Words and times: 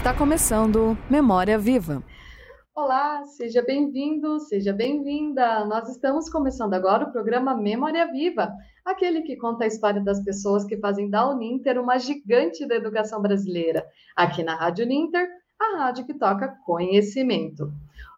Está 0.00 0.14
começando 0.14 0.96
Memória 1.10 1.58
Viva. 1.58 2.02
Olá, 2.74 3.22
seja 3.24 3.62
bem-vindo, 3.62 4.40
seja 4.40 4.72
bem-vinda. 4.72 5.66
Nós 5.66 5.90
estamos 5.90 6.30
começando 6.30 6.72
agora 6.72 7.04
o 7.04 7.12
programa 7.12 7.54
Memória 7.54 8.10
Viva, 8.10 8.50
aquele 8.82 9.20
que 9.20 9.36
conta 9.36 9.64
a 9.64 9.66
história 9.66 10.02
das 10.02 10.24
pessoas 10.24 10.64
que 10.64 10.78
fazem 10.78 11.10
da 11.10 11.28
Uninter 11.28 11.78
uma 11.78 11.98
gigante 11.98 12.66
da 12.66 12.76
educação 12.76 13.20
brasileira. 13.20 13.86
Aqui 14.16 14.42
na 14.42 14.54
Rádio 14.54 14.86
Uninter, 14.86 15.28
a 15.60 15.76
rádio 15.76 16.06
que 16.06 16.14
toca 16.14 16.48
conhecimento. 16.64 17.70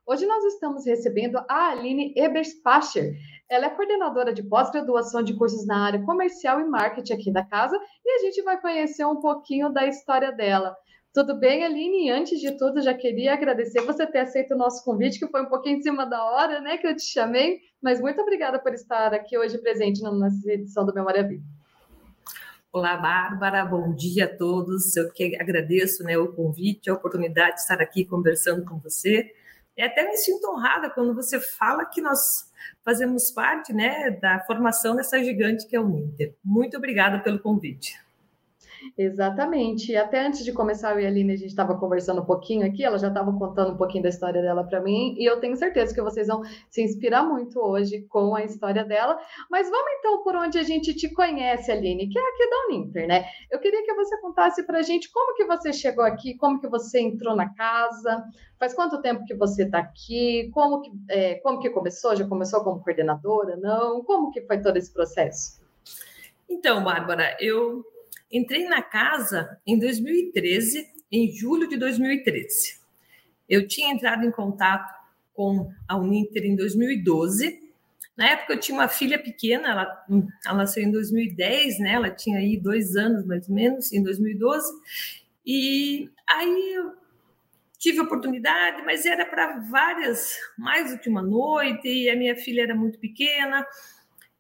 Hoje 0.07 0.25
nós 0.25 0.45
estamos 0.45 0.87
recebendo 0.87 1.37
a 1.49 1.71
Aline 1.71 2.15
Eberspacher. 2.17 3.17
Ela 3.51 3.67
é 3.67 3.71
coordenadora 3.71 4.33
de 4.33 4.45
pós-graduação 4.45 5.21
de 5.21 5.35
cursos 5.35 5.67
na 5.67 5.85
área 5.85 6.03
comercial 6.05 6.61
e 6.61 6.65
marketing 6.65 7.13
aqui 7.13 7.33
da 7.33 7.45
casa 7.45 7.77
e 8.05 8.11
a 8.13 8.19
gente 8.21 8.41
vai 8.43 8.61
conhecer 8.61 9.05
um 9.05 9.21
pouquinho 9.21 9.73
da 9.73 9.85
história 9.85 10.31
dela. 10.31 10.77
Tudo 11.13 11.39
bem, 11.39 11.63
Aline? 11.63 12.11
Antes 12.11 12.41
de 12.41 12.57
tudo, 12.57 12.81
já 12.81 12.95
queria 12.95 13.35
agradecer 13.35 13.83
você 13.83 14.07
ter 14.07 14.21
aceito 14.21 14.55
o 14.55 14.57
nosso 14.57 14.83
convite, 14.83 15.19
que 15.19 15.27
foi 15.27 15.43
um 15.43 15.49
pouquinho 15.49 15.77
em 15.77 15.83
cima 15.83 16.07
da 16.07 16.25
hora, 16.25 16.59
né, 16.63 16.79
que 16.79 16.87
eu 16.87 16.97
te 16.97 17.03
chamei, 17.03 17.61
mas 17.83 18.01
muito 18.01 18.19
obrigada 18.23 18.59
por 18.59 18.73
estar 18.73 19.13
aqui 19.13 19.37
hoje 19.37 19.59
presente 19.59 20.01
na 20.01 20.11
nossa 20.11 20.51
edição 20.51 20.87
do 20.87 20.95
Memória 20.95 21.23
Viva. 21.23 21.45
Olá, 22.73 22.97
Bárbara, 22.97 23.63
bom 23.67 23.95
dia 23.95 24.25
a 24.25 24.37
todos. 24.37 24.97
Eu 24.97 25.13
que 25.13 25.37
agradeço 25.39 26.03
né, 26.03 26.17
o 26.17 26.33
convite, 26.33 26.89
a 26.89 26.95
oportunidade 26.95 27.57
de 27.57 27.61
estar 27.61 27.83
aqui 27.83 28.07
conversando 28.07 28.65
com 28.65 28.79
você. 28.79 29.31
E 29.77 29.83
até 29.83 30.07
me 30.09 30.17
sinto 30.17 30.51
honrada 30.51 30.89
quando 30.89 31.15
você 31.15 31.39
fala 31.39 31.85
que 31.85 32.01
nós 32.01 32.51
fazemos 32.83 33.31
parte 33.31 33.75
né, 33.75 34.13
da 34.13 34.41
formação 34.47 34.97
dessa 34.97 35.23
gigante 35.23 35.67
que 35.67 35.77
é 35.77 35.81
o 35.81 35.87
Ninter. 35.87 36.35
Muito 36.43 36.79
obrigada 36.79 37.19
pelo 37.19 37.39
convite. 37.39 38.02
Exatamente. 38.97 39.93
E 39.93 39.97
até 39.97 40.27
antes 40.27 40.45
de 40.45 40.53
começar, 40.53 40.93
eu 40.93 41.01
e 41.01 41.07
a 41.07 41.09
Aline, 41.09 41.33
a 41.33 41.37
gente 41.37 41.49
estava 41.49 41.77
conversando 41.79 42.21
um 42.21 42.25
pouquinho 42.25 42.67
aqui, 42.67 42.85
ela 42.85 42.99
já 42.99 43.09
estava 43.09 43.33
contando 43.33 43.73
um 43.73 43.77
pouquinho 43.77 44.03
da 44.03 44.09
história 44.09 44.43
dela 44.43 44.65
para 44.65 44.81
mim, 44.81 45.15
e 45.19 45.25
eu 45.25 45.41
tenho 45.41 45.57
certeza 45.57 45.95
que 45.95 46.03
vocês 46.03 46.27
vão 46.27 46.43
se 46.71 46.83
inspirar 46.83 47.23
muito 47.25 47.59
hoje 47.61 48.03
com 48.09 48.35
a 48.35 48.45
história 48.45 48.85
dela. 48.85 49.19
Mas 49.51 49.71
vamos 49.71 49.93
então 49.99 50.23
por 50.23 50.37
onde 50.37 50.59
a 50.59 50.63
gente 50.63 50.95
te 50.95 51.13
conhece, 51.13 51.71
Aline, 51.71 52.09
que 52.09 52.19
é 52.19 52.23
aqui 52.23 52.51
da 52.51 52.67
Uninter, 52.67 53.07
né? 53.07 53.25
Eu 53.51 53.59
queria 53.59 53.83
que 53.85 53.95
você 53.95 54.21
contasse 54.21 54.63
para 54.65 54.79
a 54.79 54.83
gente 54.83 55.11
como 55.11 55.35
que 55.35 55.45
você 55.45 55.73
chegou 55.73 56.05
aqui, 56.05 56.37
como 56.37 56.61
que 56.61 56.69
você 56.69 57.01
entrou 57.01 57.35
na 57.35 57.53
casa, 57.55 58.25
faz 58.59 58.75
quanto 58.75 59.01
tempo 59.01 59.25
que 59.25 59.35
você 59.35 59.65
está 59.65 59.79
aqui, 59.79 60.51
como 60.53 60.83
que, 60.83 60.91
é, 61.09 61.35
como 61.37 61.61
que 61.61 61.71
começou? 61.71 62.15
Já 62.15 62.27
começou 62.27 62.63
como 62.63 62.83
coordenadora? 62.83 63.57
Não? 63.57 64.03
Como 64.05 64.31
que 64.31 64.43
foi 64.43 64.61
todo 64.61 64.77
esse 64.77 64.93
processo? 64.93 65.61
Então, 66.49 66.85
Bárbara, 66.85 67.37
eu 67.41 67.83
Entrei 68.33 68.65
na 68.65 68.81
casa 68.81 69.61
em 69.67 69.79
2013, 69.79 70.89
em 71.11 71.31
julho 71.31 71.69
de 71.69 71.77
2013. 71.77 72.81
Eu 73.47 73.69
tinha 73.69 73.93
entrado 73.93 74.25
em 74.25 74.31
contato 74.31 74.91
com 75.35 75.71
a 75.87 75.99
Uninter 75.99 76.47
em 76.47 76.57
2012. 76.57 77.61
Na 78.17 78.31
época 78.31 78.55
eu 78.55 78.61
tinha 78.61 78.79
uma 78.79 78.89
filha 78.89 79.19
pequena, 79.19 79.69
ela, 79.69 80.07
ela 80.47 80.57
nasceu 80.57 80.83
em 80.83 80.91
2010, 80.91 81.79
né? 81.81 81.93
Ela 81.93 82.11
tinha 82.11 82.39
aí 82.39 82.57
dois 82.57 82.97
anos 82.97 83.27
mais 83.27 83.47
ou 83.49 83.55
menos, 83.55 83.93
em 83.93 84.03
2012. 84.03 84.73
E 85.45 86.09
aí 86.27 86.73
eu 86.75 86.93
tive 87.79 88.01
oportunidade, 88.01 88.81
mas 88.83 89.05
era 89.05 89.27
para 89.27 89.59
várias, 89.59 90.39
mais 90.57 90.93
do 90.93 90.99
que 90.99 91.09
uma 91.11 91.21
noite, 91.21 91.89
e 91.89 92.09
a 92.09 92.17
minha 92.17 92.37
filha 92.37 92.63
era 92.63 92.77
muito 92.77 92.97
pequena, 92.99 93.67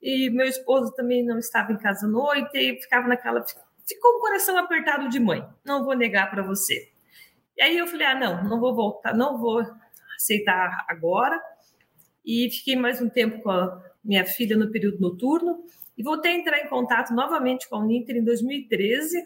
e 0.00 0.30
meu 0.30 0.46
esposo 0.46 0.94
também 0.94 1.24
não 1.24 1.40
estava 1.40 1.72
em 1.72 1.76
casa 1.76 2.06
à 2.06 2.08
noite, 2.08 2.56
e 2.56 2.80
ficava 2.80 3.08
naquela 3.08 3.44
ficou 3.86 4.16
o 4.16 4.20
coração 4.20 4.56
apertado 4.56 5.08
de 5.08 5.20
mãe, 5.20 5.46
não 5.64 5.84
vou 5.84 5.94
negar 5.94 6.30
para 6.30 6.42
você. 6.42 6.90
E 7.56 7.62
aí 7.62 7.76
eu 7.76 7.86
falei: 7.86 8.06
ah, 8.06 8.14
não, 8.14 8.44
não 8.44 8.60
vou 8.60 8.74
voltar, 8.74 9.14
não 9.14 9.38
vou 9.38 9.64
aceitar 10.16 10.84
agora. 10.88 11.40
E 12.24 12.50
fiquei 12.50 12.76
mais 12.76 13.00
um 13.00 13.08
tempo 13.08 13.42
com 13.42 13.50
a 13.50 13.82
minha 14.04 14.24
filha 14.24 14.56
no 14.56 14.70
período 14.70 15.00
noturno 15.00 15.64
e 15.96 16.02
voltei 16.02 16.32
a 16.32 16.36
entrar 16.36 16.58
em 16.60 16.68
contato 16.68 17.12
novamente 17.12 17.68
com 17.68 17.76
a 17.76 17.78
Uninter 17.80 18.16
em 18.16 18.24
2013. 18.24 19.22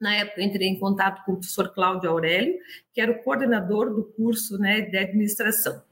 Na 0.00 0.14
época, 0.14 0.42
entrei 0.42 0.68
em 0.68 0.78
contato 0.78 1.24
com 1.24 1.32
o 1.32 1.36
professor 1.36 1.72
Cláudio 1.72 2.10
Aurélio, 2.10 2.58
que 2.92 3.00
era 3.00 3.12
o 3.12 3.22
coordenador 3.22 3.94
do 3.94 4.04
curso 4.04 4.58
né, 4.58 4.80
de 4.80 4.96
administração. 4.96 5.82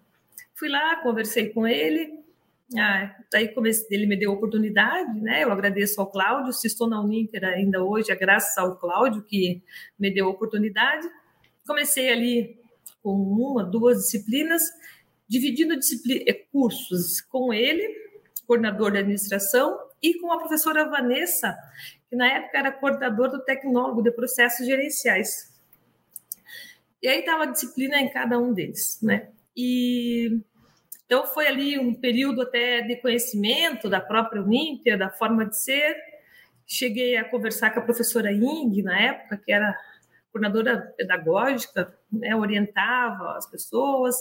Fui 0.54 0.69
lá, 0.69 0.97
conversei 1.03 1.50
com 1.50 1.66
ele, 1.66 2.17
ah, 2.76 3.16
daí 3.32 3.48
comecei, 3.48 3.86
ele 3.90 4.06
me 4.06 4.16
deu 4.16 4.30
a 4.30 4.34
oportunidade, 4.34 5.18
né? 5.20 5.42
Eu 5.42 5.50
agradeço 5.50 6.00
ao 6.00 6.10
Cláudio, 6.10 6.52
se 6.52 6.66
estou 6.66 6.86
na 6.86 7.00
Uninter 7.00 7.44
ainda 7.44 7.82
hoje, 7.82 8.12
é 8.12 8.16
graças 8.16 8.58
ao 8.58 8.76
Cláudio 8.76 9.22
que 9.22 9.62
me 9.98 10.10
deu 10.10 10.26
a 10.26 10.30
oportunidade. 10.30 11.08
Comecei 11.66 12.10
ali 12.10 12.60
com 13.02 13.12
uma, 13.12 13.64
duas 13.64 13.98
disciplinas, 13.98 14.62
dividindo 15.26 15.78
disciplina, 15.78 16.24
eh, 16.26 16.44
cursos 16.52 17.22
com 17.22 17.54
ele, 17.54 17.88
coordenador 18.46 18.92
de 18.92 18.98
administração, 18.98 19.78
e 20.02 20.18
com 20.18 20.30
a 20.30 20.38
professora 20.38 20.88
Vanessa, 20.88 21.56
que 22.08 22.16
na 22.16 22.26
época 22.28 22.58
era 22.58 22.72
coordenador 22.72 23.30
do 23.30 23.44
tecnólogo 23.44 24.02
de 24.02 24.10
processos 24.10 24.66
gerenciais. 24.66 25.52
E 27.02 27.08
aí 27.08 27.20
estava 27.20 27.46
disciplina 27.46 27.98
em 27.98 28.10
cada 28.10 28.38
um 28.38 28.52
deles, 28.52 28.98
né? 29.02 29.28
E 29.56 30.40
então, 31.08 31.26
foi 31.26 31.46
ali 31.46 31.78
um 31.78 31.94
período 31.94 32.42
até 32.42 32.82
de 32.82 32.96
conhecimento 32.96 33.88
da 33.88 33.98
própria 33.98 34.42
Uninter, 34.42 34.98
da 34.98 35.08
forma 35.08 35.46
de 35.46 35.58
ser. 35.58 35.96
Cheguei 36.66 37.16
a 37.16 37.24
conversar 37.24 37.70
com 37.70 37.80
a 37.80 37.82
professora 37.82 38.30
Ing, 38.30 38.82
na 38.82 39.00
época, 39.00 39.38
que 39.38 39.50
era 39.50 39.74
coordenadora 40.30 40.92
pedagógica, 40.98 41.98
né, 42.12 42.36
orientava 42.36 43.38
as 43.38 43.50
pessoas, 43.50 44.16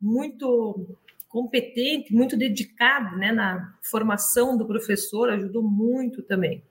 muito 0.00 0.96
competente, 1.28 2.14
muito 2.14 2.34
dedicado 2.34 3.14
né, 3.18 3.30
na 3.30 3.76
formação 3.82 4.56
do 4.56 4.66
professor, 4.66 5.28
ajudou 5.28 5.62
muito 5.62 6.22
também. 6.22 6.64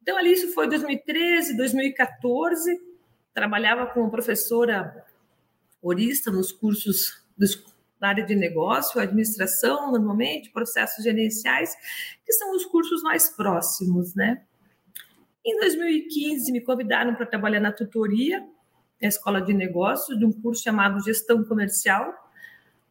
Então, 0.00 0.16
ali 0.16 0.32
isso 0.32 0.54
foi 0.54 0.66
2013, 0.66 1.58
2014, 1.58 2.80
trabalhava 3.34 3.84
com 3.84 4.06
a 4.06 4.08
professora 4.08 5.04
Orista 5.82 6.30
nos 6.30 6.50
cursos 6.50 7.22
dos 7.36 7.54
na 8.04 8.10
área 8.10 8.24
de 8.24 8.34
negócio, 8.34 9.00
administração, 9.00 9.90
normalmente, 9.90 10.50
processos 10.50 11.02
gerenciais, 11.02 11.74
que 12.22 12.32
são 12.34 12.54
os 12.54 12.66
cursos 12.66 13.02
mais 13.02 13.30
próximos, 13.30 14.14
né? 14.14 14.42
Em 15.42 15.58
2015, 15.58 16.52
me 16.52 16.60
convidaram 16.60 17.14
para 17.14 17.24
trabalhar 17.24 17.60
na 17.60 17.72
tutoria, 17.72 18.46
na 19.00 19.08
escola 19.08 19.40
de 19.40 19.54
negócios, 19.54 20.18
de 20.18 20.24
um 20.26 20.32
curso 20.32 20.62
chamado 20.62 21.02
Gestão 21.02 21.42
Comercial. 21.44 22.12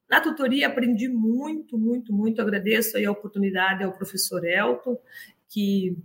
Na 0.10 0.20
tutoria, 0.20 0.66
aprendi 0.66 1.08
muito, 1.08 1.78
muito, 1.78 2.12
muito. 2.12 2.42
Agradeço 2.42 2.98
aí 2.98 3.06
a 3.06 3.12
oportunidade 3.12 3.84
ao 3.84 3.92
professor 3.92 4.44
Elton, 4.44 4.98
que 5.48 5.96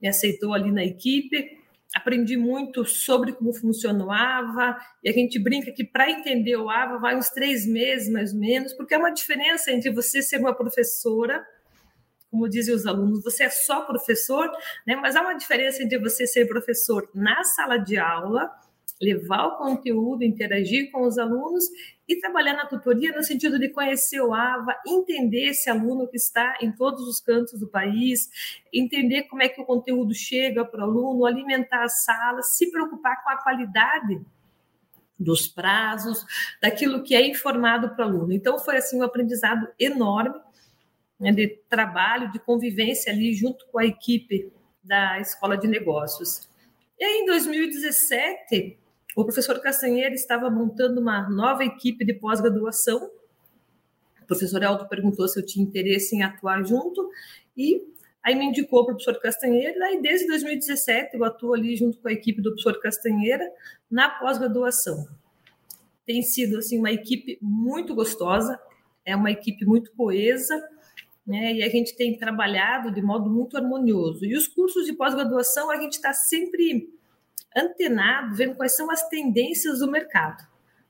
me 0.00 0.08
aceitou 0.08 0.52
ali 0.52 0.70
na 0.70 0.84
equipe 0.84 1.58
aprendi 1.94 2.36
muito 2.36 2.84
sobre 2.84 3.32
como 3.32 3.52
funciona 3.52 4.04
o 4.04 4.10
AVA, 4.10 4.76
e 5.02 5.08
a 5.08 5.12
gente 5.12 5.38
brinca 5.38 5.72
que 5.72 5.84
para 5.84 6.10
entender 6.10 6.56
o 6.56 6.68
AVA 6.68 6.98
vai 6.98 7.16
uns 7.16 7.30
três 7.30 7.66
meses, 7.66 8.10
mais 8.10 8.32
ou 8.32 8.38
menos, 8.38 8.72
porque 8.74 8.94
é 8.94 8.98
uma 8.98 9.10
diferença 9.10 9.72
entre 9.72 9.90
você 9.90 10.22
ser 10.22 10.38
uma 10.38 10.54
professora, 10.54 11.44
como 12.30 12.48
dizem 12.48 12.74
os 12.74 12.86
alunos, 12.86 13.24
você 13.24 13.44
é 13.44 13.50
só 13.50 13.82
professor, 13.82 14.50
né? 14.86 14.96
mas 14.96 15.16
há 15.16 15.22
uma 15.22 15.34
diferença 15.34 15.82
entre 15.82 15.98
você 15.98 16.26
ser 16.26 16.46
professor 16.46 17.08
na 17.14 17.42
sala 17.42 17.78
de 17.78 17.98
aula, 17.98 18.50
levar 19.00 19.46
o 19.46 19.56
conteúdo, 19.58 20.24
interagir 20.24 20.90
com 20.90 21.02
os 21.02 21.18
alunos 21.18 21.64
e 22.08 22.16
trabalhar 22.16 22.54
na 22.54 22.66
tutoria 22.66 23.12
no 23.12 23.22
sentido 23.22 23.58
de 23.58 23.68
conhecer 23.68 24.20
o 24.20 24.34
AVA, 24.34 24.76
entender 24.86 25.50
esse 25.50 25.70
aluno 25.70 26.08
que 26.08 26.16
está 26.16 26.56
em 26.60 26.72
todos 26.72 27.06
os 27.06 27.20
cantos 27.20 27.60
do 27.60 27.68
país, 27.68 28.28
entender 28.72 29.24
como 29.24 29.42
é 29.42 29.48
que 29.48 29.60
o 29.60 29.64
conteúdo 29.64 30.14
chega 30.14 30.64
para 30.64 30.80
o 30.80 30.84
aluno, 30.84 31.26
alimentar 31.26 31.84
a 31.84 31.88
sala, 31.88 32.42
se 32.42 32.70
preocupar 32.70 33.22
com 33.22 33.30
a 33.30 33.42
qualidade 33.42 34.20
dos 35.18 35.48
prazos, 35.48 36.24
daquilo 36.62 37.02
que 37.02 37.14
é 37.14 37.26
informado 37.26 37.90
para 37.90 38.06
o 38.06 38.08
aluno. 38.08 38.32
Então, 38.32 38.58
foi 38.58 38.76
assim 38.76 39.00
um 39.00 39.02
aprendizado 39.02 39.68
enorme 39.78 40.40
né, 41.18 41.32
de 41.32 41.48
trabalho, 41.68 42.30
de 42.30 42.38
convivência 42.38 43.12
ali 43.12 43.34
junto 43.34 43.66
com 43.66 43.78
a 43.78 43.84
equipe 43.84 44.52
da 44.82 45.18
Escola 45.20 45.56
de 45.58 45.66
Negócios. 45.66 46.48
E 46.98 47.04
aí, 47.04 47.22
em 47.22 47.26
2017, 47.26 48.78
o 49.16 49.24
professor 49.24 49.60
Castanheira 49.60 50.14
estava 50.14 50.50
montando 50.50 51.00
uma 51.00 51.28
nova 51.28 51.64
equipe 51.64 52.04
de 52.04 52.14
pós-graduação. 52.14 53.10
O 54.22 54.26
professor 54.26 54.62
Elton 54.62 54.86
perguntou 54.86 55.26
se 55.26 55.40
eu 55.40 55.44
tinha 55.44 55.64
interesse 55.64 56.14
em 56.14 56.22
atuar 56.22 56.64
junto 56.64 57.10
e 57.56 57.82
aí 58.22 58.34
me 58.34 58.44
indicou 58.44 58.82
o 58.82 58.86
professor 58.86 59.18
Castanheira. 59.20 59.92
E 59.92 60.00
desde 60.00 60.26
2017 60.26 61.16
eu 61.16 61.24
atuo 61.24 61.54
ali 61.54 61.74
junto 61.76 61.98
com 61.98 62.08
a 62.08 62.12
equipe 62.12 62.40
do 62.42 62.50
professor 62.50 62.80
Castanheira 62.80 63.44
na 63.90 64.08
pós-graduação. 64.08 65.08
Tem 66.04 66.22
sido 66.22 66.58
assim 66.58 66.78
uma 66.78 66.92
equipe 66.92 67.38
muito 67.42 67.94
gostosa, 67.94 68.58
é 69.04 69.16
uma 69.16 69.30
equipe 69.30 69.64
muito 69.64 69.90
coesa, 69.92 70.56
né? 71.26 71.54
E 71.54 71.62
a 71.62 71.68
gente 71.68 71.96
tem 71.96 72.16
trabalhado 72.16 72.90
de 72.90 73.02
modo 73.02 73.28
muito 73.28 73.56
harmonioso. 73.56 74.24
E 74.24 74.36
os 74.36 74.46
cursos 74.46 74.86
de 74.86 74.92
pós-graduação 74.92 75.70
a 75.70 75.80
gente 75.80 75.94
está 75.94 76.12
sempre 76.12 76.97
antenado, 77.56 78.34
vendo 78.34 78.54
quais 78.54 78.76
são 78.76 78.90
as 78.90 79.08
tendências 79.08 79.80
do 79.80 79.90
mercado. 79.90 80.46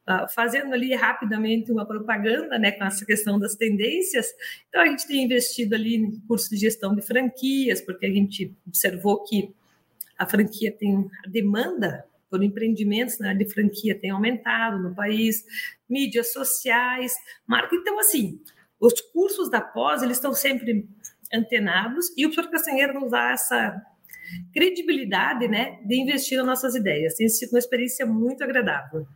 Uh, 0.08 0.26
fazendo 0.34 0.72
ali 0.72 0.94
rapidamente 0.94 1.70
uma 1.70 1.84
propaganda 1.84 2.58
né, 2.58 2.72
com 2.72 2.84
essa 2.84 3.05
questão 3.05 3.38
das 3.38 3.55
tendências. 3.55 4.26
Então, 4.69 4.81
a 4.81 4.87
gente 4.87 5.06
tem 5.06 5.22
investido 5.22 5.75
ali 5.75 5.96
em 5.96 6.20
curso 6.20 6.49
de 6.49 6.56
gestão 6.56 6.94
de 6.94 7.02
franquias, 7.02 7.82
porque 7.82 8.06
a 8.06 8.10
gente 8.10 8.56
observou 8.66 9.22
que 9.25 9.55
a 10.16 10.26
franquia 10.26 10.72
tem 10.72 11.08
a 11.26 11.28
demanda 11.28 12.06
por 12.31 12.43
empreendimentos 12.43 13.19
né, 13.19 13.34
de 13.34 13.49
franquia 13.49 13.99
tem 13.99 14.10
aumentado 14.10 14.78
no 14.78 14.94
país, 14.94 15.44
mídias 15.88 16.32
sociais, 16.32 17.12
marca. 17.46 17.75
Então, 17.75 17.99
assim, 17.99 18.40
os 18.81 19.00
cursos 19.12 19.50
da 19.50 19.60
pós, 19.60 20.02
eles 20.02 20.16
estão 20.16 20.32
sempre 20.32 20.88
antenados 21.32 22.06
e 22.16 22.26
o 22.26 22.31
professor 22.31 22.50
Castanheira 22.50 22.93
nos 22.93 23.10
dá 23.10 23.31
essa 23.31 23.82
credibilidade, 24.53 25.49
né, 25.49 25.79
de 25.85 26.01
investir 26.01 26.39
nas 26.39 26.47
nossas 26.47 26.75
ideias. 26.75 27.15
Tem 27.15 27.29
sido 27.29 27.51
uma 27.51 27.59
experiência 27.59 28.07
muito 28.07 28.43
agradável. 28.43 29.07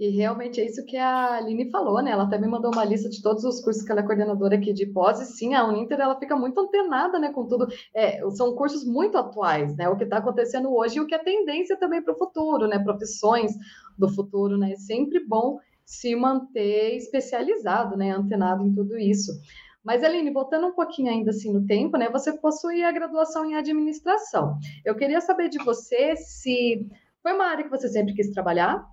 E 0.00 0.08
realmente 0.08 0.58
é 0.58 0.64
isso 0.64 0.82
que 0.86 0.96
a 0.96 1.34
Aline 1.34 1.70
falou, 1.70 2.02
né? 2.02 2.10
Ela 2.10 2.22
até 2.22 2.38
me 2.38 2.48
mandou 2.48 2.72
uma 2.72 2.86
lista 2.86 3.10
de 3.10 3.20
todos 3.20 3.44
os 3.44 3.60
cursos 3.60 3.82
que 3.82 3.92
ela 3.92 4.00
é 4.00 4.02
coordenadora 4.02 4.56
aqui 4.56 4.72
de 4.72 4.86
pós, 4.86 5.20
e 5.20 5.26
sim, 5.26 5.52
a 5.54 5.62
Uninter 5.62 6.00
ela 6.00 6.18
fica 6.18 6.34
muito 6.34 6.58
antenada, 6.58 7.18
né, 7.18 7.30
com 7.30 7.46
tudo. 7.46 7.66
É, 7.94 8.18
são 8.30 8.54
cursos 8.54 8.82
muito 8.82 9.18
atuais, 9.18 9.76
né? 9.76 9.90
O 9.90 9.96
que 9.96 10.04
está 10.04 10.16
acontecendo 10.16 10.74
hoje 10.74 10.96
e 10.96 11.00
o 11.02 11.06
que 11.06 11.14
é 11.14 11.18
tendência 11.18 11.76
também 11.76 12.02
para 12.02 12.14
o 12.14 12.18
futuro, 12.18 12.66
né? 12.66 12.78
Profissões 12.78 13.52
do 13.98 14.08
futuro, 14.08 14.56
né? 14.56 14.72
É 14.72 14.76
sempre 14.76 15.22
bom 15.22 15.58
se 15.84 16.16
manter 16.16 16.96
especializado, 16.96 17.94
né? 17.94 18.10
Antenado 18.12 18.66
em 18.66 18.74
tudo 18.74 18.98
isso. 18.98 19.32
Mas, 19.82 20.04
Aline, 20.04 20.30
voltando 20.30 20.66
um 20.66 20.74
pouquinho 20.74 21.10
ainda 21.10 21.30
assim 21.30 21.52
no 21.52 21.66
tempo, 21.66 21.96
né? 21.96 22.08
Você 22.10 22.32
possui 22.36 22.82
a 22.84 22.92
graduação 22.92 23.44
em 23.44 23.56
administração. 23.56 24.58
Eu 24.84 24.94
queria 24.94 25.20
saber 25.20 25.48
de 25.48 25.58
você 25.58 26.16
se 26.16 26.86
foi 27.22 27.32
uma 27.32 27.46
área 27.46 27.64
que 27.64 27.70
você 27.70 27.88
sempre 27.88 28.14
quis 28.14 28.30
trabalhar, 28.30 28.84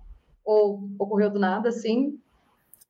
ou 0.44 0.88
ocorreu 0.98 1.30
do 1.30 1.38
nada, 1.38 1.68
assim. 1.68 2.18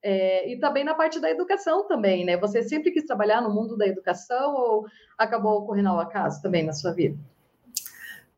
É, 0.00 0.48
e 0.48 0.58
também 0.60 0.84
na 0.84 0.94
parte 0.94 1.18
da 1.18 1.28
educação 1.28 1.88
também, 1.88 2.24
né? 2.24 2.36
Você 2.36 2.62
sempre 2.62 2.92
quis 2.92 3.04
trabalhar 3.04 3.40
no 3.40 3.52
mundo 3.52 3.76
da 3.76 3.86
educação 3.86 4.54
ou 4.54 4.86
acabou 5.16 5.58
ocorrendo 5.58 5.88
ao 5.88 5.98
acaso 5.98 6.40
também 6.40 6.64
na 6.64 6.72
sua 6.72 6.92
vida? 6.92 7.18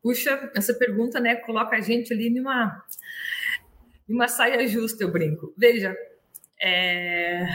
Puxa, 0.03 0.51
essa 0.57 0.73
pergunta, 0.73 1.21
né, 1.21 1.37
coloca 1.37 1.77
a 1.77 1.81
gente 1.81 2.15
ali 2.15 2.31
numa, 2.31 2.83
numa 4.09 4.27
saia 4.27 4.67
justa, 4.67 5.05
eu 5.05 5.13
brinco. 5.13 5.53
Veja, 5.55 5.95
é, 6.59 7.47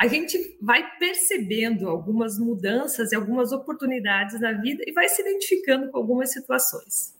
a 0.00 0.06
gente 0.06 0.56
vai 0.62 0.96
percebendo 0.96 1.86
algumas 1.86 2.38
mudanças 2.38 3.12
e 3.12 3.14
algumas 3.14 3.52
oportunidades 3.52 4.40
na 4.40 4.52
vida 4.52 4.82
e 4.86 4.92
vai 4.92 5.06
se 5.10 5.20
identificando 5.20 5.90
com 5.90 5.98
algumas 5.98 6.32
situações. 6.32 7.14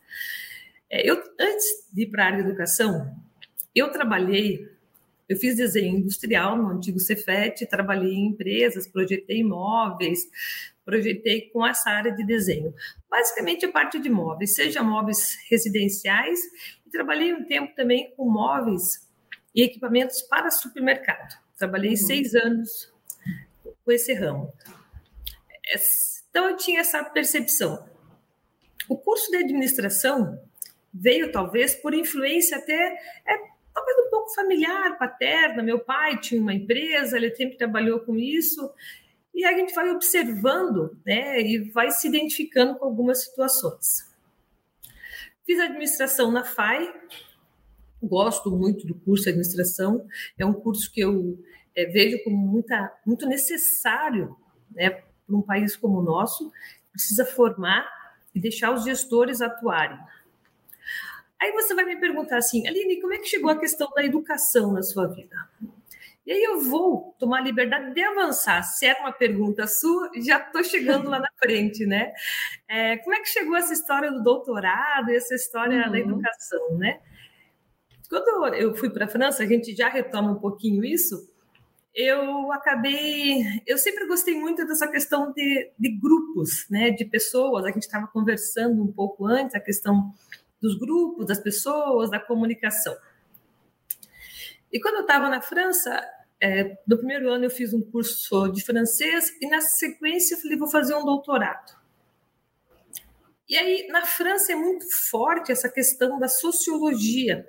É, 0.88 1.06
eu, 1.06 1.22
antes 1.38 1.66
de 1.92 2.04
ir 2.04 2.06
para 2.06 2.24
a 2.24 2.26
área 2.28 2.42
de 2.42 2.48
educação, 2.48 3.14
eu 3.74 3.90
trabalhei, 3.90 4.66
eu 5.28 5.36
fiz 5.36 5.56
desenho 5.56 5.98
industrial 5.98 6.56
no 6.56 6.68
antigo 6.68 6.98
Cefet, 6.98 7.66
trabalhei 7.66 8.14
em 8.14 8.28
empresas, 8.28 8.88
projetei 8.88 9.40
imóveis, 9.40 10.20
projetei 10.82 11.50
com 11.50 11.66
essa 11.66 11.90
área 11.90 12.12
de 12.12 12.24
desenho. 12.24 12.74
Basicamente 13.10 13.66
a 13.66 13.70
parte 13.70 13.98
de 13.98 14.08
móveis, 14.08 14.54
seja 14.54 14.82
móveis 14.82 15.36
residenciais, 15.50 16.40
e 16.86 16.90
trabalhei 16.90 17.34
um 17.34 17.44
tempo 17.44 17.74
também 17.74 18.10
com 18.16 18.26
móveis 18.26 19.06
e 19.54 19.62
equipamentos 19.62 20.22
para 20.22 20.50
supermercado. 20.50 21.49
Trabalhei 21.60 21.90
uhum. 21.90 21.96
seis 21.96 22.34
anos 22.34 22.90
com 23.84 23.92
esse 23.92 24.14
ramo. 24.14 24.50
Então 26.30 26.48
eu 26.48 26.56
tinha 26.56 26.80
essa 26.80 27.04
percepção. 27.04 27.86
O 28.88 28.96
curso 28.96 29.30
de 29.30 29.36
administração 29.36 30.42
veio 30.92 31.30
talvez 31.30 31.74
por 31.74 31.92
influência 31.92 32.56
até 32.56 32.74
é, 33.26 33.36
talvez 33.74 33.98
um 34.06 34.10
pouco 34.10 34.34
familiar, 34.34 34.96
paterna. 34.96 35.62
Meu 35.62 35.78
pai 35.78 36.18
tinha 36.18 36.40
uma 36.40 36.54
empresa, 36.54 37.18
ele 37.18 37.36
sempre 37.36 37.58
trabalhou 37.58 38.00
com 38.00 38.16
isso. 38.16 38.72
E 39.34 39.44
a 39.44 39.52
gente 39.52 39.74
vai 39.74 39.90
observando 39.90 40.98
né, 41.04 41.42
e 41.42 41.58
vai 41.58 41.90
se 41.90 42.08
identificando 42.08 42.78
com 42.78 42.86
algumas 42.86 43.22
situações. 43.24 44.10
Fiz 45.44 45.60
administração 45.60 46.32
na 46.32 46.42
FAI, 46.42 46.90
gosto 48.02 48.50
muito 48.50 48.86
do 48.86 48.94
curso 48.94 49.24
de 49.24 49.30
administração, 49.30 50.06
é 50.38 50.46
um 50.46 50.54
curso 50.54 50.90
que 50.90 51.00
eu 51.00 51.38
é, 51.80 51.86
vejo 51.86 52.22
como 52.22 52.36
muita, 52.36 52.92
muito 53.06 53.26
necessário 53.26 54.36
né, 54.70 54.90
para 54.90 55.36
um 55.36 55.42
país 55.42 55.76
como 55.76 55.98
o 55.98 56.02
nosso, 56.02 56.52
precisa 56.92 57.24
formar 57.24 57.88
e 58.34 58.40
deixar 58.40 58.72
os 58.72 58.84
gestores 58.84 59.40
atuarem. 59.40 59.98
Aí 61.40 61.52
você 61.52 61.74
vai 61.74 61.84
me 61.84 61.96
perguntar 61.96 62.36
assim, 62.36 62.66
Aline, 62.66 63.00
como 63.00 63.14
é 63.14 63.18
que 63.18 63.26
chegou 63.26 63.50
a 63.50 63.58
questão 63.58 63.88
da 63.94 64.04
educação 64.04 64.72
na 64.72 64.82
sua 64.82 65.06
vida? 65.06 65.36
E 66.26 66.32
aí 66.32 66.42
eu 66.42 66.60
vou 66.60 67.14
tomar 67.18 67.38
a 67.38 67.42
liberdade 67.42 67.94
de 67.94 68.02
avançar. 68.02 68.62
Se 68.62 68.84
era 68.84 69.00
uma 69.00 69.10
pergunta 69.10 69.66
sua, 69.66 70.10
já 70.22 70.38
estou 70.38 70.62
chegando 70.62 71.08
lá 71.08 71.18
na 71.18 71.30
frente, 71.38 71.86
né? 71.86 72.12
É, 72.68 72.98
como 72.98 73.16
é 73.16 73.20
que 73.20 73.28
chegou 73.28 73.56
essa 73.56 73.72
história 73.72 74.12
do 74.12 74.22
doutorado 74.22 75.10
e 75.10 75.16
essa 75.16 75.34
história 75.34 75.86
uhum. 75.86 75.92
da 75.92 75.98
educação, 75.98 76.76
né? 76.76 77.00
Quando 78.08 78.54
eu 78.54 78.74
fui 78.74 78.90
para 78.90 79.06
a 79.06 79.08
França, 79.08 79.42
a 79.42 79.46
gente 79.46 79.74
já 79.74 79.88
retoma 79.88 80.32
um 80.32 80.38
pouquinho 80.38 80.84
isso. 80.84 81.30
Eu 81.94 82.52
acabei, 82.52 83.42
eu 83.66 83.76
sempre 83.76 84.06
gostei 84.06 84.38
muito 84.38 84.64
dessa 84.66 84.86
questão 84.86 85.32
de, 85.32 85.72
de 85.78 85.98
grupos, 85.98 86.66
né? 86.70 86.90
De 86.90 87.04
pessoas. 87.04 87.64
A 87.64 87.70
gente 87.70 87.82
estava 87.82 88.06
conversando 88.06 88.82
um 88.82 88.92
pouco 88.92 89.26
antes 89.26 89.54
a 89.54 89.60
questão 89.60 90.14
dos 90.60 90.78
grupos, 90.78 91.26
das 91.26 91.40
pessoas, 91.40 92.10
da 92.10 92.20
comunicação. 92.20 92.96
E 94.72 94.78
quando 94.80 94.96
eu 94.96 95.00
estava 95.00 95.28
na 95.28 95.40
França, 95.40 96.00
é, 96.40 96.78
no 96.86 96.96
primeiro 96.96 97.28
ano 97.30 97.44
eu 97.44 97.50
fiz 97.50 97.74
um 97.74 97.82
curso 97.82 98.48
de 98.48 98.64
francês 98.64 99.30
e 99.40 99.48
na 99.48 99.60
sequência 99.60 100.34
eu 100.34 100.40
falei, 100.40 100.56
vou 100.56 100.68
fazer 100.68 100.94
um 100.94 101.04
doutorado. 101.04 101.80
E 103.48 103.56
aí, 103.56 103.88
na 103.88 104.06
França 104.06 104.52
é 104.52 104.54
muito 104.54 104.86
forte 105.10 105.50
essa 105.50 105.68
questão 105.68 106.20
da 106.20 106.28
sociologia, 106.28 107.44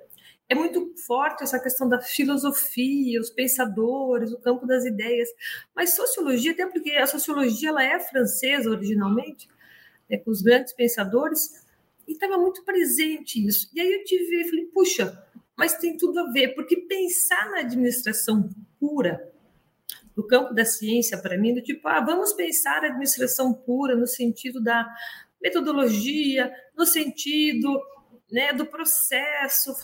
é 0.48 0.54
muito 0.54 0.94
forte 1.06 1.42
essa 1.42 1.58
questão 1.58 1.88
da 1.88 2.00
filosofia, 2.00 3.20
os 3.20 3.30
pensadores, 3.30 4.32
o 4.32 4.38
campo 4.38 4.66
das 4.66 4.84
ideias. 4.84 5.28
Mas 5.74 5.94
sociologia, 5.94 6.52
até 6.52 6.66
porque 6.66 6.90
a 6.92 7.06
sociologia 7.06 7.70
ela 7.70 7.82
é 7.82 7.98
francesa 7.98 8.70
originalmente, 8.70 9.48
né, 10.10 10.18
com 10.18 10.30
os 10.30 10.42
grandes 10.42 10.72
pensadores, 10.72 11.64
e 12.06 12.12
estava 12.12 12.36
muito 12.36 12.64
presente 12.64 13.44
isso. 13.46 13.70
E 13.74 13.80
aí 13.80 13.92
eu 13.92 14.04
tive, 14.04 14.44
falei, 14.48 14.66
puxa, 14.66 15.26
mas 15.56 15.78
tem 15.78 15.96
tudo 15.96 16.18
a 16.20 16.32
ver, 16.32 16.54
porque 16.54 16.76
pensar 16.76 17.50
na 17.50 17.60
administração 17.60 18.50
pura, 18.78 19.32
no 20.16 20.26
campo 20.26 20.52
da 20.52 20.64
ciência, 20.64 21.16
para 21.16 21.38
mim, 21.38 21.54
do 21.54 21.62
tipo, 21.62 21.88
ah, 21.88 22.00
vamos 22.00 22.32
pensar 22.34 22.82
a 22.82 22.88
administração 22.88 23.54
pura 23.54 23.96
no 23.96 24.06
sentido 24.06 24.62
da 24.62 24.86
metodologia, 25.40 26.52
no 26.76 26.84
sentido 26.84 27.80
né, 28.30 28.52
do 28.52 28.66
processo, 28.66 29.74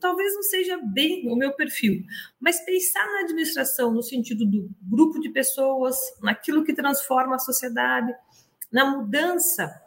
talvez 0.00 0.34
não 0.34 0.42
seja 0.42 0.76
bem 0.76 1.28
o 1.28 1.36
meu 1.36 1.52
perfil, 1.52 2.04
mas 2.40 2.64
pensar 2.64 3.04
na 3.06 3.20
administração 3.20 3.92
no 3.92 4.02
sentido 4.02 4.44
do 4.44 4.68
grupo 4.82 5.20
de 5.20 5.30
pessoas, 5.30 5.96
naquilo 6.22 6.64
que 6.64 6.74
transforma 6.74 7.36
a 7.36 7.38
sociedade, 7.38 8.14
na 8.72 8.90
mudança 8.90 9.84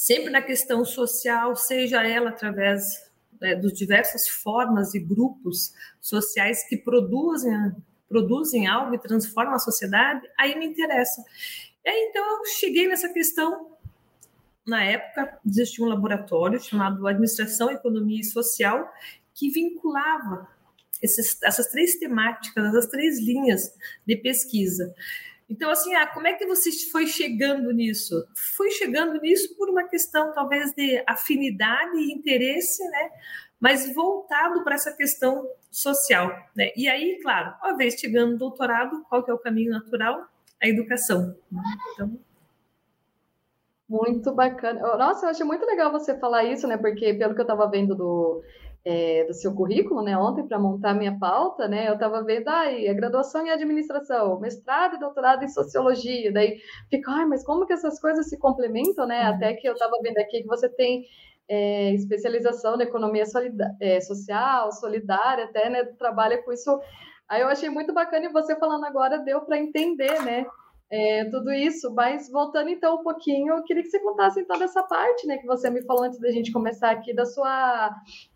sempre 0.00 0.30
na 0.30 0.40
questão 0.40 0.82
social, 0.82 1.54
seja 1.54 2.02
ela 2.02 2.30
através 2.30 3.06
né, 3.38 3.54
dos 3.54 3.74
diversas 3.74 4.26
formas 4.26 4.94
e 4.94 4.98
grupos 4.98 5.74
sociais 6.00 6.66
que 6.66 6.74
produzem, 6.74 7.52
produzem 8.08 8.66
algo 8.66 8.94
e 8.94 8.98
transformam 8.98 9.54
a 9.54 9.58
sociedade, 9.58 10.26
aí 10.38 10.58
me 10.58 10.64
interessa. 10.64 11.22
E 11.84 11.90
aí, 11.90 12.06
então, 12.08 12.38
eu 12.38 12.46
cheguei 12.46 12.88
nessa 12.88 13.10
questão. 13.10 13.76
Na 14.70 14.84
época, 14.84 15.36
existia 15.44 15.84
um 15.84 15.88
laboratório 15.88 16.60
chamado 16.60 17.04
Administração, 17.04 17.72
Economia 17.72 18.20
e 18.20 18.24
Social, 18.24 18.88
que 19.34 19.50
vinculava 19.50 20.46
esses, 21.02 21.42
essas 21.42 21.66
três 21.72 21.98
temáticas, 21.98 22.64
essas 22.66 22.86
três 22.86 23.18
linhas 23.18 23.74
de 24.06 24.14
pesquisa. 24.14 24.94
Então, 25.48 25.70
assim, 25.70 25.92
ah, 25.96 26.06
como 26.06 26.28
é 26.28 26.34
que 26.34 26.46
você 26.46 26.70
foi 26.88 27.08
chegando 27.08 27.72
nisso? 27.72 28.24
Fui 28.56 28.70
chegando 28.70 29.20
nisso 29.20 29.56
por 29.56 29.68
uma 29.68 29.88
questão, 29.88 30.32
talvez, 30.32 30.72
de 30.72 31.02
afinidade 31.04 31.98
e 31.98 32.12
interesse, 32.12 32.80
né? 32.90 33.10
Mas 33.58 33.92
voltado 33.92 34.62
para 34.62 34.76
essa 34.76 34.92
questão 34.92 35.48
social, 35.68 36.28
né? 36.54 36.70
E 36.76 36.88
aí, 36.88 37.18
claro, 37.20 37.56
uma 37.60 37.76
vez 37.76 37.94
chegando 37.98 38.34
no 38.34 38.38
doutorado, 38.38 39.04
qual 39.08 39.24
que 39.24 39.32
é 39.32 39.34
o 39.34 39.38
caminho 39.38 39.72
natural? 39.72 40.28
A 40.62 40.68
educação. 40.68 41.36
Né? 41.50 41.60
Então, 41.92 42.20
muito 43.90 44.32
bacana. 44.32 44.80
Nossa, 44.96 45.26
eu 45.26 45.30
achei 45.30 45.44
muito 45.44 45.66
legal 45.66 45.90
você 45.90 46.16
falar 46.16 46.44
isso, 46.44 46.66
né? 46.68 46.76
Porque 46.76 47.12
pelo 47.14 47.34
que 47.34 47.40
eu 47.40 47.44
estava 47.44 47.68
vendo 47.68 47.96
do, 47.96 48.40
é, 48.84 49.24
do 49.24 49.34
seu 49.34 49.52
currículo, 49.52 50.00
né? 50.00 50.16
Ontem, 50.16 50.46
para 50.46 50.60
montar 50.60 50.94
minha 50.94 51.18
pauta, 51.18 51.66
né? 51.66 51.88
Eu 51.88 51.94
estava 51.94 52.22
vendo 52.22 52.48
aí 52.48 52.88
a 52.88 52.94
graduação 52.94 53.44
em 53.44 53.50
administração, 53.50 54.38
mestrado 54.38 54.94
e 54.94 55.00
doutorado 55.00 55.42
em 55.44 55.48
sociologia. 55.48 56.32
Daí 56.32 56.60
fica, 56.88 57.10
ai, 57.10 57.26
mas 57.26 57.44
como 57.44 57.66
que 57.66 57.72
essas 57.72 58.00
coisas 58.00 58.28
se 58.28 58.38
complementam, 58.38 59.08
né? 59.08 59.22
Até 59.22 59.54
que 59.54 59.68
eu 59.68 59.72
estava 59.72 59.98
vendo 60.00 60.18
aqui 60.18 60.42
que 60.42 60.46
você 60.46 60.68
tem 60.68 61.04
é, 61.48 61.92
especialização 61.92 62.76
na 62.76 62.84
economia 62.84 63.26
solida 63.26 63.74
é, 63.80 64.00
social, 64.00 64.70
solidária, 64.70 65.46
até, 65.46 65.68
né? 65.68 65.84
Trabalha 65.98 66.40
com 66.44 66.52
isso. 66.52 66.80
Aí 67.28 67.42
eu 67.42 67.48
achei 67.48 67.68
muito 67.68 67.92
bacana 67.92 68.26
e 68.26 68.32
você 68.32 68.54
falando 68.54 68.84
agora 68.84 69.18
deu 69.18 69.40
para 69.40 69.58
entender, 69.58 70.22
né? 70.22 70.46
É, 70.90 71.24
tudo 71.26 71.52
isso. 71.52 71.92
Mas 71.94 72.28
voltando 72.28 72.68
então 72.68 72.96
um 72.96 73.02
pouquinho, 73.02 73.54
eu 73.54 73.62
queria 73.62 73.82
que 73.82 73.88
você 73.88 74.00
contasse 74.00 74.40
então 74.40 74.58
dessa 74.58 74.82
parte, 74.82 75.26
né, 75.26 75.38
que 75.38 75.46
você 75.46 75.70
me 75.70 75.82
falou 75.84 76.04
antes 76.04 76.18
da 76.18 76.30
gente 76.30 76.52
começar 76.52 76.90
aqui 76.90 77.14
da 77.14 77.24
sua 77.24 77.90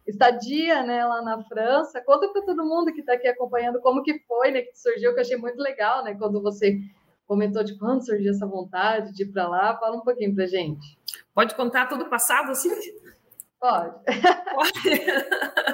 estadia, 0.07 0.83
né, 0.83 1.05
lá 1.05 1.21
na 1.23 1.43
França. 1.45 2.01
Conta 2.05 2.29
para 2.29 2.43
todo 2.43 2.65
mundo 2.65 2.93
que 2.93 3.01
está 3.01 3.15
aqui 3.15 3.27
acompanhando 3.27 3.81
como 3.81 4.03
que 4.03 4.21
foi, 4.21 4.53
né, 4.53 4.63
que 4.63 4.79
surgiu, 4.79 5.13
que 5.13 5.19
eu 5.19 5.23
achei 5.23 5.37
muito 5.37 5.61
legal, 5.61 6.05
né, 6.05 6.15
quando 6.15 6.41
você 6.41 6.79
comentou 7.27 7.65
de 7.65 7.77
quando 7.79 8.05
surgiu 8.05 8.31
essa 8.31 8.47
vontade 8.47 9.13
de 9.13 9.25
ir 9.25 9.33
para 9.33 9.49
lá. 9.49 9.77
Fala 9.79 9.97
um 9.97 10.03
pouquinho 10.03 10.35
para 10.35 10.47
gente. 10.47 10.99
Pode 11.35 11.55
contar 11.55 11.89
todo 11.89 12.03
o 12.03 12.11
passado, 12.11 12.51
assim? 12.51 12.71
Pode. 13.59 13.95
Pode. 14.05 15.74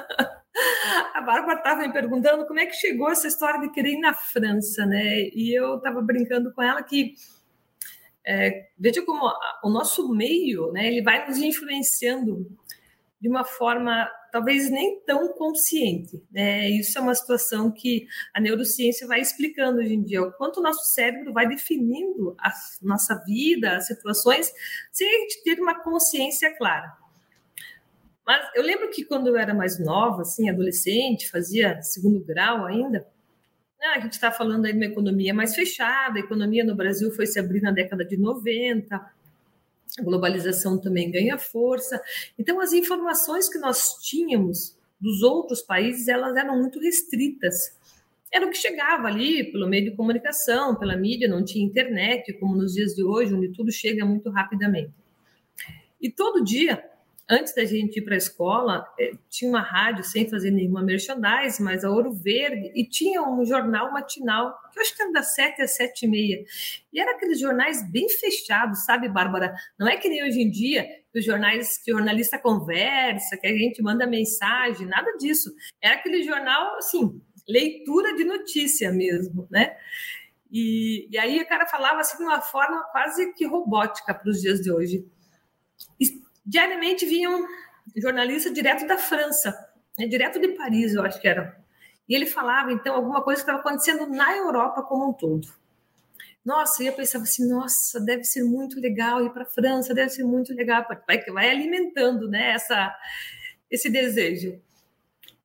A 1.13 1.21
Bárbara 1.21 1.59
estava 1.59 1.81
me 1.81 1.93
perguntando 1.93 2.45
como 2.47 2.59
é 2.59 2.65
que 2.65 2.73
chegou 2.73 3.09
essa 3.09 3.27
história 3.27 3.59
de 3.59 3.71
querer 3.71 3.93
ir 3.93 3.99
na 3.99 4.13
França, 4.13 4.85
né? 4.85 5.29
E 5.33 5.57
eu 5.57 5.77
estava 5.77 6.01
brincando 6.01 6.53
com 6.53 6.61
ela 6.61 6.81
que 6.81 7.13
é, 8.25 8.69
veja 8.77 9.01
como 9.03 9.31
o 9.63 9.69
nosso 9.69 10.13
meio, 10.13 10.71
né? 10.71 10.87
Ele 10.87 11.01
vai 11.01 11.27
nos 11.27 11.37
influenciando 11.37 12.47
de 13.19 13.29
uma 13.29 13.43
forma 13.43 14.09
talvez 14.31 14.71
nem 14.71 14.99
tão 15.01 15.33
consciente. 15.33 16.23
Né? 16.31 16.69
Isso 16.69 16.97
é 16.97 17.01
uma 17.01 17.13
situação 17.13 17.69
que 17.69 18.07
a 18.33 18.39
neurociência 18.39 19.05
vai 19.05 19.19
explicando 19.19 19.79
hoje 19.79 19.93
em 19.93 20.01
dia, 20.01 20.23
o 20.23 20.31
quanto 20.33 20.59
o 20.59 20.63
nosso 20.63 20.93
cérebro 20.93 21.33
vai 21.33 21.47
definindo 21.47 22.35
a 22.39 22.51
nossa 22.81 23.15
vida, 23.25 23.75
as 23.75 23.87
situações, 23.87 24.51
sem 24.91 25.07
a 25.07 25.19
gente 25.19 25.43
ter 25.43 25.59
uma 25.59 25.83
consciência 25.83 26.55
clara. 26.57 27.00
Mas 28.25 28.49
eu 28.55 28.63
lembro 28.63 28.89
que 28.89 29.03
quando 29.03 29.27
eu 29.27 29.37
era 29.37 29.53
mais 29.53 29.79
nova, 29.79 30.21
assim, 30.21 30.49
adolescente, 30.49 31.29
fazia 31.29 31.81
segundo 31.81 32.23
grau 32.23 32.65
ainda, 32.65 33.07
né, 33.79 33.87
a 33.95 33.99
gente 33.99 34.13
está 34.13 34.31
falando 34.31 34.65
aí 34.65 34.71
de 34.71 34.77
uma 34.77 34.85
economia 34.85 35.33
mais 35.33 35.55
fechada, 35.55 36.17
a 36.17 36.21
economia 36.21 36.63
no 36.63 36.75
Brasil 36.75 37.11
foi 37.11 37.25
se 37.25 37.39
abrir 37.39 37.61
na 37.61 37.71
década 37.71 38.05
de 38.05 38.15
90, 38.15 38.95
a 38.95 40.03
globalização 40.03 40.77
também 40.79 41.11
ganha 41.11 41.37
força. 41.37 42.01
Então, 42.37 42.61
as 42.61 42.71
informações 42.73 43.49
que 43.49 43.57
nós 43.57 43.97
tínhamos 44.01 44.77
dos 44.99 45.23
outros 45.23 45.61
países, 45.61 46.07
elas 46.07 46.35
eram 46.37 46.59
muito 46.59 46.79
restritas. 46.79 47.75
Era 48.31 48.45
o 48.45 48.49
que 48.49 48.57
chegava 48.57 49.07
ali 49.07 49.51
pelo 49.51 49.67
meio 49.67 49.89
de 49.89 49.95
comunicação, 49.97 50.75
pela 50.75 50.95
mídia, 50.95 51.27
não 51.27 51.43
tinha 51.43 51.65
internet, 51.65 52.31
como 52.33 52.55
nos 52.55 52.73
dias 52.73 52.93
de 52.93 53.03
hoje, 53.03 53.33
onde 53.33 53.49
tudo 53.49 53.71
chega 53.71 54.05
muito 54.05 54.29
rapidamente. 54.29 54.93
E 55.99 56.09
todo 56.09 56.43
dia 56.43 56.90
antes 57.31 57.55
da 57.55 57.63
gente 57.63 57.97
ir 57.97 58.01
para 58.01 58.13
a 58.13 58.17
escola, 58.17 58.85
eh, 58.99 59.13
tinha 59.29 59.49
uma 59.49 59.61
rádio 59.61 60.03
sem 60.03 60.29
fazer 60.29 60.51
nenhuma 60.51 60.83
merchandise, 60.83 61.63
mas 61.63 61.85
a 61.85 61.89
Ouro 61.89 62.11
Verde, 62.11 62.73
e 62.75 62.85
tinha 62.85 63.23
um 63.23 63.45
jornal 63.45 63.89
matinal, 63.93 64.53
que 64.69 64.77
eu 64.77 64.81
acho 64.81 64.93
que 64.93 65.01
era 65.01 65.11
das 65.13 65.33
sete 65.33 65.61
às 65.61 65.71
sete 65.71 66.05
e 66.05 66.09
meia. 66.09 66.43
E 66.91 66.99
era 66.99 67.11
aqueles 67.11 67.39
jornais 67.39 67.89
bem 67.89 68.09
fechados, 68.09 68.83
sabe, 68.83 69.07
Bárbara? 69.07 69.55
Não 69.79 69.87
é 69.87 69.95
que 69.95 70.09
nem 70.09 70.21
hoje 70.25 70.41
em 70.41 70.51
dia, 70.51 70.85
que 71.09 71.19
os 71.19 71.25
jornais 71.25 71.77
que 71.77 71.93
o 71.93 71.97
jornalista 71.97 72.37
conversa, 72.37 73.37
que 73.37 73.47
a 73.47 73.57
gente 73.57 73.81
manda 73.81 74.05
mensagem, 74.05 74.85
nada 74.85 75.15
disso. 75.17 75.55
Era 75.81 75.95
aquele 75.95 76.23
jornal, 76.23 76.75
assim, 76.75 77.21
leitura 77.47 78.13
de 78.13 78.25
notícia 78.25 78.91
mesmo, 78.91 79.47
né? 79.49 79.77
E, 80.51 81.07
e 81.09 81.17
aí 81.17 81.39
o 81.39 81.47
cara 81.47 81.65
falava 81.65 82.01
assim 82.01 82.17
de 82.17 82.23
uma 82.23 82.41
forma 82.41 82.83
quase 82.91 83.31
que 83.33 83.47
robótica 83.47 84.13
para 84.13 84.29
os 84.29 84.41
dias 84.41 84.59
de 84.59 84.69
hoje. 84.69 85.05
E 85.97 86.20
diariamente 86.45 87.05
vinham 87.05 87.47
jornalistas 87.95 88.53
direto 88.53 88.87
da 88.87 88.97
França, 88.97 89.53
né, 89.97 90.07
direto 90.07 90.39
de 90.39 90.49
Paris, 90.49 90.93
eu 90.93 91.03
acho 91.03 91.19
que 91.19 91.27
era. 91.27 91.59
E 92.07 92.15
ele 92.15 92.25
falava, 92.25 92.71
então, 92.71 92.95
alguma 92.95 93.21
coisa 93.23 93.41
que 93.41 93.49
estava 93.49 93.59
acontecendo 93.59 94.07
na 94.07 94.35
Europa 94.35 94.81
como 94.83 95.09
um 95.09 95.13
todo. 95.13 95.47
Nossa, 96.43 96.83
e 96.83 96.87
eu 96.87 96.93
pensava 96.93 97.23
assim, 97.23 97.47
nossa, 97.47 97.99
deve 97.99 98.23
ser 98.23 98.43
muito 98.43 98.79
legal 98.79 99.23
ir 99.23 99.31
para 99.31 99.43
a 99.43 99.49
França, 99.49 99.93
deve 99.93 100.09
ser 100.09 100.23
muito 100.23 100.53
legal, 100.53 100.85
vai, 101.07 101.23
vai 101.25 101.49
alimentando 101.49 102.27
né, 102.27 102.51
essa, 102.51 102.95
esse 103.69 103.89
desejo. 103.89 104.59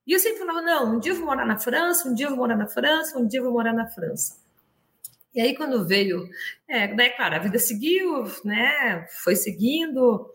E 0.06 0.12
eu 0.12 0.18
sempre 0.18 0.38
falava, 0.38 0.62
não, 0.62 0.96
um 0.96 0.98
dia 0.98 1.12
eu 1.12 1.16
vou 1.16 1.26
morar 1.26 1.44
na 1.44 1.58
França, 1.58 2.08
um 2.08 2.14
dia 2.14 2.26
eu 2.26 2.30
vou 2.30 2.38
morar 2.38 2.56
na 2.56 2.66
França, 2.66 3.18
um 3.18 3.26
dia 3.26 3.40
eu 3.40 3.44
vou 3.44 3.52
morar 3.52 3.74
na 3.74 3.86
França. 3.88 4.36
E 5.34 5.40
aí, 5.40 5.54
quando 5.54 5.86
veio, 5.86 6.26
é, 6.66 6.88
daí, 6.94 7.10
claro, 7.10 7.34
a 7.34 7.38
vida 7.38 7.58
seguiu, 7.58 8.24
né, 8.42 9.06
foi 9.22 9.36
seguindo, 9.36 10.34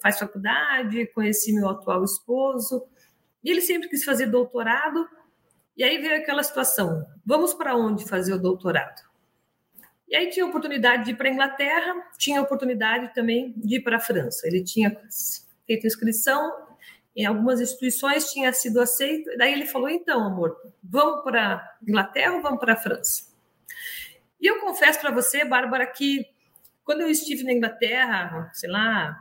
faz 0.00 0.18
faculdade, 0.18 1.06
conheci 1.08 1.52
meu 1.52 1.68
atual 1.68 2.04
esposo, 2.04 2.84
e 3.42 3.50
ele 3.50 3.60
sempre 3.60 3.88
quis 3.88 4.04
fazer 4.04 4.26
doutorado, 4.26 5.06
e 5.76 5.82
aí 5.82 5.98
veio 5.98 6.16
aquela 6.16 6.42
situação: 6.42 7.06
vamos 7.24 7.54
para 7.54 7.76
onde 7.76 8.04
fazer 8.04 8.34
o 8.34 8.38
doutorado? 8.38 9.02
E 10.08 10.16
aí 10.16 10.28
tinha 10.28 10.44
a 10.44 10.48
oportunidade 10.48 11.06
de 11.06 11.12
ir 11.12 11.16
para 11.16 11.28
a 11.28 11.32
Inglaterra, 11.32 11.94
tinha 12.18 12.38
a 12.38 12.42
oportunidade 12.42 13.14
também 13.14 13.54
de 13.56 13.76
ir 13.76 13.80
para 13.80 13.96
a 13.96 14.00
França. 14.00 14.46
Ele 14.46 14.62
tinha 14.62 14.94
feito 15.66 15.86
inscrição 15.86 16.52
em 17.16 17.24
algumas 17.24 17.60
instituições, 17.60 18.30
tinha 18.30 18.52
sido 18.52 18.80
aceito. 18.80 19.30
Daí 19.38 19.52
ele 19.52 19.66
falou: 19.66 19.88
então, 19.88 20.22
amor, 20.24 20.56
vamos 20.82 21.24
para 21.24 21.54
a 21.54 21.76
Inglaterra 21.82 22.34
ou 22.34 22.42
vamos 22.42 22.60
para 22.60 22.74
a 22.74 22.76
França? 22.76 23.32
E 24.40 24.46
eu 24.46 24.60
confesso 24.60 25.00
para 25.00 25.10
você, 25.10 25.44
Bárbara, 25.44 25.86
que 25.86 26.26
quando 26.84 27.00
eu 27.00 27.08
estive 27.08 27.44
na 27.44 27.52
Inglaterra, 27.52 28.50
sei 28.52 28.68
lá, 28.68 29.16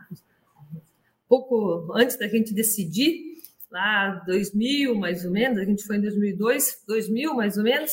pouco 1.32 1.94
antes 1.94 2.18
da 2.18 2.28
gente 2.28 2.54
decidir, 2.54 3.38
lá 3.72 4.22
2000 4.26 4.94
mais 4.96 5.24
ou 5.24 5.32
menos, 5.32 5.58
a 5.60 5.64
gente 5.64 5.82
foi 5.86 5.96
em 5.96 6.02
2002, 6.02 6.84
2000 6.86 7.34
mais 7.34 7.56
ou 7.56 7.64
menos, 7.64 7.90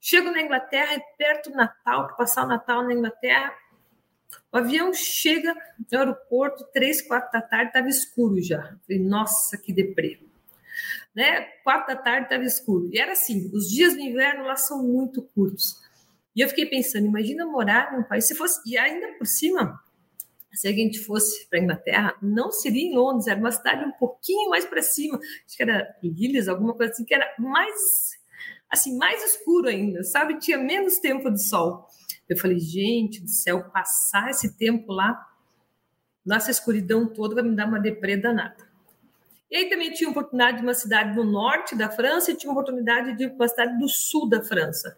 chego 0.00 0.32
na 0.32 0.42
Inglaterra 0.42 0.96
e 0.96 1.16
perto 1.16 1.50
do 1.50 1.56
Natal, 1.56 2.16
passar 2.16 2.44
o 2.44 2.48
Natal 2.48 2.82
na 2.82 2.92
Inglaterra, 2.92 3.54
o 4.52 4.56
avião 4.56 4.92
chega 4.92 5.54
no 5.92 5.98
aeroporto, 5.98 6.66
três, 6.72 7.00
quatro 7.00 7.30
da 7.32 7.40
tarde, 7.40 7.68
estava 7.68 7.88
escuro 7.88 8.42
já. 8.42 8.76
Falei, 8.84 9.00
nossa, 9.00 9.56
que 9.56 9.72
deprê. 9.72 10.18
Né? 11.14 11.42
Quatro 11.62 11.94
da 11.94 12.02
tarde 12.02 12.24
estava 12.24 12.42
escuro. 12.42 12.90
E 12.92 12.98
era 12.98 13.12
assim, 13.12 13.48
os 13.54 13.70
dias 13.70 13.94
do 13.94 14.00
inverno 14.00 14.44
lá 14.44 14.56
são 14.56 14.82
muito 14.82 15.22
curtos. 15.22 15.80
E 16.34 16.40
eu 16.40 16.48
fiquei 16.48 16.66
pensando, 16.66 17.06
imagina 17.06 17.46
morar 17.46 17.92
num 17.92 18.02
país, 18.02 18.26
se 18.26 18.34
fosse, 18.34 18.60
e 18.68 18.76
ainda 18.76 19.12
por 19.18 19.26
cima, 19.26 19.80
se 20.52 20.68
a 20.68 20.72
gente 20.72 20.98
fosse 21.00 21.48
para 21.48 21.58
a 21.58 21.62
Inglaterra, 21.62 22.16
não 22.20 22.50
seria 22.50 22.82
em 22.82 22.94
Londres, 22.94 23.26
era 23.26 23.38
uma 23.38 23.52
cidade 23.52 23.84
um 23.84 23.92
pouquinho 23.92 24.50
mais 24.50 24.64
para 24.64 24.82
cima, 24.82 25.18
acho 25.18 25.56
que 25.56 25.62
era 25.62 25.96
Lillis, 26.02 26.48
alguma 26.48 26.74
coisa 26.74 26.92
assim, 26.92 27.04
que 27.04 27.14
era 27.14 27.26
mais, 27.38 28.18
assim, 28.68 28.96
mais 28.96 29.22
escuro 29.22 29.68
ainda, 29.68 30.02
sabe? 30.02 30.38
Tinha 30.38 30.58
menos 30.58 30.98
tempo 30.98 31.30
de 31.30 31.42
sol. 31.42 31.86
Eu 32.28 32.36
falei, 32.36 32.58
gente 32.58 33.20
do 33.20 33.28
céu, 33.28 33.70
passar 33.70 34.30
esse 34.30 34.56
tempo 34.56 34.92
lá, 34.92 35.18
nossa 36.24 36.50
escuridão 36.50 37.06
toda 37.12 37.34
vai 37.34 37.44
me 37.44 37.56
dar 37.56 37.66
uma 37.66 37.80
deprê 37.80 38.16
danada. 38.16 38.68
E 39.50 39.56
aí 39.56 39.68
também 39.68 39.92
tinha 39.92 40.08
oportunidade 40.08 40.58
de 40.58 40.62
uma 40.62 40.74
cidade 40.74 41.16
no 41.16 41.24
norte 41.24 41.74
da 41.74 41.90
França 41.90 42.30
e 42.30 42.36
tinha 42.36 42.52
oportunidade 42.52 43.16
de 43.16 43.26
uma 43.26 43.48
cidade 43.48 43.78
do 43.78 43.88
sul 43.88 44.28
da 44.28 44.40
França. 44.42 44.96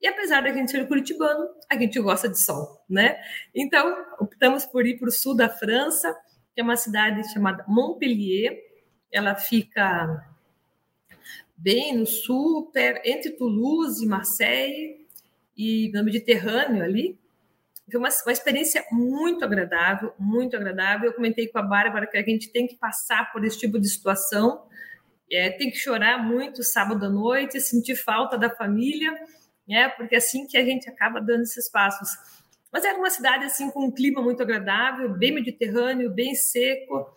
E 0.00 0.06
apesar 0.06 0.42
da 0.42 0.52
gente 0.52 0.70
ser 0.70 0.86
curitibano, 0.86 1.48
a 1.68 1.76
gente 1.76 1.98
gosta 2.00 2.28
de 2.28 2.40
sol, 2.40 2.84
né? 2.88 3.20
Então, 3.54 3.96
optamos 4.20 4.64
por 4.64 4.86
ir 4.86 4.98
para 4.98 5.08
o 5.08 5.12
sul 5.12 5.36
da 5.36 5.48
França, 5.48 6.16
que 6.54 6.60
é 6.60 6.64
uma 6.64 6.76
cidade 6.76 7.32
chamada 7.32 7.64
Montpellier. 7.66 8.56
Ela 9.10 9.34
fica 9.34 10.24
bem 11.56 11.96
no 11.96 12.06
sul, 12.06 12.70
entre 13.04 13.32
Toulouse 13.32 14.04
e 14.04 14.08
Marseille, 14.08 15.08
e 15.58 15.90
no 15.92 16.04
Mediterrâneo 16.04 16.84
ali. 16.84 17.18
Foi 17.90 17.98
uma, 17.98 18.08
uma 18.24 18.32
experiência 18.32 18.84
muito 18.92 19.44
agradável, 19.44 20.14
muito 20.18 20.54
agradável. 20.54 21.08
Eu 21.08 21.14
comentei 21.14 21.48
com 21.48 21.58
a 21.58 21.62
Bárbara 21.62 22.06
que 22.06 22.16
a 22.16 22.22
gente 22.22 22.50
tem 22.50 22.66
que 22.66 22.76
passar 22.76 23.32
por 23.32 23.44
esse 23.44 23.58
tipo 23.58 23.80
de 23.80 23.88
situação, 23.88 24.62
é, 25.30 25.50
tem 25.50 25.70
que 25.70 25.76
chorar 25.76 26.22
muito 26.22 26.62
sábado 26.62 27.04
à 27.04 27.08
noite, 27.08 27.60
sentir 27.60 27.96
falta 27.96 28.38
da 28.38 28.48
família, 28.48 29.12
né? 29.68 29.88
Porque 29.90 30.14
é 30.14 30.18
assim 30.18 30.46
que 30.46 30.56
a 30.56 30.64
gente 30.64 30.88
acaba 30.88 31.20
dando 31.20 31.42
esses 31.42 31.70
passos. 31.70 32.08
Mas 32.72 32.84
era 32.84 32.98
uma 32.98 33.10
cidade 33.10 33.44
assim 33.44 33.70
com 33.70 33.86
um 33.86 33.90
clima 33.90 34.22
muito 34.22 34.42
agradável, 34.42 35.12
bem 35.14 35.32
mediterrâneo, 35.32 36.10
bem 36.10 36.34
seco. 36.34 37.16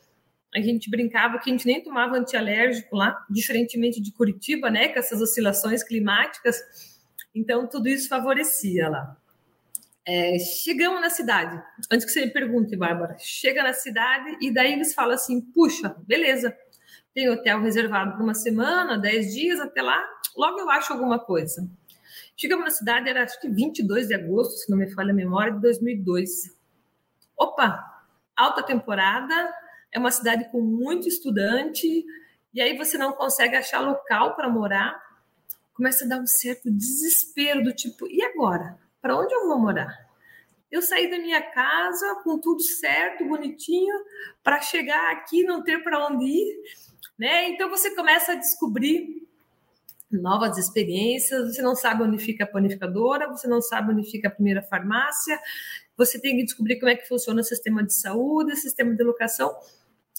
A 0.54 0.60
gente 0.60 0.90
brincava 0.90 1.40
que 1.40 1.50
a 1.50 1.54
gente 1.54 1.66
nem 1.66 1.82
tomava 1.82 2.18
antialérgico 2.18 2.96
lá, 2.96 3.26
diferentemente 3.30 4.02
de 4.02 4.12
Curitiba, 4.12 4.70
né, 4.70 4.90
com 4.90 5.00
essas 5.00 5.22
oscilações 5.22 5.84
climáticas. 5.84 6.60
Então 7.34 7.68
tudo 7.68 7.88
isso 7.88 8.10
favorecia 8.10 8.90
lá. 8.90 9.18
É, 10.06 10.38
chegamos 10.40 11.00
na 11.00 11.10
cidade. 11.10 11.62
Antes 11.92 12.06
que 12.06 12.12
você 12.12 12.26
me 12.26 12.34
pergunte, 12.34 12.76
Bárbara, 12.76 13.16
chega 13.20 13.64
na 13.64 13.74
cidade 13.74 14.36
e 14.42 14.52
daí 14.52 14.74
eles 14.74 14.94
falam 14.94 15.14
assim: 15.14 15.40
puxa, 15.40 15.96
beleza, 16.08 16.56
tem 17.14 17.30
hotel 17.30 17.62
reservado 17.62 18.14
por 18.14 18.24
uma 18.24 18.34
semana, 18.34 18.98
10 18.98 19.34
dias, 19.34 19.60
até 19.60 19.82
lá, 19.82 20.04
logo 20.36 20.60
eu 20.60 20.70
acho 20.70 20.92
alguma 20.92 21.20
coisa. 21.20 21.70
Chegamos 22.36 22.66
na 22.66 22.72
cidade, 22.72 23.10
era 23.10 23.24
acho 23.24 23.40
que 23.40 23.50
22 23.50 24.08
de 24.08 24.16
agosto, 24.16 24.54
se 24.54 24.70
não 24.70 24.78
me 24.78 24.90
falha 24.92 25.12
a 25.12 25.16
memória, 25.16 25.54
de 25.54 25.62
2002. 25.62 26.30
Opa, 27.38 28.04
alta 28.36 28.64
temporada, 28.64 29.54
é 29.92 30.00
uma 30.00 30.12
cidade 30.12 30.50
com 30.52 30.62
muito 30.62 31.08
estudante, 31.08 32.06
e 32.54 32.62
aí 32.62 32.76
você 32.78 32.98
não 32.98 33.14
consegue 33.14 33.56
achar 33.56 33.80
local 33.80 34.36
para 34.36 34.50
morar, 34.50 35.02
começa 35.74 36.06
a 36.06 36.08
dar 36.08 36.20
um 36.20 36.28
certo 36.28 36.72
desespero 36.72 37.64
do 37.64 37.74
tipo, 37.74 38.08
e 38.08 38.22
agora? 38.24 38.78
Para 39.02 39.18
onde 39.18 39.34
eu 39.34 39.48
vou 39.48 39.60
morar? 39.60 40.10
Eu 40.72 40.82
saí 40.82 41.10
da 41.10 41.20
minha 41.20 41.42
casa 41.42 42.22
com 42.24 42.40
tudo 42.40 42.62
certo, 42.62 43.26
bonitinho, 43.26 43.94
para 44.42 44.62
chegar 44.62 45.12
aqui 45.12 45.44
não 45.44 45.64
ter 45.64 45.84
para 45.84 46.08
onde 46.08 46.26
ir, 46.26 46.64
né? 47.20 47.50
Então 47.50 47.70
você 47.70 47.94
começa 47.94 48.32
a 48.32 48.36
descobrir 48.36 49.21
novas 50.20 50.58
experiências, 50.58 51.56
você 51.56 51.62
não 51.62 51.76
sabe 51.76 52.04
onde 52.04 52.18
fica 52.18 52.44
a 52.44 52.48
panificadora, 52.48 53.28
você 53.28 53.48
não 53.48 53.62
sabe 53.62 53.94
onde 53.94 54.10
fica 54.10 54.28
a 54.28 54.32
primeira 54.32 54.62
farmácia, 54.62 55.40
você 55.98 56.20
tem 56.20 56.38
que 56.38 56.44
descobrir 56.44 56.80
como 56.80 56.92
é 56.92 56.96
que 56.96 57.08
funciona 57.08 57.42
o 57.42 57.44
sistema 57.44 57.84
de 57.84 57.94
saúde, 57.94 58.54
o 58.54 58.58
sistema 58.58 58.94
de 58.96 59.02
educação. 59.02 59.54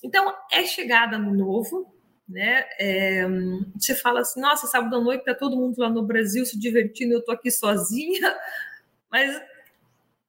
Então, 0.03 0.33
é 0.51 0.65
chegada 0.65 1.19
no 1.19 1.35
novo, 1.35 1.95
né? 2.29 2.65
É, 2.79 3.27
você 3.75 3.95
fala 3.95 4.21
assim, 4.21 4.41
nossa, 4.41 4.67
sábado 4.67 4.97
à 4.97 5.01
noite 5.01 5.25
tá 5.25 5.35
todo 5.35 5.57
mundo 5.57 5.77
lá 5.79 5.91
no 5.91 6.03
Brasil 6.03 6.45
se 6.47 6.59
divertindo, 6.59 7.15
eu 7.15 7.25
tô 7.25 7.33
aqui 7.33 7.51
sozinha, 7.51 8.35
mas 9.11 9.41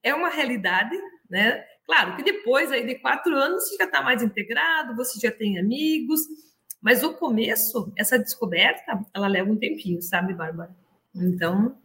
é 0.04 0.14
uma 0.14 0.30
realidade, 0.30 0.96
né? 1.30 1.64
Claro 1.86 2.16
que 2.16 2.24
depois 2.24 2.72
aí 2.72 2.86
de 2.86 2.96
quatro 2.96 3.36
anos 3.36 3.68
você 3.68 3.76
já 3.78 3.86
está 3.86 4.02
mais 4.02 4.22
integrado, 4.22 4.96
você 4.96 5.20
já 5.20 5.32
tem 5.32 5.60
amigos, 5.60 6.22
mas 6.84 7.02
o 7.02 7.14
começo, 7.14 7.94
essa 7.96 8.20
descoberta, 8.20 9.00
ela 9.14 9.30
leva 9.30 9.50
um 9.50 9.56
tempinho, 9.56 10.02
sabe, 10.02 10.34
Bárbara? 10.34 10.76
Então. 11.16 11.78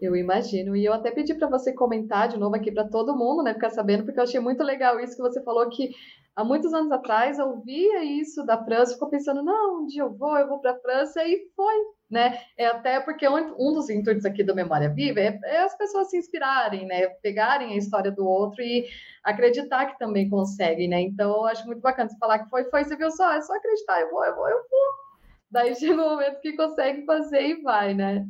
Eu 0.00 0.14
imagino. 0.14 0.76
E 0.76 0.84
eu 0.84 0.92
até 0.92 1.10
pedi 1.10 1.34
para 1.34 1.48
você 1.48 1.72
comentar 1.72 2.28
de 2.28 2.38
novo 2.38 2.54
aqui 2.54 2.70
para 2.70 2.88
todo 2.88 3.16
mundo, 3.16 3.42
né? 3.42 3.52
Ficar 3.52 3.70
sabendo, 3.70 4.04
porque 4.04 4.20
eu 4.20 4.22
achei 4.22 4.38
muito 4.38 4.62
legal 4.62 5.00
isso 5.00 5.16
que 5.16 5.22
você 5.22 5.42
falou 5.42 5.68
que 5.68 5.90
há 6.36 6.44
muitos 6.44 6.72
anos 6.72 6.92
atrás 6.92 7.36
eu 7.40 7.48
ouvia 7.48 8.04
isso 8.04 8.46
da 8.46 8.64
França, 8.64 8.94
ficou 8.94 9.10
pensando, 9.10 9.42
não, 9.42 9.82
um 9.82 9.86
dia 9.86 10.02
eu 10.02 10.14
vou, 10.14 10.38
eu 10.38 10.46
vou 10.46 10.60
para 10.60 10.70
a 10.70 10.78
França, 10.78 11.24
e 11.24 11.50
foi, 11.56 11.74
né? 12.10 12.40
É 12.56 12.66
até 12.66 13.00
porque 13.00 13.28
um, 13.28 13.54
um 13.58 13.72
dos 13.72 13.90
intuitos 13.90 14.24
aqui 14.24 14.42
do 14.42 14.54
Memória 14.54 14.88
Viva 14.88 15.20
é, 15.20 15.38
é, 15.44 15.58
as 15.58 15.76
pessoas 15.76 16.10
se 16.10 16.16
inspirarem, 16.16 16.86
né? 16.86 17.06
Pegarem 17.22 17.74
a 17.74 17.76
história 17.76 18.10
do 18.10 18.26
outro 18.26 18.62
e 18.62 18.88
acreditar 19.22 19.86
que 19.86 19.98
também 19.98 20.28
conseguem, 20.28 20.88
né? 20.88 21.00
Então, 21.00 21.30
eu 21.30 21.46
acho 21.46 21.66
muito 21.66 21.80
bacana 21.80 22.08
você 22.08 22.18
falar 22.18 22.38
que 22.40 22.50
foi, 22.50 22.64
foi, 22.64 22.84
você 22.84 22.96
viu 22.96 23.10
só, 23.10 23.32
é 23.32 23.40
só 23.42 23.54
acreditar, 23.54 24.00
eu 24.00 24.10
vou, 24.10 24.24
eu 24.24 24.34
vou, 24.34 24.48
eu 24.48 24.56
vou. 24.56 25.08
Daí 25.50 25.74
chega 25.74 25.94
o 25.94 26.10
momento 26.10 26.40
que 26.40 26.56
consegue 26.56 27.04
fazer 27.04 27.42
e 27.42 27.62
vai, 27.62 27.94
né? 27.94 28.26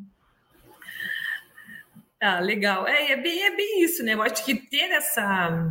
Ah, 2.21 2.41
legal. 2.41 2.87
É, 2.87 3.13
é, 3.13 3.17
bem, 3.17 3.45
é 3.45 3.55
bem 3.55 3.83
isso, 3.83 4.03
né? 4.03 4.15
Eu 4.15 4.23
acho 4.23 4.45
que 4.45 4.55
ter 4.55 4.91
essa 4.91 5.71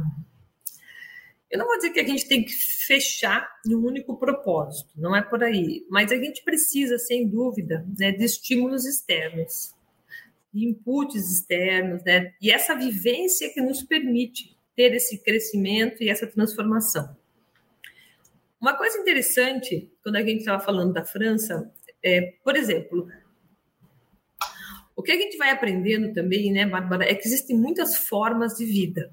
eu 1.50 1.58
não 1.58 1.66
vou 1.66 1.78
dizer 1.78 1.92
que 1.92 2.00
a 2.00 2.08
gente 2.08 2.28
tem 2.28 2.44
que 2.44 2.52
fechar 2.52 3.50
em 3.66 3.74
um 3.74 3.86
único 3.86 4.18
propósito, 4.18 4.90
não 4.98 5.16
é 5.16 5.22
por 5.22 5.44
aí, 5.44 5.86
mas 5.90 6.12
a 6.12 6.18
gente 6.18 6.44
precisa, 6.44 6.98
sem 6.98 7.28
dúvida, 7.28 7.86
né, 7.98 8.12
de 8.12 8.26
estímulos 8.26 8.86
externos, 8.86 9.74
de 10.54 10.66
inputs 10.66 11.32
externos, 11.32 12.04
né, 12.04 12.34
e 12.42 12.52
essa 12.52 12.76
vivência 12.76 13.52
que 13.54 13.62
nos 13.62 13.82
permite 13.82 14.58
ter 14.76 14.94
esse 14.94 15.18
crescimento 15.24 16.04
e 16.04 16.10
essa 16.10 16.28
transformação. 16.28 17.16
Uma 18.60 18.76
coisa 18.76 18.98
interessante, 18.98 19.90
quando 20.04 20.18
a 20.18 20.22
gente 20.22 20.40
estava 20.40 20.62
falando 20.62 20.92
da 20.92 21.06
França, 21.06 21.72
é, 22.04 22.34
por 22.44 22.58
exemplo, 22.58 23.08
o 24.96 25.02
que 25.02 25.12
a 25.12 25.18
gente 25.18 25.38
vai 25.38 25.52
aprendendo 25.52 26.12
também, 26.12 26.52
né, 26.52 26.66
Bárbara, 26.66 27.10
é 27.10 27.16
que 27.16 27.26
existem 27.26 27.56
muitas 27.56 27.96
formas 27.96 28.56
de 28.56 28.66
vida 28.66 29.12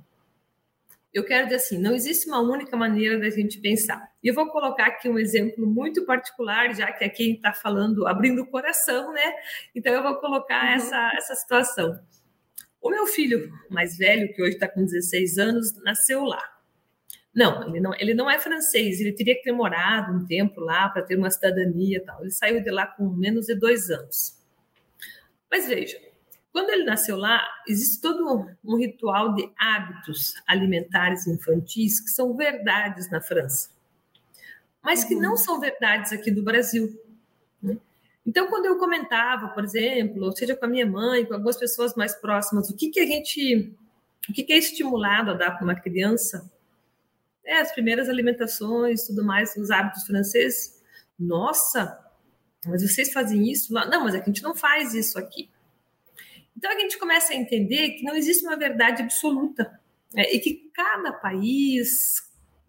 eu 1.14 1.25
quero 1.25 1.44
dizer 1.44 1.56
assim, 1.56 1.78
não 1.78 1.94
existe 1.94 2.26
uma 2.26 2.40
única 2.40 2.76
maneira 2.76 3.16
da 3.16 3.30
gente 3.30 3.61
pensar. 3.61 4.11
E 4.21 4.26
eu 4.26 4.35
vou 4.35 4.50
colocar 4.50 4.87
aqui 4.87 5.09
um 5.09 5.16
exemplo 5.16 5.65
muito 5.65 6.04
particular, 6.04 6.75
já 6.75 6.91
que 6.91 7.04
aqui 7.04 7.34
está 7.34 7.52
falando, 7.52 8.04
abrindo 8.08 8.43
o 8.43 8.47
coração, 8.47 9.12
né? 9.12 9.32
Então 9.73 9.95
eu 9.95 10.02
vou 10.02 10.17
colocar 10.17 10.65
uhum. 10.65 10.75
essa, 10.75 11.12
essa 11.17 11.34
situação. 11.36 12.00
O 12.82 12.91
meu 12.91 13.06
filho 13.06 13.49
mais 13.71 13.97
velho, 13.97 14.34
que 14.34 14.43
hoje 14.43 14.54
está 14.54 14.67
com 14.67 14.84
16 14.84 15.39
anos, 15.39 15.73
nasceu 15.84 16.25
lá. 16.25 16.43
Não 17.32 17.69
ele, 17.69 17.80
não, 17.80 17.95
ele 17.95 18.15
não 18.15 18.28
é 18.30 18.39
francês, 18.39 19.00
ele 19.00 19.12
teria 19.12 19.34
que 19.36 19.43
ter 19.43 19.52
morado 19.52 20.12
um 20.12 20.26
tempo 20.26 20.60
lá 20.60 20.89
para 20.89 21.02
ter 21.02 21.17
uma 21.17 21.30
cidadania 21.30 21.99
e 21.99 22.00
tal. 22.00 22.21
Ele 22.23 22.30
saiu 22.32 22.60
de 22.60 22.71
lá 22.71 22.89
com 22.89 23.08
menos 23.08 23.47
de 23.47 23.54
dois 23.54 23.89
anos. 23.89 24.36
Mas 25.49 25.69
veja, 25.69 25.97
quando 26.54 26.71
ele 26.71 26.84
nasceu 26.84 27.17
lá, 27.17 27.43
existe 27.67 28.00
todo 28.00 28.47
um 28.64 28.76
ritual 28.76 29.34
de 29.34 29.52
hábitos 29.58 30.34
alimentares 30.47 31.26
infantis 31.26 31.99
que 31.99 32.10
são 32.10 32.32
verdades 32.36 33.10
na 33.10 33.21
França, 33.21 33.71
mas 34.80 35.02
que 35.02 35.17
não 35.17 35.36
são 35.36 35.58
verdades 35.58 36.12
aqui 36.12 36.30
do 36.30 36.45
Brasil. 36.45 36.97
Né? 37.60 37.76
Então, 38.25 38.47
quando 38.47 38.67
eu 38.67 38.78
comentava, 38.78 39.49
por 39.49 39.64
exemplo, 39.64 40.30
seja 40.30 40.54
com 40.54 40.64
a 40.64 40.69
minha 40.69 40.86
mãe, 40.86 41.26
com 41.26 41.34
algumas 41.34 41.56
pessoas 41.56 41.97
mais 41.97 42.14
próximas, 42.14 42.71
o 42.71 42.76
que, 42.76 42.88
que 42.88 43.00
a 43.00 43.06
gente, 43.06 43.76
o 44.28 44.32
que, 44.32 44.45
que 44.45 44.52
é 44.52 44.56
estimulado 44.56 45.32
a 45.32 45.34
dar 45.34 45.50
para 45.56 45.64
uma 45.64 45.75
criança, 45.75 46.49
é, 47.45 47.60
as 47.60 47.73
primeiras 47.73 48.08
alimentações, 48.08 49.08
tudo 49.08 49.25
mais, 49.25 49.56
os 49.56 49.73
hábitos 49.73 50.06
franceses. 50.06 50.80
Nossa, 51.19 51.99
mas 52.64 52.80
vocês 52.80 53.12
fazem 53.12 53.50
isso 53.50 53.75
lá? 53.75 53.86
Não, 53.86 54.04
mas 54.04 54.14
a 54.14 54.19
gente 54.19 54.40
não 54.40 54.54
faz 54.54 54.95
isso 54.95 55.19
aqui. 55.19 55.50
Então 56.56 56.71
a 56.71 56.78
gente 56.78 56.99
começa 56.99 57.32
a 57.32 57.36
entender 57.36 57.90
que 57.90 58.04
não 58.04 58.14
existe 58.14 58.45
uma 58.47 58.56
verdade 58.56 59.02
absoluta 59.02 59.80
né? 60.12 60.23
e 60.32 60.38
que 60.38 60.71
cada 60.73 61.12
país, 61.12 61.88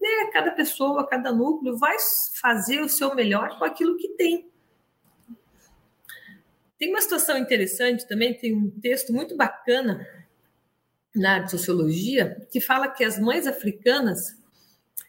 né, 0.02 0.30
cada 0.34 0.52
pessoa, 0.52 1.08
cada 1.08 1.32
núcleo 1.32 1.78
vai 1.78 1.96
fazer 2.42 2.82
o 2.82 2.90
seu 2.90 3.14
melhor 3.16 3.58
com 3.58 3.66
aquilo 3.66 3.98
que 3.98 4.10
tem. 4.10 4.50
Tem 6.78 6.90
uma 6.90 7.02
situação 7.02 7.38
interessante 7.38 8.08
também, 8.08 8.34
tem 8.34 8.54
um 8.54 8.70
texto 8.70 9.14
muito 9.14 9.36
bacana 9.38 10.06
na 11.16 11.40
de 11.40 11.52
sociologia 11.52 12.46
que 12.52 12.60
fala 12.60 12.90
que 12.90 13.04
as 13.04 13.18
mães 13.18 13.48
africanas 13.48 14.38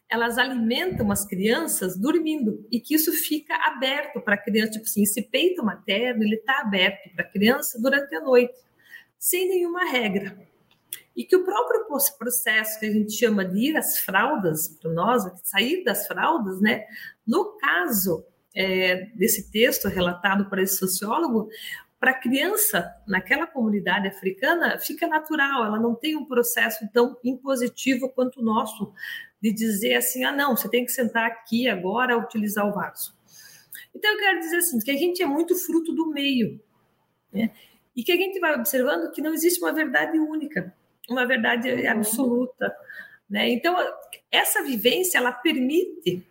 elas 0.09 0.39
alimentam 0.39 1.11
as 1.11 1.27
crianças 1.27 1.97
dormindo 1.99 2.65
e 2.71 2.81
que 2.81 2.95
isso 2.95 3.11
fica 3.13 3.55
aberto 3.67 4.21
para 4.21 4.35
a 4.35 4.39
criança, 4.39 4.73
tipo 4.73 4.85
assim, 4.85 5.03
esse 5.03 5.21
peito 5.21 5.65
materno 5.65 6.23
ele 6.23 6.37
está 6.37 6.61
aberto 6.61 7.11
para 7.13 7.25
a 7.25 7.29
criança 7.29 7.81
durante 7.81 8.15
a 8.15 8.21
noite 8.21 8.55
sem 9.27 9.49
nenhuma 9.49 9.85
regra. 9.91 10.39
E 11.17 11.25
que 11.25 11.35
o 11.35 11.45
próprio 11.45 11.85
processo 12.17 12.79
que 12.79 12.87
a 12.87 12.93
gente 12.93 13.13
chama 13.13 13.45
de 13.45 13.71
ir 13.71 13.77
às 13.77 13.99
fraldas, 13.99 14.69
para 14.81 14.93
nós, 14.93 15.25
sair 15.43 15.83
das 15.83 16.07
fraldas, 16.07 16.61
né? 16.61 16.85
No 17.27 17.57
caso 17.57 18.25
é, 18.55 19.07
desse 19.17 19.51
texto 19.51 19.89
relatado 19.89 20.49
por 20.49 20.61
esse 20.61 20.77
sociólogo, 20.77 21.49
para 21.99 22.13
a 22.13 22.21
criança 22.21 22.89
naquela 23.05 23.49
comunidade 23.49 24.07
africana 24.07 24.79
fica 24.79 25.09
natural, 25.09 25.65
ela 25.65 25.81
não 25.81 25.97
tem 25.97 26.15
um 26.15 26.25
processo 26.25 26.89
tão 26.93 27.19
impositivo 27.25 28.09
quanto 28.11 28.41
o 28.41 28.45
nosso, 28.45 28.93
de 29.43 29.53
dizer 29.53 29.95
assim: 29.97 30.23
ah, 30.23 30.31
não, 30.31 30.57
você 30.57 30.69
tem 30.69 30.85
que 30.85 30.93
sentar 30.93 31.27
aqui 31.27 31.69
agora 31.69 32.17
utilizar 32.17 32.65
o 32.65 32.73
vaso. 32.73 33.13
Então, 33.93 34.13
eu 34.13 34.19
quero 34.21 34.39
dizer 34.39 34.59
assim: 34.59 34.79
que 34.79 34.91
a 34.93 34.97
gente 34.97 35.21
é 35.21 35.27
muito 35.27 35.57
fruto 35.57 35.93
do 35.93 36.13
meio. 36.13 36.61
Né? 37.33 37.51
E 37.97 38.05
que 38.05 38.13
a 38.13 38.17
gente 38.17 38.39
vai 38.39 38.55
observando 38.55 39.11
que 39.11 39.23
não 39.23 39.33
existe 39.33 39.61
uma 39.61 39.73
verdade 39.73 40.19
única, 40.19 40.75
uma 41.09 41.27
verdade 41.27 41.71
uhum. 41.71 41.91
absoluta, 41.91 42.77
né? 43.29 43.49
Então 43.51 43.75
essa 44.31 44.63
vivência 44.63 45.19
ela 45.19 45.33
permite 45.33 46.25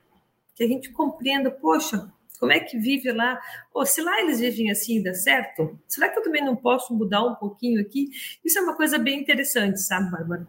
que 0.56 0.63
a 0.63 0.67
gente 0.67 0.91
compreenda, 0.91 1.49
poxa, 1.49 2.10
como 2.39 2.51
é 2.51 2.60
que 2.60 2.78
vive 2.78 3.12
lá? 3.12 3.39
Oh, 3.73 3.86
se 3.86 4.01
lá 4.01 4.21
eles 4.21 4.39
vivem 4.39 4.69
assim, 4.69 5.01
dá 5.01 5.13
certo? 5.13 5.80
Será 5.88 6.10
que 6.10 6.19
eu 6.19 6.23
também 6.23 6.43
não 6.43 6.56
posso 6.56 6.93
mudar 6.93 7.23
um 7.25 7.36
pouquinho 7.36 7.82
aqui? 7.82 8.10
Isso 8.43 8.60
é 8.60 8.62
uma 8.62 8.75
coisa 8.75 8.97
bem 8.97 9.19
interessante, 9.19 9.82
sabe, 9.82 10.12
Bárbara? 10.12 10.47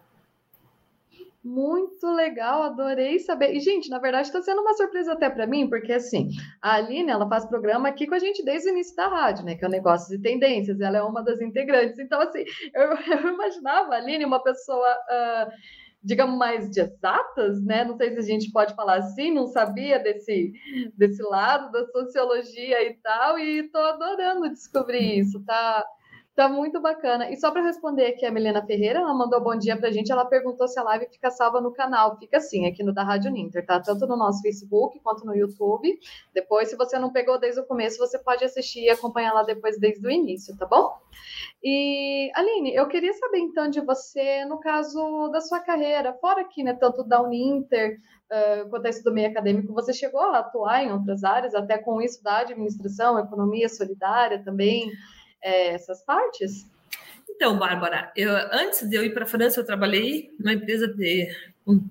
Muito 1.47 2.05
legal, 2.07 2.61
adorei 2.61 3.19
saber. 3.19 3.55
E, 3.55 3.61
gente, 3.61 3.89
na 3.89 3.99
verdade, 3.99 4.27
está 4.27 4.41
sendo 4.41 4.59
uma 4.59 4.73
surpresa 4.73 5.13
até 5.13 5.29
para 5.29 5.47
mim, 5.47 5.69
porque 5.69 5.93
assim, 5.93 6.27
a 6.61 6.73
Aline, 6.73 7.09
ela 7.09 7.27
faz 7.27 7.45
programa 7.45 7.87
aqui 7.87 8.05
com 8.05 8.15
a 8.15 8.19
gente 8.19 8.43
desde 8.43 8.69
o 8.69 8.73
início 8.73 8.93
da 8.97 9.07
rádio, 9.07 9.45
né? 9.45 9.55
Que 9.55 9.63
é 9.63 9.67
o 9.67 9.71
negócio 9.71 10.09
de 10.09 10.21
tendências, 10.21 10.81
ela 10.81 10.97
é 10.97 11.01
uma 11.01 11.23
das 11.23 11.39
integrantes. 11.39 11.97
Então, 11.99 12.19
assim, 12.19 12.43
eu, 12.73 12.89
eu 13.23 13.33
imaginava 13.33 13.93
a 13.93 13.97
Aline 13.97 14.25
uma 14.25 14.43
pessoa. 14.43 14.93
Uh, 15.09 15.51
digamos, 16.03 16.37
mais 16.37 16.69
de 16.69 16.81
exatas, 16.81 17.63
né? 17.63 17.83
Não 17.83 17.97
sei 17.97 18.11
se 18.11 18.19
a 18.19 18.21
gente 18.21 18.51
pode 18.51 18.75
falar 18.75 18.97
assim, 18.97 19.33
não 19.33 19.47
sabia 19.47 19.99
desse, 19.99 20.53
desse 20.95 21.21
lado 21.23 21.71
da 21.71 21.85
sociologia 21.87 22.81
e 22.87 22.93
tal, 23.01 23.39
e 23.39 23.59
estou 23.59 23.81
adorando 23.81 24.49
descobrir 24.49 25.19
isso, 25.19 25.43
tá? 25.43 25.83
Tá 26.37 26.47
muito 26.47 26.79
bacana. 26.79 27.31
E 27.31 27.35
só 27.35 27.49
para 27.49 27.63
responder 27.63 28.05
aqui 28.05 28.23
a 28.23 28.29
Milena 28.29 28.63
Ferreira, 28.63 28.99
ela 28.99 29.11
mandou 29.11 29.41
bom 29.41 29.57
dia 29.57 29.75
para 29.75 29.87
a 29.89 29.91
gente. 29.91 30.11
Ela 30.11 30.23
perguntou 30.23 30.67
se 30.67 30.79
a 30.79 30.83
live 30.83 31.07
fica 31.11 31.31
salva 31.31 31.59
no 31.59 31.73
canal. 31.73 32.15
Fica 32.19 32.39
sim, 32.39 32.67
aqui 32.67 32.83
no 32.83 32.93
da 32.93 33.01
Rádio 33.01 33.31
Ninter, 33.31 33.65
tá? 33.65 33.79
Tanto 33.79 34.05
no 34.05 34.15
nosso 34.15 34.43
Facebook 34.43 34.99
quanto 34.99 35.25
no 35.25 35.35
YouTube. 35.35 35.99
Depois, 36.35 36.69
se 36.69 36.75
você 36.75 36.99
não 36.99 37.11
pegou 37.11 37.39
desde 37.39 37.59
o 37.59 37.65
começo, 37.65 37.97
você 37.97 38.19
pode 38.19 38.45
assistir 38.45 38.81
e 38.81 38.89
acompanhar 38.91 39.33
lá 39.33 39.41
depois 39.41 39.79
desde 39.79 40.05
o 40.05 40.11
início, 40.11 40.55
tá 40.55 40.67
bom? 40.67 40.95
E 41.63 42.29
Aline, 42.35 42.71
eu 42.75 42.87
queria 42.87 43.13
saber 43.13 43.39
então 43.39 43.67
de 43.67 43.81
você, 43.81 44.45
no 44.45 44.59
caso 44.59 45.29
da 45.29 45.41
sua 45.41 45.59
carreira, 45.59 46.13
fora 46.21 46.41
aqui, 46.41 46.63
né, 46.63 46.75
tanto 46.75 47.03
da 47.03 47.19
Uninter 47.19 47.99
uh, 48.31 48.69
quanto 48.69 48.85
a 48.85 48.91
do 49.03 49.11
meio 49.11 49.31
acadêmico, 49.31 49.73
você 49.73 49.91
chegou 49.91 50.21
a 50.21 50.37
atuar 50.37 50.83
em 50.83 50.91
outras 50.91 51.23
áreas, 51.23 51.55
até 51.55 51.79
com 51.79 51.99
isso 51.99 52.21
da 52.23 52.37
administração, 52.37 53.17
economia 53.17 53.67
solidária 53.67 54.43
também 54.43 54.91
é, 55.41 55.73
essas 55.73 56.03
partes? 56.03 56.65
Então, 57.29 57.57
Bárbara, 57.59 58.11
eu, 58.15 58.31
antes 58.51 58.87
de 58.89 58.95
eu 58.95 59.03
ir 59.03 59.13
para 59.13 59.23
a 59.23 59.27
França, 59.27 59.59
eu 59.59 59.65
trabalhei 59.65 60.33
numa 60.39 60.53
empresa 60.53 60.87
de 60.87 61.29
um, 61.67 61.87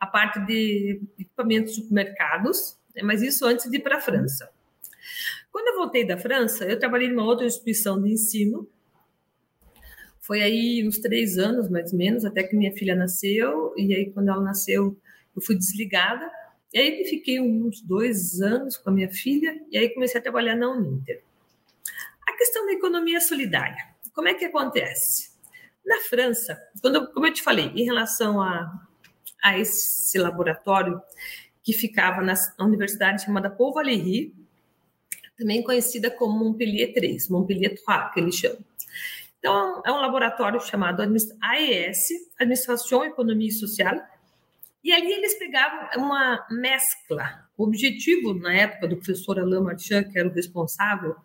a 0.00 0.06
parte 0.06 0.40
de 0.46 1.00
equipamentos 1.18 1.74
de 1.74 1.82
supermercados, 1.82 2.76
né, 2.94 3.02
mas 3.02 3.22
isso 3.22 3.46
antes 3.46 3.70
de 3.70 3.76
ir 3.76 3.80
para 3.80 3.98
a 3.98 4.00
França. 4.00 4.50
Quando 5.52 5.68
eu 5.68 5.76
voltei 5.76 6.06
da 6.06 6.16
França, 6.16 6.64
eu 6.64 6.78
trabalhei 6.78 7.08
numa 7.08 7.24
outra 7.24 7.46
instituição 7.46 8.00
de 8.02 8.10
ensino. 8.10 8.68
Foi 10.20 10.42
aí 10.42 10.86
uns 10.86 10.98
três 10.98 11.38
anos, 11.38 11.68
mais 11.68 11.92
ou 11.92 11.98
menos, 11.98 12.24
até 12.24 12.42
que 12.42 12.54
minha 12.54 12.72
filha 12.72 12.94
nasceu. 12.94 13.72
E 13.76 13.94
aí, 13.94 14.10
quando 14.10 14.28
ela 14.28 14.42
nasceu, 14.42 14.96
eu 15.34 15.42
fui 15.42 15.56
desligada. 15.56 16.30
E 16.72 16.78
aí, 16.78 17.04
fiquei 17.06 17.40
uns 17.40 17.80
dois 17.80 18.40
anos 18.42 18.76
com 18.76 18.90
a 18.90 18.92
minha 18.92 19.10
filha. 19.10 19.58
E 19.70 19.78
aí, 19.78 19.88
comecei 19.88 20.20
a 20.20 20.22
trabalhar 20.22 20.54
na 20.54 20.70
Uninter. 20.70 21.22
A 22.28 22.36
questão 22.36 22.66
da 22.66 22.72
economia 22.72 23.22
solidária, 23.22 23.82
como 24.12 24.28
é 24.28 24.34
que 24.34 24.44
acontece? 24.44 25.30
Na 25.84 25.98
França, 26.10 26.60
quando, 26.82 27.10
como 27.10 27.26
eu 27.26 27.32
te 27.32 27.42
falei, 27.42 27.72
em 27.74 27.84
relação 27.84 28.38
a, 28.38 28.70
a 29.42 29.58
esse 29.58 30.18
laboratório 30.18 31.00
que 31.62 31.72
ficava 31.72 32.20
na 32.20 32.34
universidade 32.60 33.24
chamada 33.24 33.48
Paul 33.48 33.72
Valéry, 33.72 34.34
também 35.38 35.62
conhecida 35.62 36.10
como 36.10 36.38
Montpellier 36.38 36.92
3, 36.92 37.30
Montpellier 37.30 37.82
3, 37.82 38.12
que 38.12 38.20
eles 38.20 38.34
chamam. 38.34 38.62
Então, 39.38 39.82
é 39.86 39.90
um 39.90 40.00
laboratório 40.00 40.60
chamado 40.60 41.00
AES, 41.00 42.08
Administração, 42.38 43.06
Economia 43.06 43.48
e 43.48 43.52
Social, 43.52 43.98
e 44.84 44.92
ali 44.92 45.10
eles 45.10 45.38
pegavam 45.38 46.04
uma 46.04 46.46
mescla. 46.50 47.47
O 47.58 47.64
objetivo, 47.64 48.32
na 48.34 48.54
época 48.54 48.86
do 48.86 48.96
professor 48.96 49.36
Alain 49.40 49.60
Marchand, 49.60 50.04
que 50.04 50.16
era 50.16 50.28
o 50.28 50.32
responsável, 50.32 51.16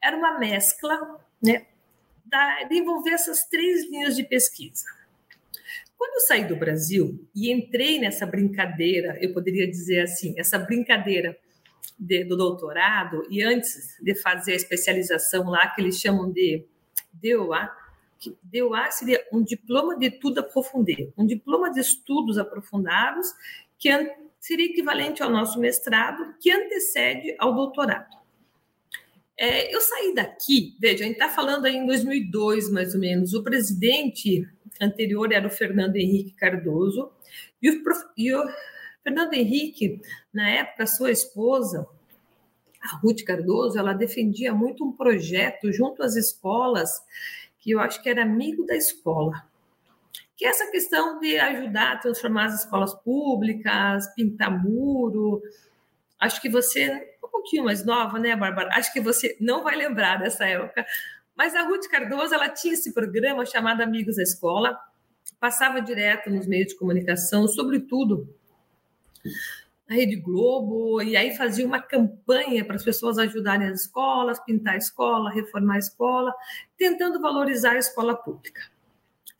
era 0.00 0.16
uma 0.16 0.38
mescla 0.38 1.20
né, 1.42 1.66
da, 2.24 2.62
de 2.62 2.76
envolver 2.76 3.10
essas 3.10 3.44
três 3.48 3.90
linhas 3.90 4.14
de 4.14 4.22
pesquisa. 4.22 4.84
Quando 5.98 6.14
eu 6.14 6.20
saí 6.20 6.46
do 6.46 6.54
Brasil 6.54 7.28
e 7.34 7.52
entrei 7.52 7.98
nessa 7.98 8.24
brincadeira, 8.24 9.18
eu 9.20 9.34
poderia 9.34 9.68
dizer 9.68 10.02
assim, 10.02 10.32
essa 10.38 10.60
brincadeira 10.60 11.36
de, 11.98 12.22
do 12.24 12.36
doutorado, 12.36 13.26
e 13.28 13.42
antes 13.42 13.96
de 14.00 14.14
fazer 14.14 14.52
a 14.52 14.56
especialização 14.56 15.50
lá, 15.50 15.68
que 15.70 15.80
eles 15.80 15.98
chamam 15.98 16.30
de 16.30 16.64
DOA, 17.12 17.68
que 18.20 18.38
DOA 18.42 18.90
seria 18.92 19.26
um 19.32 19.42
diploma 19.42 19.98
de 19.98 20.06
estudo 20.06 20.38
aprofundado, 20.38 21.12
um 21.18 21.26
diploma 21.26 21.70
de 21.70 21.80
estudos 21.80 22.38
aprofundados 22.38 23.26
que 23.76 23.88
seria 24.40 24.66
equivalente 24.66 25.22
ao 25.22 25.30
nosso 25.30 25.60
mestrado, 25.60 26.34
que 26.40 26.50
antecede 26.50 27.36
ao 27.38 27.54
doutorado. 27.54 28.18
É, 29.38 29.74
eu 29.74 29.80
saí 29.80 30.14
daqui, 30.14 30.76
veja, 30.80 31.04
a 31.04 31.06
gente 31.06 31.16
está 31.16 31.28
falando 31.28 31.66
aí 31.66 31.76
em 31.76 31.86
2002, 31.86 32.70
mais 32.70 32.94
ou 32.94 33.00
menos. 33.00 33.32
O 33.34 33.42
presidente 33.42 34.46
anterior 34.80 35.32
era 35.32 35.46
o 35.46 35.50
Fernando 35.50 35.96
Henrique 35.96 36.32
Cardoso, 36.32 37.12
e 37.62 37.70
o, 37.70 37.82
e 38.16 38.34
o 38.34 38.44
Fernando 39.02 39.34
Henrique, 39.34 40.00
na 40.32 40.48
época, 40.48 40.86
sua 40.86 41.10
esposa, 41.10 41.86
a 42.82 42.96
Ruth 42.96 43.22
Cardoso, 43.24 43.78
ela 43.78 43.92
defendia 43.92 44.54
muito 44.54 44.84
um 44.84 44.92
projeto 44.92 45.70
junto 45.70 46.02
às 46.02 46.16
escolas, 46.16 46.90
que 47.58 47.72
eu 47.72 47.80
acho 47.80 48.02
que 48.02 48.08
era 48.08 48.22
amigo 48.22 48.64
da 48.64 48.74
escola, 48.74 49.44
que 50.40 50.46
é 50.46 50.48
essa 50.48 50.70
questão 50.70 51.18
de 51.20 51.38
ajudar 51.38 51.92
a 51.92 51.98
transformar 51.98 52.46
as 52.46 52.60
escolas 52.60 52.94
públicas, 52.94 54.08
pintar 54.14 54.50
muro. 54.50 55.42
Acho 56.18 56.40
que 56.40 56.48
você 56.48 57.10
pouquinho 57.30 57.64
mais 57.64 57.84
nova, 57.84 58.18
né, 58.18 58.34
Bárbara? 58.34 58.70
Acho 58.72 58.90
que 58.90 59.02
você 59.02 59.36
não 59.38 59.62
vai 59.62 59.76
lembrar 59.76 60.18
dessa 60.18 60.46
época. 60.46 60.86
Mas 61.36 61.54
a 61.54 61.62
Ruth 61.62 61.88
Cardoso, 61.90 62.34
ela 62.34 62.48
tinha 62.48 62.72
esse 62.72 62.94
programa 62.94 63.44
chamado 63.44 63.82
Amigos 63.82 64.16
da 64.16 64.22
Escola, 64.22 64.78
passava 65.38 65.82
direto 65.82 66.30
nos 66.30 66.46
meios 66.46 66.68
de 66.68 66.76
comunicação, 66.78 67.46
sobretudo 67.46 68.34
a 69.90 69.92
Rede 69.92 70.16
Globo, 70.16 71.02
e 71.02 71.18
aí 71.18 71.36
fazia 71.36 71.66
uma 71.66 71.82
campanha 71.82 72.64
para 72.64 72.76
as 72.76 72.84
pessoas 72.84 73.18
ajudarem 73.18 73.68
as 73.68 73.82
escolas, 73.82 74.40
pintar 74.40 74.74
a 74.74 74.78
escola, 74.78 75.30
reformar 75.30 75.74
a 75.74 75.78
escola, 75.78 76.32
tentando 76.78 77.20
valorizar 77.20 77.72
a 77.72 77.78
escola 77.78 78.14
pública. 78.14 78.62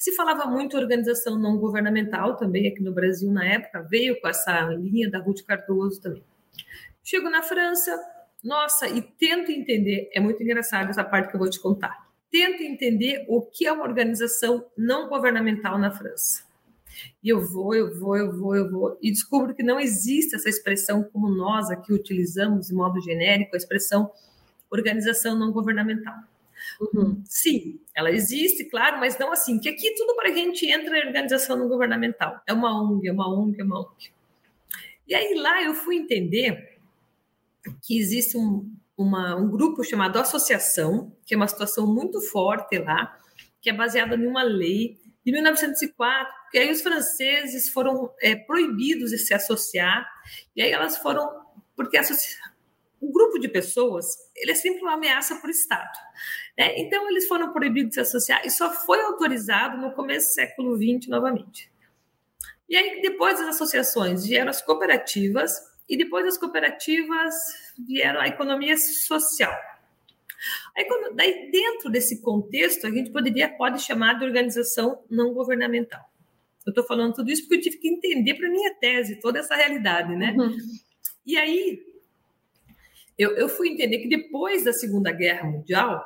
Se 0.00 0.12
falava 0.12 0.46
muito 0.46 0.78
organização 0.78 1.38
não 1.38 1.58
governamental 1.58 2.34
também 2.34 2.66
aqui 2.66 2.82
no 2.82 2.90
Brasil 2.90 3.30
na 3.30 3.44
época, 3.44 3.82
veio 3.82 4.18
com 4.18 4.28
essa 4.28 4.62
linha 4.70 5.10
da 5.10 5.18
Ruth 5.18 5.42
Cardoso 5.42 6.00
também. 6.00 6.24
Chego 7.04 7.28
na 7.28 7.42
França, 7.42 8.00
nossa, 8.42 8.88
e 8.88 9.02
tento 9.02 9.52
entender, 9.52 10.08
é 10.14 10.18
muito 10.18 10.42
engraçado 10.42 10.88
essa 10.88 11.04
parte 11.04 11.28
que 11.28 11.36
eu 11.36 11.38
vou 11.38 11.50
te 11.50 11.60
contar. 11.60 12.08
Tento 12.30 12.62
entender 12.62 13.26
o 13.28 13.42
que 13.42 13.66
é 13.66 13.72
uma 13.72 13.84
organização 13.84 14.64
não 14.74 15.06
governamental 15.06 15.78
na 15.78 15.90
França. 15.90 16.44
E 17.22 17.28
eu 17.28 17.46
vou, 17.46 17.74
eu 17.74 17.94
vou, 18.00 18.16
eu 18.16 18.32
vou, 18.32 18.56
eu 18.56 18.70
vou, 18.70 18.98
e 19.02 19.10
descubro 19.10 19.54
que 19.54 19.62
não 19.62 19.78
existe 19.78 20.34
essa 20.34 20.48
expressão 20.48 21.02
como 21.02 21.28
nós 21.28 21.70
aqui 21.70 21.92
utilizamos 21.92 22.68
de 22.68 22.74
modo 22.74 23.02
genérico, 23.02 23.54
a 23.54 23.58
expressão 23.58 24.10
organização 24.70 25.38
não 25.38 25.52
governamental. 25.52 26.14
Uhum. 26.80 27.22
Sim, 27.26 27.78
ela 27.94 28.10
existe, 28.10 28.64
claro, 28.64 28.98
mas 28.98 29.18
não 29.18 29.30
assim, 29.30 29.58
que 29.58 29.68
aqui 29.68 29.94
tudo 29.94 30.16
para 30.16 30.30
a 30.30 30.32
gente 30.32 30.66
entra 30.66 30.98
em 30.98 31.06
organização 31.06 31.56
não 31.56 31.68
governamental. 31.68 32.40
É 32.46 32.52
uma 32.54 32.72
ONG, 32.82 33.06
é 33.06 33.12
uma 33.12 33.28
ONG, 33.28 33.60
é 33.60 33.64
uma 33.64 33.80
ONG. 33.80 34.10
E 35.06 35.14
aí 35.14 35.34
lá 35.34 35.62
eu 35.62 35.74
fui 35.74 35.96
entender 35.96 36.78
que 37.82 37.98
existe 37.98 38.38
um, 38.38 38.72
uma, 38.96 39.36
um 39.36 39.50
grupo 39.50 39.84
chamado 39.84 40.18
Associação, 40.18 41.14
que 41.26 41.34
é 41.34 41.36
uma 41.36 41.48
situação 41.48 41.86
muito 41.86 42.20
forte 42.20 42.78
lá, 42.78 43.18
que 43.60 43.68
é 43.68 43.72
baseada 43.72 44.14
em 44.14 44.26
uma 44.26 44.42
lei 44.42 44.98
de 45.24 45.32
1904, 45.32 46.32
que 46.50 46.58
aí 46.58 46.70
os 46.70 46.80
franceses 46.80 47.68
foram 47.68 48.10
é, 48.22 48.34
proibidos 48.34 49.10
de 49.10 49.18
se 49.18 49.34
associar, 49.34 50.08
e 50.56 50.62
aí 50.62 50.70
elas 50.70 50.96
foram, 50.96 51.28
porque 51.76 51.98
o 53.00 53.10
grupo 53.12 53.38
de 53.38 53.48
pessoas, 53.48 54.06
ele 54.36 54.52
é 54.52 54.54
sempre 54.54 54.82
uma 54.82 54.94
ameaça 54.94 55.36
para 55.36 55.48
o 55.48 55.50
Estado. 55.50 55.98
Né? 56.58 56.78
Então, 56.78 57.08
eles 57.08 57.26
foram 57.26 57.52
proibidos 57.52 57.90
de 57.90 57.94
se 57.94 58.00
associar 58.00 58.44
e 58.44 58.50
só 58.50 58.70
foi 58.70 59.00
autorizado 59.00 59.78
no 59.78 59.92
começo 59.92 60.28
do 60.28 60.34
século 60.34 60.76
XX 60.76 61.08
novamente. 61.08 61.70
E 62.68 62.76
aí, 62.76 63.00
depois 63.00 63.38
das 63.38 63.48
associações, 63.48 64.26
vieram 64.26 64.50
as 64.50 64.62
cooperativas, 64.62 65.70
e 65.90 65.96
depois 65.96 66.24
das 66.24 66.38
cooperativas 66.38 67.34
vieram 67.84 68.20
a 68.20 68.28
economia 68.28 68.76
social. 68.78 69.52
Aí, 70.76 70.84
quando, 70.84 71.16
daí, 71.16 71.50
dentro 71.50 71.90
desse 71.90 72.22
contexto, 72.22 72.86
a 72.86 72.90
gente 72.90 73.10
poderia, 73.10 73.48
pode 73.48 73.82
chamar 73.82 74.14
de 74.14 74.24
organização 74.24 75.02
não 75.10 75.34
governamental. 75.34 76.00
Eu 76.64 76.70
estou 76.70 76.84
falando 76.84 77.14
tudo 77.14 77.30
isso 77.30 77.42
porque 77.42 77.56
eu 77.56 77.60
tive 77.60 77.78
que 77.78 77.88
entender 77.88 78.34
para 78.34 78.48
minha 78.48 78.72
tese 78.74 79.18
toda 79.18 79.40
essa 79.40 79.56
realidade, 79.56 80.14
né? 80.14 80.32
Uhum. 80.38 80.56
E 81.26 81.36
aí, 81.36 81.82
eu, 83.20 83.36
eu 83.36 83.50
fui 83.50 83.68
entender 83.68 83.98
que 83.98 84.08
depois 84.08 84.64
da 84.64 84.72
Segunda 84.72 85.12
Guerra 85.12 85.46
Mundial, 85.46 86.02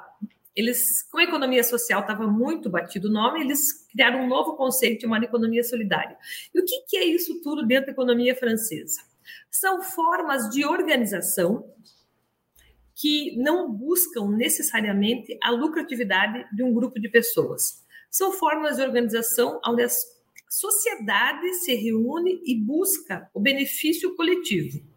eles, 0.56 1.00
como 1.04 1.22
a 1.22 1.24
economia 1.24 1.62
social 1.62 2.00
estava 2.00 2.26
muito 2.26 2.68
batido 2.68 3.06
o 3.08 3.12
nome, 3.12 3.40
eles 3.40 3.86
criaram 3.86 4.24
um 4.24 4.26
novo 4.26 4.56
conceito 4.56 5.02
chamado 5.02 5.22
economia 5.22 5.62
solidária. 5.62 6.16
E 6.52 6.60
o 6.60 6.64
que, 6.64 6.80
que 6.88 6.96
é 6.96 7.04
isso 7.04 7.40
tudo 7.40 7.64
dentro 7.64 7.86
da 7.86 7.92
economia 7.92 8.34
francesa? 8.34 9.00
São 9.48 9.80
formas 9.80 10.50
de 10.50 10.66
organização 10.66 11.72
que 12.96 13.36
não 13.36 13.72
buscam 13.72 14.28
necessariamente 14.30 15.38
a 15.40 15.52
lucratividade 15.52 16.44
de 16.52 16.64
um 16.64 16.74
grupo 16.74 16.98
de 16.98 17.08
pessoas. 17.08 17.84
São 18.10 18.32
formas 18.32 18.76
de 18.76 18.82
organização 18.82 19.60
onde 19.64 19.84
a 19.84 19.88
sociedade 20.50 21.54
se 21.54 21.76
reúne 21.76 22.40
e 22.44 22.60
busca 22.60 23.30
o 23.32 23.38
benefício 23.38 24.16
coletivo. 24.16 24.93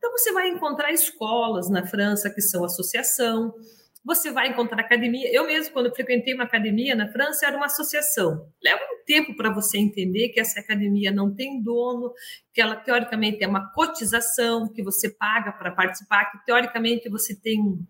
Então, 0.00 0.12
você 0.12 0.32
vai 0.32 0.48
encontrar 0.48 0.90
escolas 0.90 1.68
na 1.68 1.86
França 1.86 2.30
que 2.30 2.40
são 2.40 2.64
associação, 2.64 3.54
você 4.02 4.30
vai 4.30 4.48
encontrar 4.48 4.80
academia. 4.80 5.30
Eu 5.30 5.46
mesmo, 5.46 5.74
quando 5.74 5.94
frequentei 5.94 6.32
uma 6.32 6.44
academia 6.44 6.96
na 6.96 7.12
França, 7.12 7.44
era 7.46 7.54
uma 7.54 7.66
associação. 7.66 8.50
Leva 8.64 8.80
um 8.82 9.04
tempo 9.04 9.36
para 9.36 9.52
você 9.52 9.76
entender 9.76 10.30
que 10.30 10.40
essa 10.40 10.58
academia 10.58 11.12
não 11.12 11.34
tem 11.34 11.62
dono, 11.62 12.14
que 12.54 12.62
ela 12.62 12.76
teoricamente 12.76 13.44
é 13.44 13.46
uma 13.46 13.70
cotização 13.72 14.72
que 14.72 14.82
você 14.82 15.10
paga 15.10 15.52
para 15.52 15.70
participar, 15.72 16.30
que 16.30 16.46
teoricamente 16.46 17.10
você 17.10 17.38
tem 17.38 17.86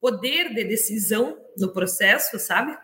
poder 0.00 0.54
de 0.54 0.64
decisão 0.64 1.36
no 1.58 1.74
processo, 1.74 2.38
sabe? 2.38 2.74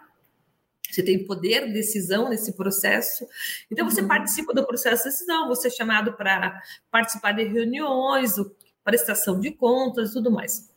Você 0.95 1.03
tem 1.03 1.25
poder 1.25 1.67
de 1.67 1.73
decisão 1.73 2.29
nesse 2.29 2.53
processo. 2.55 3.27
Então, 3.71 3.89
você 3.89 4.01
uhum. 4.01 4.09
participa 4.09 4.55
do 4.55 4.67
processo 4.67 5.05
de 5.05 5.11
decisão, 5.11 5.49
você 5.49 5.69
é 5.69 5.71
chamado 5.71 6.15
para 6.15 6.61
participar 6.91 7.33
de 7.33 7.45
reuniões, 7.45 8.35
prestação 8.85 9.41
de 9.41 9.51
contas 9.51 10.11
e 10.11 10.13
tudo 10.13 10.31
mais. 10.31 10.71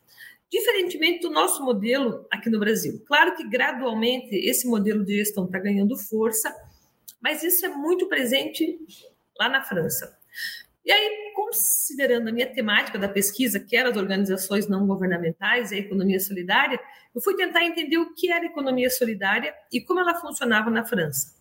Diferentemente 0.50 1.20
do 1.20 1.30
nosso 1.30 1.62
modelo 1.62 2.26
aqui 2.30 2.48
no 2.48 2.58
Brasil. 2.58 3.02
Claro 3.06 3.36
que 3.36 3.46
gradualmente 3.48 4.34
esse 4.34 4.66
modelo 4.66 5.04
de 5.04 5.18
gestão 5.18 5.44
está 5.44 5.58
ganhando 5.58 5.96
força, 5.96 6.54
mas 7.20 7.42
isso 7.42 7.66
é 7.66 7.68
muito 7.68 8.08
presente 8.08 8.78
lá 9.38 9.48
na 9.48 9.62
França. 9.62 10.16
E 10.88 10.90
aí, 10.92 11.32
considerando 11.34 12.30
a 12.30 12.32
minha 12.32 12.50
temática 12.50 12.98
da 12.98 13.10
pesquisa, 13.10 13.60
que 13.60 13.76
era 13.76 13.90
as 13.90 13.96
organizações 13.98 14.66
não 14.66 14.86
governamentais 14.86 15.70
e 15.70 15.74
a 15.74 15.78
economia 15.78 16.18
solidária, 16.18 16.80
eu 17.14 17.20
fui 17.20 17.36
tentar 17.36 17.62
entender 17.62 17.98
o 17.98 18.14
que 18.14 18.32
era 18.32 18.46
economia 18.46 18.88
solidária 18.88 19.54
e 19.70 19.82
como 19.82 20.00
ela 20.00 20.14
funcionava 20.14 20.70
na 20.70 20.86
França. 20.86 21.36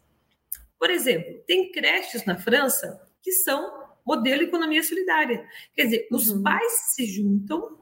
Por 0.77 0.89
exemplo, 0.89 1.41
tem 1.47 1.71
creches 1.71 2.25
na 2.25 2.35
França 2.35 3.01
que 3.23 3.31
são 3.31 3.87
modelo 4.05 4.43
economia 4.43 4.83
solidária. 4.83 5.47
Quer 5.73 5.85
dizer, 5.85 6.07
os 6.11 6.27
uhum. 6.27 6.43
pais 6.43 6.73
se 6.93 7.05
juntam 7.05 7.79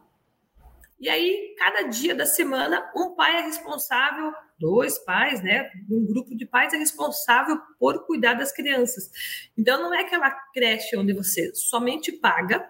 e 0.99 1.10
aí, 1.10 1.55
cada 1.58 1.84
dia 1.84 2.15
da 2.15 2.25
semana, 2.25 2.89
um 2.95 3.15
pai 3.15 3.38
é 3.38 3.41
responsável, 3.41 4.31
dois 4.58 4.97
pais, 4.99 5.43
né? 5.43 5.69
Um 5.89 6.05
grupo 6.05 6.36
de 6.36 6.45
pais 6.45 6.73
é 6.73 6.77
responsável 6.77 7.60
por 7.77 8.05
cuidar 8.05 8.36
das 8.36 8.53
crianças. 8.53 9.12
Então, 9.58 9.81
não 9.81 9.93
é 9.93 10.01
aquela 10.01 10.31
creche 10.53 10.95
onde 10.95 11.13
você 11.13 11.53
somente 11.53 12.13
paga, 12.13 12.65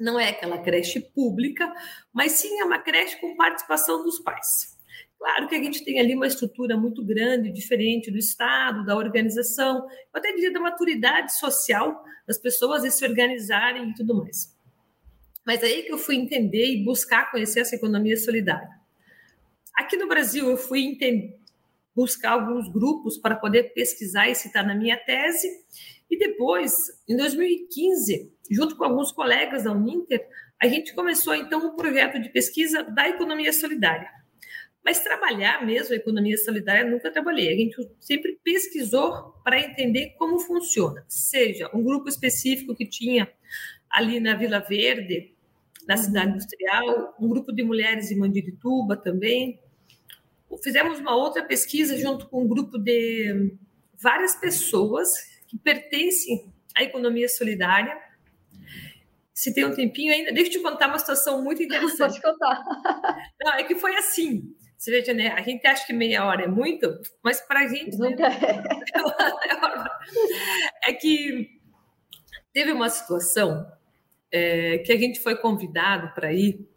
não 0.00 0.18
é 0.18 0.30
aquela 0.30 0.58
creche 0.58 1.00
pública, 1.00 1.70
mas 2.12 2.32
sim 2.32 2.60
é 2.60 2.64
uma 2.64 2.78
creche 2.78 3.20
com 3.20 3.36
participação 3.36 4.02
dos 4.02 4.18
pais. 4.18 4.74
Claro 5.18 5.46
que 5.46 5.54
a 5.54 5.62
gente 5.62 5.84
tem 5.84 6.00
ali 6.00 6.14
uma 6.14 6.26
estrutura 6.26 6.76
muito 6.76 7.04
grande, 7.04 7.52
diferente 7.52 8.10
do 8.10 8.18
Estado, 8.18 8.84
da 8.84 8.96
organização, 8.96 9.86
até 10.12 10.32
diria 10.32 10.52
da 10.52 10.60
maturidade 10.60 11.36
social 11.38 12.02
das 12.26 12.38
pessoas 12.38 12.82
de 12.82 12.90
se 12.90 13.06
organizarem 13.06 13.90
e 13.90 13.94
tudo 13.94 14.14
mais. 14.16 14.53
Mas 15.46 15.62
aí 15.62 15.82
que 15.82 15.92
eu 15.92 15.98
fui 15.98 16.16
entender 16.16 16.66
e 16.66 16.84
buscar 16.84 17.30
conhecer 17.30 17.60
essa 17.60 17.76
economia 17.76 18.16
solidária. 18.16 18.68
Aqui 19.74 19.96
no 19.96 20.08
Brasil, 20.08 20.48
eu 20.48 20.56
fui 20.56 20.96
buscar 21.94 22.32
alguns 22.32 22.68
grupos 22.68 23.18
para 23.18 23.36
poder 23.36 23.74
pesquisar 23.74 24.28
e 24.28 24.34
citar 24.34 24.66
na 24.66 24.74
minha 24.74 24.96
tese. 24.96 25.48
E 26.10 26.18
depois, 26.18 26.72
em 27.08 27.16
2015, 27.16 28.32
junto 28.50 28.76
com 28.76 28.84
alguns 28.84 29.12
colegas 29.12 29.64
da 29.64 29.72
Uninter, 29.72 30.26
a 30.60 30.66
gente 30.66 30.94
começou 30.94 31.34
então 31.34 31.66
um 31.66 31.76
projeto 31.76 32.20
de 32.20 32.30
pesquisa 32.30 32.82
da 32.82 33.08
economia 33.08 33.52
solidária. 33.52 34.08
Mas 34.84 35.00
trabalhar 35.00 35.64
mesmo 35.64 35.94
a 35.94 35.96
economia 35.96 36.36
solidária 36.36 36.88
nunca 36.88 37.10
trabalhei. 37.10 37.52
A 37.52 37.56
gente 37.56 37.76
sempre 37.98 38.38
pesquisou 38.44 39.34
para 39.42 39.58
entender 39.58 40.14
como 40.18 40.38
funciona. 40.38 41.04
Seja 41.08 41.70
um 41.74 41.82
grupo 41.82 42.08
específico 42.08 42.74
que 42.74 42.86
tinha 42.86 43.30
ali 43.90 44.20
na 44.20 44.36
Vila 44.36 44.60
Verde 44.60 45.33
na 45.86 45.96
cidade 45.96 46.32
industrial, 46.32 47.14
um 47.20 47.28
grupo 47.28 47.52
de 47.52 47.62
mulheres 47.62 48.10
em 48.10 48.16
Mandirituba 48.16 48.96
também. 48.96 49.60
Fizemos 50.62 50.98
uma 50.98 51.14
outra 51.14 51.44
pesquisa 51.44 51.98
junto 51.98 52.28
com 52.28 52.42
um 52.42 52.48
grupo 52.48 52.78
de 52.78 53.54
várias 54.00 54.34
pessoas 54.34 55.10
que 55.48 55.58
pertencem 55.58 56.52
à 56.76 56.82
economia 56.82 57.28
solidária. 57.28 57.96
Se 59.32 59.52
tem 59.52 59.64
um 59.64 59.74
tempinho 59.74 60.12
ainda, 60.12 60.32
deixa 60.32 60.50
eu 60.50 60.52
te 60.52 60.60
contar 60.60 60.88
uma 60.88 60.98
situação 60.98 61.42
muito 61.42 61.60
interessante. 61.62 62.20
Pode 62.20 62.22
contar. 62.22 62.62
Não, 63.42 63.54
é 63.54 63.64
que 63.64 63.74
foi 63.74 63.96
assim. 63.96 64.54
Você 64.76 64.90
veja, 64.90 65.14
né? 65.14 65.28
A 65.28 65.42
gente 65.42 65.66
acha 65.66 65.86
que 65.86 65.92
meia 65.92 66.26
hora 66.26 66.44
é 66.44 66.48
muito, 66.48 67.00
mas 67.22 67.40
para 67.40 67.60
a 67.60 67.66
gente. 67.66 67.96
Né? 67.96 68.14
é 70.84 70.92
que 70.92 71.58
teve 72.52 72.70
uma 72.70 72.90
situação 72.90 73.66
é, 74.34 74.78
que 74.78 74.92
a 74.92 74.98
gente 74.98 75.20
foi 75.20 75.36
convidado 75.36 76.12
para 76.12 76.32
ir 76.32 76.68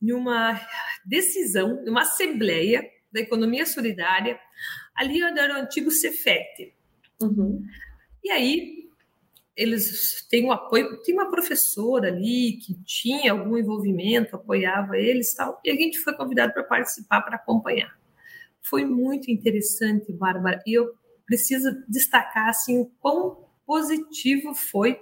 em 0.00 0.12
uma 0.12 0.60
decisão, 1.04 1.82
uma 1.84 2.02
assembleia 2.02 2.88
da 3.12 3.20
economia 3.20 3.66
solidária, 3.66 4.38
ali 4.94 5.22
onde 5.24 5.40
era 5.40 5.54
o 5.54 5.62
antigo 5.62 5.90
Cefet. 5.90 6.72
Uhum. 7.20 7.66
E 8.22 8.30
aí 8.30 8.84
eles 9.56 10.24
têm 10.30 10.44
o 10.44 10.48
um 10.48 10.52
apoio, 10.52 11.02
tem 11.02 11.14
uma 11.14 11.28
professora 11.28 12.08
ali 12.08 12.58
que 12.64 12.74
tinha 12.84 13.32
algum 13.32 13.58
envolvimento, 13.58 14.36
apoiava 14.36 14.96
eles 14.96 15.34
tal, 15.34 15.60
e 15.64 15.70
a 15.70 15.74
gente 15.74 15.98
foi 15.98 16.14
convidado 16.14 16.52
para 16.52 16.62
participar, 16.62 17.22
para 17.22 17.36
acompanhar. 17.36 17.92
Foi 18.62 18.84
muito 18.84 19.32
interessante, 19.32 20.12
Bárbara, 20.12 20.62
e 20.64 20.78
eu 20.78 20.94
preciso 21.26 21.70
destacar 21.88 22.48
assim 22.48 22.78
o 22.78 22.86
quão 23.00 23.48
positivo 23.66 24.54
foi 24.54 25.00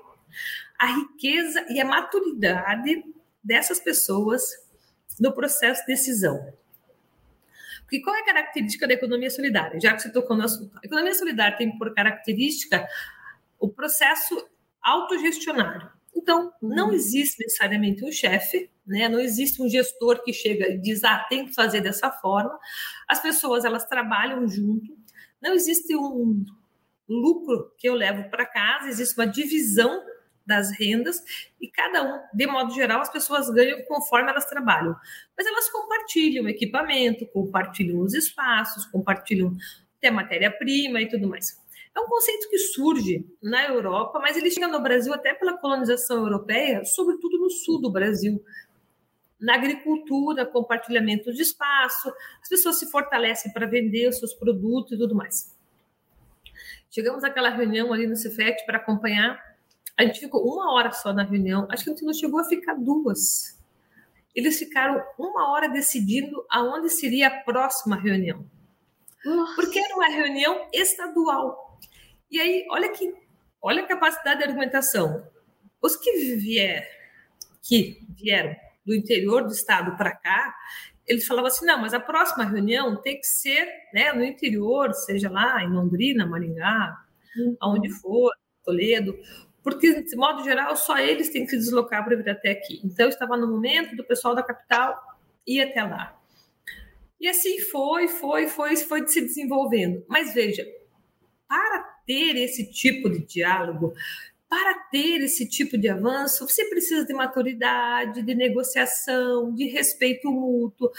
a 0.78 0.86
riqueza 0.86 1.64
e 1.68 1.80
a 1.80 1.84
maturidade 1.84 3.04
dessas 3.42 3.80
pessoas 3.80 4.42
no 5.20 5.32
processo 5.32 5.80
de 5.82 5.88
decisão. 5.88 6.52
Porque 7.82 8.00
qual 8.00 8.16
é 8.16 8.20
a 8.20 8.24
característica 8.24 8.88
da 8.88 8.94
economia 8.94 9.30
solidária? 9.30 9.78
Já 9.78 9.94
que 9.94 10.02
você 10.02 10.10
tocou 10.10 10.36
no 10.36 10.44
assunto. 10.44 10.76
A 10.82 10.86
economia 10.86 11.14
solidária 11.14 11.56
tem 11.58 11.76
por 11.76 11.92
característica 11.94 12.88
o 13.60 13.68
processo 13.68 14.48
autogestionário. 14.82 15.90
Então, 16.14 16.52
não 16.60 16.88
uhum. 16.88 16.94
existe 16.94 17.42
necessariamente 17.42 18.04
um 18.04 18.12
chefe, 18.12 18.70
né? 18.86 19.08
não 19.08 19.20
existe 19.20 19.62
um 19.62 19.68
gestor 19.68 20.22
que 20.22 20.32
chega 20.32 20.68
e 20.68 20.78
diz, 20.78 21.04
ah, 21.04 21.24
tem 21.28 21.46
que 21.46 21.54
fazer 21.54 21.80
dessa 21.80 22.10
forma. 22.10 22.58
As 23.08 23.20
pessoas, 23.20 23.64
elas 23.64 23.86
trabalham 23.86 24.46
junto. 24.48 24.96
Não 25.40 25.54
existe 25.54 25.96
um 25.96 26.44
lucro 27.08 27.72
que 27.78 27.88
eu 27.88 27.94
levo 27.94 28.28
para 28.30 28.46
casa, 28.46 28.88
existe 28.88 29.18
uma 29.18 29.26
divisão 29.26 30.02
das 30.46 30.70
rendas 30.78 31.22
e 31.60 31.68
cada 31.68 32.02
um, 32.02 32.20
de 32.34 32.46
modo 32.46 32.72
geral, 32.74 33.00
as 33.00 33.10
pessoas 33.10 33.48
ganham 33.50 33.82
conforme 33.84 34.30
elas 34.30 34.46
trabalham. 34.46 34.94
Mas 35.36 35.46
elas 35.46 35.70
compartilham 35.70 36.48
equipamento, 36.48 37.26
compartilham 37.26 38.00
os 38.00 38.14
espaços, 38.14 38.86
compartilham 38.86 39.56
até 39.98 40.10
matéria-prima 40.10 41.00
e 41.00 41.08
tudo 41.08 41.28
mais. 41.28 41.60
É 41.94 42.00
um 42.00 42.06
conceito 42.06 42.48
que 42.48 42.58
surge 42.58 43.26
na 43.42 43.66
Europa, 43.66 44.18
mas 44.18 44.36
ele 44.36 44.50
chega 44.50 44.66
no 44.66 44.80
Brasil 44.80 45.12
até 45.12 45.34
pela 45.34 45.58
colonização 45.58 46.24
europeia, 46.24 46.84
sobretudo 46.84 47.38
no 47.38 47.50
sul 47.50 47.80
do 47.80 47.90
Brasil. 47.90 48.42
Na 49.38 49.56
agricultura, 49.56 50.46
compartilhamento 50.46 51.32
de 51.32 51.42
espaço, 51.42 52.12
as 52.40 52.48
pessoas 52.48 52.78
se 52.78 52.90
fortalecem 52.90 53.52
para 53.52 53.66
vender 53.66 54.08
os 54.08 54.18
seus 54.18 54.32
produtos 54.32 54.92
e 54.92 54.98
tudo 54.98 55.14
mais. 55.14 55.54
Chegamos 56.90 57.24
àquela 57.24 57.50
reunião 57.50 57.92
ali 57.92 58.06
no 58.06 58.16
Cefet 58.16 58.64
para 58.64 58.78
acompanhar 58.78 59.51
a 59.98 60.04
gente 60.04 60.20
ficou 60.20 60.42
uma 60.42 60.72
hora 60.72 60.90
só 60.92 61.12
na 61.12 61.22
reunião, 61.22 61.66
acho 61.70 61.84
que 61.84 61.90
a 61.90 61.92
gente 61.92 62.04
não 62.04 62.14
chegou 62.14 62.40
a 62.40 62.44
ficar 62.44 62.74
duas. 62.74 63.60
Eles 64.34 64.58
ficaram 64.58 65.02
uma 65.18 65.50
hora 65.50 65.68
decidindo 65.68 66.44
aonde 66.50 66.88
seria 66.88 67.28
a 67.28 67.42
próxima 67.42 67.96
reunião. 67.96 68.44
Nossa. 69.24 69.54
Porque 69.54 69.78
era 69.78 69.94
uma 69.94 70.08
reunião 70.08 70.68
estadual. 70.72 71.78
E 72.30 72.40
aí, 72.40 72.66
olha 72.70 72.88
que 72.90 73.14
olha 73.60 73.84
a 73.84 73.86
capacidade 73.86 74.38
de 74.38 74.44
argumentação. 74.46 75.24
Os 75.80 75.96
que 75.96 76.36
vier, 76.36 76.88
que 77.62 78.00
vieram 78.08 78.56
do 78.84 78.94
interior 78.94 79.44
do 79.44 79.52
estado 79.52 79.96
para 79.96 80.16
cá, 80.16 80.54
eles 81.06 81.26
falavam 81.26 81.48
assim: 81.48 81.66
não, 81.66 81.80
mas 81.80 81.94
a 81.94 82.00
próxima 82.00 82.44
reunião 82.44 82.96
tem 83.00 83.18
que 83.18 83.26
ser 83.26 83.68
né, 83.92 84.12
no 84.12 84.24
interior, 84.24 84.92
seja 84.94 85.30
lá 85.30 85.62
em 85.62 85.70
Londrina, 85.70 86.26
Maringá, 86.26 86.96
uhum. 87.36 87.56
aonde 87.60 87.90
for, 87.90 88.32
Toledo, 88.64 89.16
porque, 89.62 90.02
de 90.02 90.16
modo 90.16 90.42
geral, 90.42 90.76
só 90.76 90.98
eles 90.98 91.28
têm 91.30 91.44
que 91.44 91.50
se 91.50 91.58
deslocar 91.58 92.04
para 92.04 92.16
vir 92.16 92.30
até 92.30 92.50
aqui. 92.50 92.80
Então, 92.84 93.08
estava 93.08 93.36
no 93.36 93.46
momento 93.46 93.94
do 93.96 94.04
pessoal 94.04 94.34
da 94.34 94.42
capital 94.42 95.00
ir 95.46 95.60
até 95.60 95.82
lá. 95.82 96.18
E 97.20 97.28
assim 97.28 97.60
foi, 97.60 98.08
foi, 98.08 98.48
foi, 98.48 98.76
foi 98.76 99.06
se 99.06 99.20
desenvolvendo. 99.20 100.04
Mas 100.08 100.34
veja, 100.34 100.66
para 101.46 101.82
ter 102.04 102.36
esse 102.36 102.68
tipo 102.72 103.08
de 103.08 103.20
diálogo, 103.24 103.94
para 104.48 104.74
ter 104.90 105.22
esse 105.22 105.48
tipo 105.48 105.78
de 105.78 105.88
avanço, 105.88 106.46
você 106.48 106.64
precisa 106.68 107.06
de 107.06 107.14
maturidade, 107.14 108.22
de 108.22 108.34
negociação, 108.34 109.54
de 109.54 109.66
respeito 109.66 110.32
mútuo, 110.32 110.90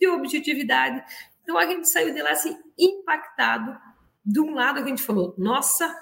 de 0.00 0.06
objetividade. 0.06 1.02
Então 1.42 1.58
a 1.58 1.66
gente 1.66 1.88
saiu 1.88 2.14
de 2.14 2.22
lá 2.22 2.30
assim 2.30 2.56
impactado. 2.78 3.76
De 4.24 4.40
um 4.40 4.54
lado 4.54 4.78
a 4.78 4.86
gente 4.86 5.02
falou, 5.02 5.34
nossa, 5.36 5.92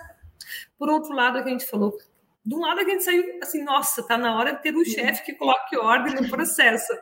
por 0.79 0.91
outro 0.91 1.15
lado 1.15 1.39
a 1.39 1.49
gente 1.49 1.65
falou, 1.65 1.97
de 2.51 2.57
um 2.57 2.61
lado 2.63 2.81
a 2.81 2.85
gente 2.85 3.05
saiu 3.05 3.39
assim, 3.41 3.63
nossa, 3.63 4.03
tá 4.03 4.19
na 4.19 4.37
hora 4.37 4.53
de 4.53 4.61
ter 4.61 4.77
um 4.77 4.85
chefe 4.85 5.25
que 5.25 5.35
coloque 5.35 5.77
ordem 5.77 6.17
no 6.17 6.29
processo. 6.29 6.93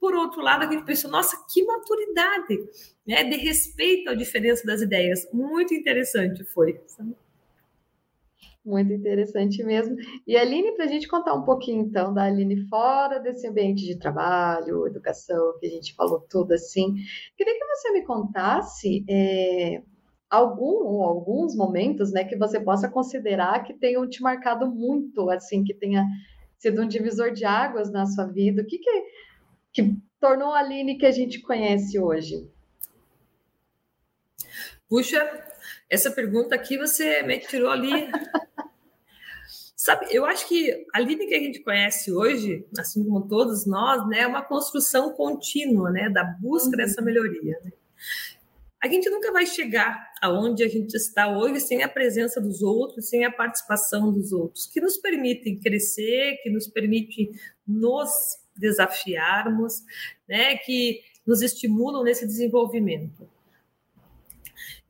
Por 0.00 0.16
outro 0.16 0.42
lado, 0.42 0.64
a 0.64 0.70
gente 0.70 0.84
pensou, 0.84 1.08
nossa, 1.08 1.36
que 1.48 1.64
maturidade, 1.64 2.58
né, 3.06 3.22
de 3.22 3.36
respeito 3.36 4.10
à 4.10 4.16
diferença 4.16 4.66
das 4.66 4.82
ideias. 4.82 5.28
Muito 5.32 5.72
interessante 5.72 6.42
foi. 6.42 6.80
Muito 8.64 8.92
interessante 8.92 9.62
mesmo. 9.62 9.94
E 10.26 10.36
Aline, 10.36 10.72
para 10.72 10.86
a 10.86 10.88
gente 10.88 11.06
contar 11.06 11.34
um 11.34 11.44
pouquinho 11.44 11.84
então 11.84 12.12
da 12.12 12.24
Aline 12.24 12.66
fora 12.66 13.20
desse 13.20 13.46
ambiente 13.46 13.84
de 13.84 13.96
trabalho, 13.96 14.88
educação, 14.88 15.56
que 15.60 15.66
a 15.66 15.70
gente 15.70 15.94
falou 15.94 16.26
tudo 16.28 16.52
assim, 16.52 16.96
queria 17.36 17.54
que 17.56 17.64
você 17.64 17.92
me 17.92 18.04
contasse 18.04 19.04
é, 19.08 19.82
algum 20.30 20.84
ou 20.86 21.02
alguns 21.02 21.54
momentos, 21.54 22.12
né, 22.12 22.24
que 22.24 22.36
você 22.36 22.58
possa 22.60 22.88
considerar 22.88 23.62
que 23.64 23.74
tenham 23.74 24.08
te 24.08 24.22
marcado 24.22 24.66
muito, 24.66 25.30
assim, 25.30 25.62
que 25.62 25.74
tenha 25.74 26.04
sido 26.58 26.82
um 26.82 26.88
divisor 26.88 27.32
de 27.32 27.44
águas 27.44 27.90
na 27.90 28.06
sua 28.06 28.26
vida. 28.26 28.62
O 28.62 28.66
que 28.66 28.78
que, 28.78 29.04
que 29.72 29.96
tornou 30.18 30.52
a 30.52 30.60
Aline 30.60 30.96
que 30.96 31.06
a 31.06 31.10
gente 31.10 31.40
conhece 31.40 31.98
hoje? 31.98 32.48
Puxa, 34.88 35.20
essa 35.88 36.10
pergunta 36.10 36.54
aqui 36.54 36.78
você 36.78 37.22
me 37.22 37.38
tirou 37.38 37.70
ali. 37.70 38.10
Sabe, 39.76 40.06
eu 40.10 40.24
acho 40.24 40.48
que 40.48 40.86
a 40.94 40.98
Aline 40.98 41.26
que 41.26 41.34
a 41.34 41.40
gente 41.40 41.60
conhece 41.60 42.10
hoje, 42.10 42.66
assim 42.78 43.04
como 43.04 43.28
todos 43.28 43.66
nós, 43.66 44.08
né, 44.08 44.20
é 44.20 44.26
uma 44.26 44.42
construção 44.42 45.12
contínua, 45.12 45.90
né, 45.90 46.08
da 46.08 46.24
busca 46.24 46.70
uhum. 46.70 46.76
dessa 46.76 47.02
melhoria. 47.02 47.60
Né? 47.62 47.72
A 48.84 48.86
gente 48.86 49.08
nunca 49.08 49.32
vai 49.32 49.46
chegar 49.46 50.12
aonde 50.20 50.62
a 50.62 50.68
gente 50.68 50.94
está 50.94 51.26
hoje 51.26 51.58
sem 51.58 51.82
a 51.82 51.88
presença 51.88 52.38
dos 52.38 52.60
outros, 52.60 53.08
sem 53.08 53.24
a 53.24 53.30
participação 53.30 54.12
dos 54.12 54.30
outros, 54.30 54.66
que 54.66 54.78
nos 54.78 54.98
permitem 54.98 55.58
crescer, 55.58 56.36
que 56.42 56.50
nos 56.50 56.66
permite 56.66 57.30
nos 57.66 58.10
desafiarmos, 58.54 59.82
né, 60.28 60.58
que 60.58 61.00
nos 61.26 61.40
estimulam 61.40 62.04
nesse 62.04 62.26
desenvolvimento. 62.26 63.26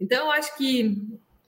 Então, 0.01 0.27
eu 0.27 0.33
acho 0.33 0.57
que, 0.57 1.01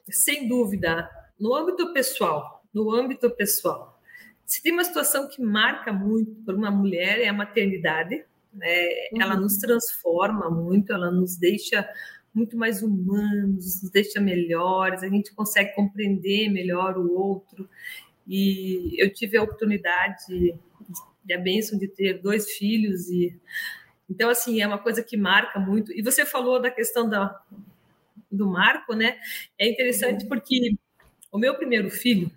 sem 0.09 0.47
dúvida, 0.47 1.11
no 1.41 1.53
âmbito 1.53 1.93
pessoal, 1.93 2.63
no 2.73 2.95
âmbito 2.95 3.29
pessoal, 3.29 4.01
se 4.45 4.63
tem 4.63 4.73
uma 4.73 4.85
situação 4.85 5.29
que 5.29 5.43
marca 5.43 5.93
muito 5.93 6.33
para 6.45 6.55
uma 6.55 6.71
mulher 6.71 7.21
é 7.21 7.27
a 7.27 7.33
maternidade, 7.33 8.25
né? 8.57 8.89
Uhum. 9.13 9.23
Ela 9.23 9.37
nos 9.37 9.59
transforma 9.59 10.49
muito, 10.49 10.93
ela 10.93 11.11
nos 11.11 11.37
deixa 11.37 11.87
muito 12.37 12.55
mais 12.55 12.83
humanos, 12.83 13.83
nos 13.83 13.91
deixa 13.91 14.21
melhores, 14.21 15.03
a 15.03 15.09
gente 15.09 15.35
consegue 15.35 15.75
compreender 15.75 16.51
melhor 16.51 16.99
o 16.99 17.11
outro. 17.11 17.69
E 18.29 18.95
eu 19.03 19.11
tive 19.13 19.39
a 19.39 19.43
oportunidade 19.43 20.55
e 21.27 21.33
a 21.33 21.39
bênção 21.39 21.79
de 21.79 21.89
ter 21.89 22.21
dois 22.21 22.53
filhos 22.53 23.09
e 23.09 23.35
então 24.09 24.29
assim 24.29 24.61
é 24.61 24.67
uma 24.67 24.79
coisa 24.79 25.03
que 25.03 25.17
marca 25.17 25.59
muito. 25.59 25.91
E 25.93 26.03
você 26.03 26.27
falou 26.27 26.61
da 26.61 26.71
questão 26.71 27.09
da, 27.09 27.41
do 28.31 28.47
Marco, 28.47 28.95
né? 28.95 29.19
É 29.59 29.69
interessante 29.69 30.23
uhum. 30.23 30.29
porque 30.29 30.77
o 31.33 31.39
meu 31.39 31.57
primeiro 31.57 31.91
filho, 31.91 32.31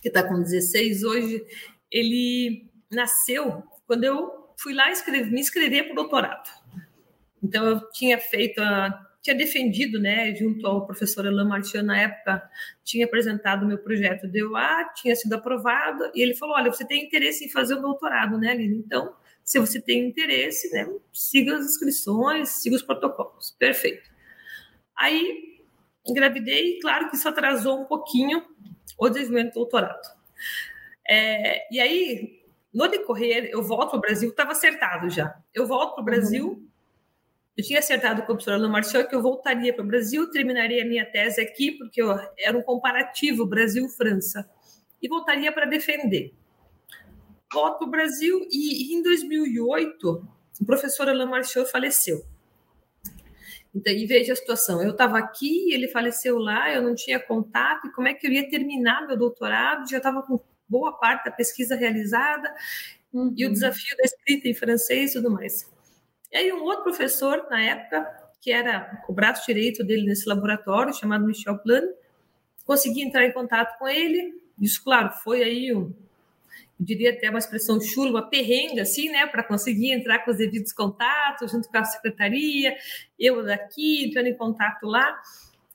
que 0.00 0.08
está 0.08 0.22
com 0.22 0.40
16 0.40 1.02
hoje, 1.02 1.44
ele 1.90 2.64
nasceu 2.90 3.62
quando 3.86 4.04
eu 4.04 4.52
fui 4.56 4.72
lá 4.72 4.90
escrever, 4.90 5.30
me 5.30 5.40
inscrever 5.40 5.84
para 5.84 5.92
o 5.92 5.96
doutorado. 5.96 6.48
Então, 7.42 7.66
eu 7.66 7.90
tinha 7.90 8.18
feito, 8.18 8.60
a, 8.60 9.10
tinha 9.22 9.36
defendido, 9.36 10.00
né, 10.00 10.34
junto 10.34 10.66
ao 10.66 10.86
professor 10.86 11.26
Alain 11.26 11.46
Martian, 11.46 11.82
na 11.82 12.00
época, 12.00 12.42
tinha 12.84 13.04
apresentado 13.06 13.64
o 13.64 13.66
meu 13.66 13.78
projeto 13.78 14.26
de 14.26 14.40
EUA, 14.40 14.90
tinha 14.94 15.14
sido 15.14 15.32
aprovado, 15.34 16.10
e 16.14 16.22
ele 16.22 16.34
falou: 16.34 16.56
Olha, 16.56 16.72
você 16.72 16.86
tem 16.86 17.04
interesse 17.04 17.44
em 17.44 17.50
fazer 17.50 17.74
o 17.74 17.82
doutorado, 17.82 18.38
né, 18.38 18.50
Aline? 18.50 18.76
Então, 18.76 19.14
se 19.44 19.58
você 19.58 19.80
tem 19.80 20.06
interesse, 20.06 20.70
né, 20.72 20.86
siga 21.12 21.56
as 21.56 21.64
inscrições, 21.64 22.48
siga 22.48 22.76
os 22.76 22.82
protocolos. 22.82 23.54
Perfeito. 23.58 24.08
Aí, 24.96 25.60
engravidei, 26.06 26.76
e 26.76 26.80
claro 26.80 27.08
que 27.10 27.16
isso 27.16 27.28
atrasou 27.28 27.80
um 27.80 27.84
pouquinho 27.84 28.42
o 28.98 29.08
desenvolvimento 29.08 29.54
do 29.54 29.60
doutorado. 29.60 30.08
É, 31.08 31.74
e 31.74 31.80
aí, 31.80 32.40
no 32.72 32.86
decorrer, 32.86 33.50
eu 33.50 33.62
volto 33.62 33.90
para 33.90 33.98
o 33.98 34.00
Brasil, 34.00 34.30
estava 34.30 34.52
acertado 34.52 35.10
já. 35.10 35.34
Eu 35.52 35.66
volto 35.66 35.94
para 35.94 36.02
o 36.02 36.04
Brasil. 36.04 36.48
Uhum 36.48 36.69
eu 37.56 37.64
tinha 37.64 37.78
acertado 37.78 38.22
com 38.22 38.32
o 38.32 38.36
professor 38.36 38.54
Alain 38.54 38.70
Marcial 38.70 39.06
que 39.06 39.14
eu 39.14 39.22
voltaria 39.22 39.72
para 39.72 39.84
o 39.84 39.86
Brasil, 39.86 40.30
terminaria 40.30 40.82
a 40.82 40.86
minha 40.86 41.04
tese 41.04 41.40
aqui, 41.40 41.72
porque 41.72 42.00
eu, 42.00 42.10
era 42.38 42.56
um 42.56 42.62
comparativo 42.62 43.44
Brasil-França, 43.44 44.48
e 45.02 45.08
voltaria 45.08 45.50
para 45.50 45.66
defender. 45.66 46.32
Volto 47.52 47.78
para 47.78 47.86
o 47.86 47.90
Brasil 47.90 48.46
e, 48.50 48.94
em 48.94 49.02
2008 49.02 50.28
o 50.60 50.64
professor 50.64 51.08
Alain 51.08 51.26
Marcial 51.26 51.64
faleceu. 51.64 52.22
Então, 53.74 53.92
e 53.92 54.04
veja 54.04 54.32
a 54.32 54.36
situação, 54.36 54.82
eu 54.82 54.90
estava 54.90 55.18
aqui, 55.18 55.72
ele 55.72 55.88
faleceu 55.88 56.38
lá, 56.38 56.72
eu 56.72 56.82
não 56.82 56.94
tinha 56.94 57.18
contato, 57.18 57.86
e 57.86 57.92
como 57.92 58.08
é 58.08 58.14
que 58.14 58.26
eu 58.26 58.30
ia 58.30 58.48
terminar 58.48 59.06
meu 59.06 59.16
doutorado? 59.16 59.88
Já 59.88 59.98
estava 59.98 60.22
com 60.22 60.40
boa 60.68 60.92
parte 60.98 61.24
da 61.24 61.30
pesquisa 61.30 61.76
realizada, 61.76 62.52
uhum. 63.12 63.32
e 63.36 63.46
o 63.46 63.52
desafio 63.52 63.96
da 63.96 64.04
escrita 64.04 64.48
em 64.48 64.54
francês 64.54 65.12
e 65.12 65.14
tudo 65.14 65.30
mais. 65.30 65.70
E 66.32 66.36
aí 66.36 66.52
um 66.52 66.62
outro 66.62 66.84
professor, 66.84 67.46
na 67.50 67.62
época, 67.62 68.06
que 68.40 68.52
era 68.52 69.02
o 69.08 69.12
braço 69.12 69.46
direito 69.46 69.84
dele 69.84 70.06
nesse 70.06 70.28
laboratório, 70.28 70.94
chamado 70.94 71.26
Michel 71.26 71.58
Plan, 71.58 71.82
consegui 72.64 73.02
entrar 73.02 73.24
em 73.24 73.32
contato 73.32 73.78
com 73.78 73.88
ele. 73.88 74.40
Isso, 74.60 74.82
claro, 74.82 75.10
foi 75.22 75.42
aí 75.42 75.74
um, 75.74 75.92
eu 76.80 76.86
diria 76.86 77.10
até 77.10 77.28
uma 77.28 77.38
expressão 77.38 77.78
chula, 77.78 78.10
uma 78.10 78.30
perrenga, 78.30 78.82
assim, 78.82 79.10
né, 79.10 79.26
para 79.26 79.44
conseguir 79.44 79.92
entrar 79.92 80.20
com 80.20 80.30
os 80.30 80.38
devidos 80.38 80.72
contatos, 80.72 81.52
junto 81.52 81.68
com 81.68 81.76
a 81.76 81.84
secretaria, 81.84 82.74
eu 83.18 83.44
daqui, 83.44 84.06
entrando 84.06 84.28
em 84.28 84.36
contato 84.36 84.86
lá. 84.86 85.20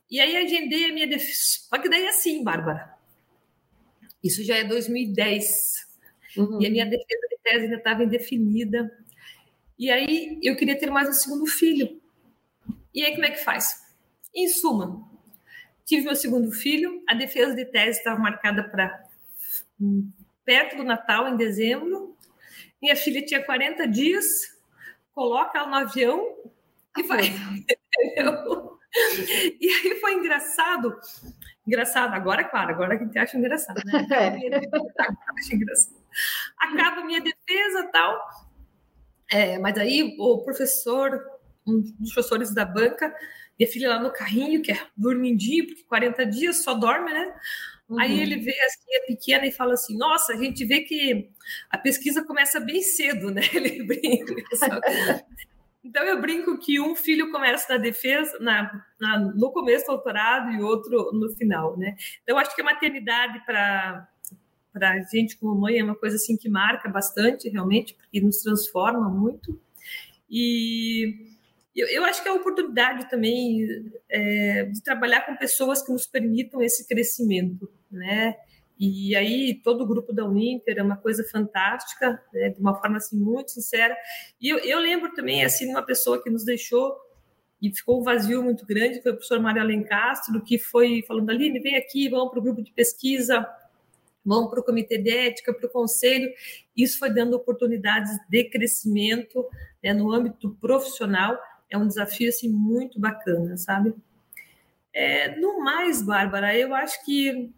E 0.09 0.19
aí 0.19 0.35
agendei 0.35 0.85
a 0.85 0.93
minha 0.93 1.07
defesa. 1.07 1.67
Só 1.69 1.77
que 1.77 1.89
daí 1.89 2.05
é 2.05 2.09
assim, 2.09 2.43
Bárbara. 2.43 2.95
Isso 4.23 4.43
já 4.43 4.55
é 4.55 4.63
2010. 4.63 5.45
Uhum. 6.37 6.61
E 6.61 6.65
a 6.65 6.69
minha 6.71 6.85
defesa 6.85 7.27
de 7.29 7.37
tese 7.43 7.63
ainda 7.65 7.77
estava 7.77 8.03
indefinida. 8.03 8.91
E 9.77 9.91
aí 9.91 10.39
eu 10.41 10.55
queria 10.55 10.77
ter 10.77 10.89
mais 10.89 11.09
um 11.09 11.13
segundo 11.13 11.45
filho. 11.45 12.01
E 12.93 13.03
aí 13.03 13.13
como 13.13 13.25
é 13.25 13.31
que 13.31 13.43
faz? 13.43 13.83
Em 14.33 14.47
suma, 14.47 15.05
tive 15.83 16.05
meu 16.05 16.15
segundo 16.15 16.51
filho, 16.51 17.03
a 17.07 17.13
defesa 17.13 17.53
de 17.53 17.65
tese 17.65 17.99
estava 17.99 18.19
marcada 18.19 18.63
para 18.63 19.03
perto 20.45 20.77
do 20.77 20.83
Natal, 20.83 21.27
em 21.27 21.35
dezembro. 21.35 22.15
Minha 22.81 22.95
filha 22.95 23.25
tinha 23.25 23.43
40 23.43 23.87
dias, 23.87 24.25
coloca 25.13 25.57
ela 25.57 25.67
no 25.67 25.75
avião 25.75 26.35
e 26.97 27.03
vai. 27.03 27.23
e 29.59 29.69
aí 29.69 29.99
foi 29.99 30.13
engraçado. 30.13 30.97
Engraçado, 31.67 32.13
agora, 32.13 32.43
claro, 32.43 32.69
agora 32.69 32.95
a 32.95 32.97
gente 32.97 33.17
acha 33.17 33.37
engraçado, 33.37 33.81
né? 33.85 34.07
Acaba 36.59 37.03
minha 37.03 37.19
defesa 37.19 37.89
tal. 37.91 38.44
É, 39.31 39.57
mas 39.57 39.77
aí 39.77 40.15
o 40.19 40.43
professor, 40.43 41.19
um 41.65 41.81
dos 41.81 42.13
professores 42.13 42.53
da 42.53 42.65
banca, 42.65 43.13
minha 43.57 43.71
filha 43.71 43.89
lá 43.89 43.99
no 43.99 44.11
carrinho, 44.11 44.61
que 44.61 44.71
é 44.71 44.79
dormindinho, 44.95 45.67
porque 45.67 45.83
40 45.83 46.25
dias 46.25 46.63
só 46.63 46.73
dorme, 46.73 47.11
né? 47.11 47.33
Uhum. 47.87 47.99
Aí 47.99 48.19
ele 48.19 48.37
vê 48.37 48.55
assim, 48.61 48.95
a 48.97 49.05
pequena 49.05 49.45
e 49.45 49.51
fala 49.51 49.73
assim: 49.73 49.97
Nossa, 49.97 50.33
a 50.33 50.37
gente 50.37 50.65
vê 50.65 50.81
que 50.81 51.29
a 51.69 51.77
pesquisa 51.77 52.23
começa 52.25 52.59
bem 52.59 52.81
cedo, 52.81 53.31
né? 53.31 53.41
Ele 53.53 53.83
brinca. 53.83 54.33
então 55.83 56.03
eu 56.03 56.19
brinco 56.19 56.57
que 56.57 56.79
um 56.79 56.95
filho 56.95 57.31
começa 57.31 57.71
na 57.73 57.77
defesa, 57.77 58.37
na, 58.39 58.83
na, 58.99 59.19
no 59.19 59.51
começo 59.51 59.85
do 59.85 59.93
doutorado 59.93 60.51
e 60.51 60.61
outro 60.63 61.11
no 61.13 61.29
final, 61.35 61.77
né? 61.77 61.95
Então 62.23 62.37
acho 62.39 62.55
que 62.55 62.61
a 62.61 62.65
maternidade 62.65 63.45
para 63.45 64.07
para 64.75 64.91
a 64.91 65.01
gente 65.01 65.37
como 65.37 65.55
mãe 65.55 65.79
é 65.79 65.83
uma 65.83 65.95
coisa 65.95 66.17
assim 66.17 66.35
que 66.35 66.49
marca 66.49 66.89
bastante 66.89 67.47
realmente 67.47 67.93
porque 67.93 68.19
nos 68.19 68.39
transforma 68.39 69.07
muito. 69.09 69.57
E 70.29 71.33
eu, 71.73 71.87
eu 71.87 72.03
acho 72.03 72.21
que 72.21 72.27
é 72.27 72.31
a 72.31 72.35
oportunidade 72.35 73.09
também 73.09 73.89
é, 74.09 74.65
de 74.65 74.83
trabalhar 74.83 75.21
com 75.21 75.37
pessoas 75.37 75.81
que 75.81 75.93
nos 75.93 76.05
permitam 76.05 76.61
esse 76.61 76.85
crescimento 76.85 77.69
né? 77.95 78.35
E 78.77 79.15
aí 79.15 79.53
todo 79.63 79.83
o 79.83 79.87
grupo 79.87 80.11
da 80.11 80.25
Uninter 80.25 80.77
é 80.77 80.83
uma 80.83 80.97
coisa 80.97 81.23
fantástica 81.23 82.21
né, 82.33 82.49
de 82.49 82.59
uma 82.59 82.75
forma 82.75 82.97
assim 82.97 83.17
muito 83.17 83.51
sincera. 83.51 83.95
E 84.39 84.49
eu, 84.49 84.57
eu 84.59 84.79
lembro 84.79 85.13
também 85.13 85.45
assim 85.45 85.69
uma 85.69 85.81
pessoa 85.81 86.21
que 86.21 86.29
nos 86.29 86.43
deixou 86.43 86.93
e 87.61 87.73
ficou 87.73 88.01
um 88.01 88.03
vazio 88.03 88.43
muito 88.43 88.65
grande 88.65 89.01
foi 89.01 89.13
o 89.13 89.15
professor 89.15 89.39
Mário 89.39 89.61
Alencastro 89.61 90.43
que 90.43 90.59
foi 90.59 91.03
falando 91.07 91.29
Aline 91.29 91.61
vem 91.61 91.77
aqui 91.77 92.09
vamos 92.09 92.29
para 92.29 92.39
o 92.39 92.41
grupo 92.41 92.61
de 92.61 92.71
pesquisa 92.73 93.47
vão 94.25 94.49
para 94.49 94.59
o 94.59 94.63
comitê 94.63 94.97
de 94.97 95.09
ética, 95.09 95.53
para 95.53 95.67
o 95.67 95.69
conselho. 95.69 96.31
Isso 96.75 96.97
foi 96.97 97.13
dando 97.13 97.35
oportunidades 97.35 98.17
de 98.27 98.43
crescimento 98.45 99.45
né, 99.83 99.93
no 99.93 100.11
âmbito 100.11 100.57
profissional. 100.59 101.37
É 101.69 101.77
um 101.77 101.87
desafio 101.87 102.29
assim, 102.29 102.49
muito 102.49 102.99
bacana, 102.99 103.55
sabe? 103.57 103.93
É, 104.93 105.37
no 105.39 105.59
mais, 105.59 106.01
Bárbara, 106.01 106.57
eu 106.57 106.73
acho 106.73 107.03
que 107.05 107.51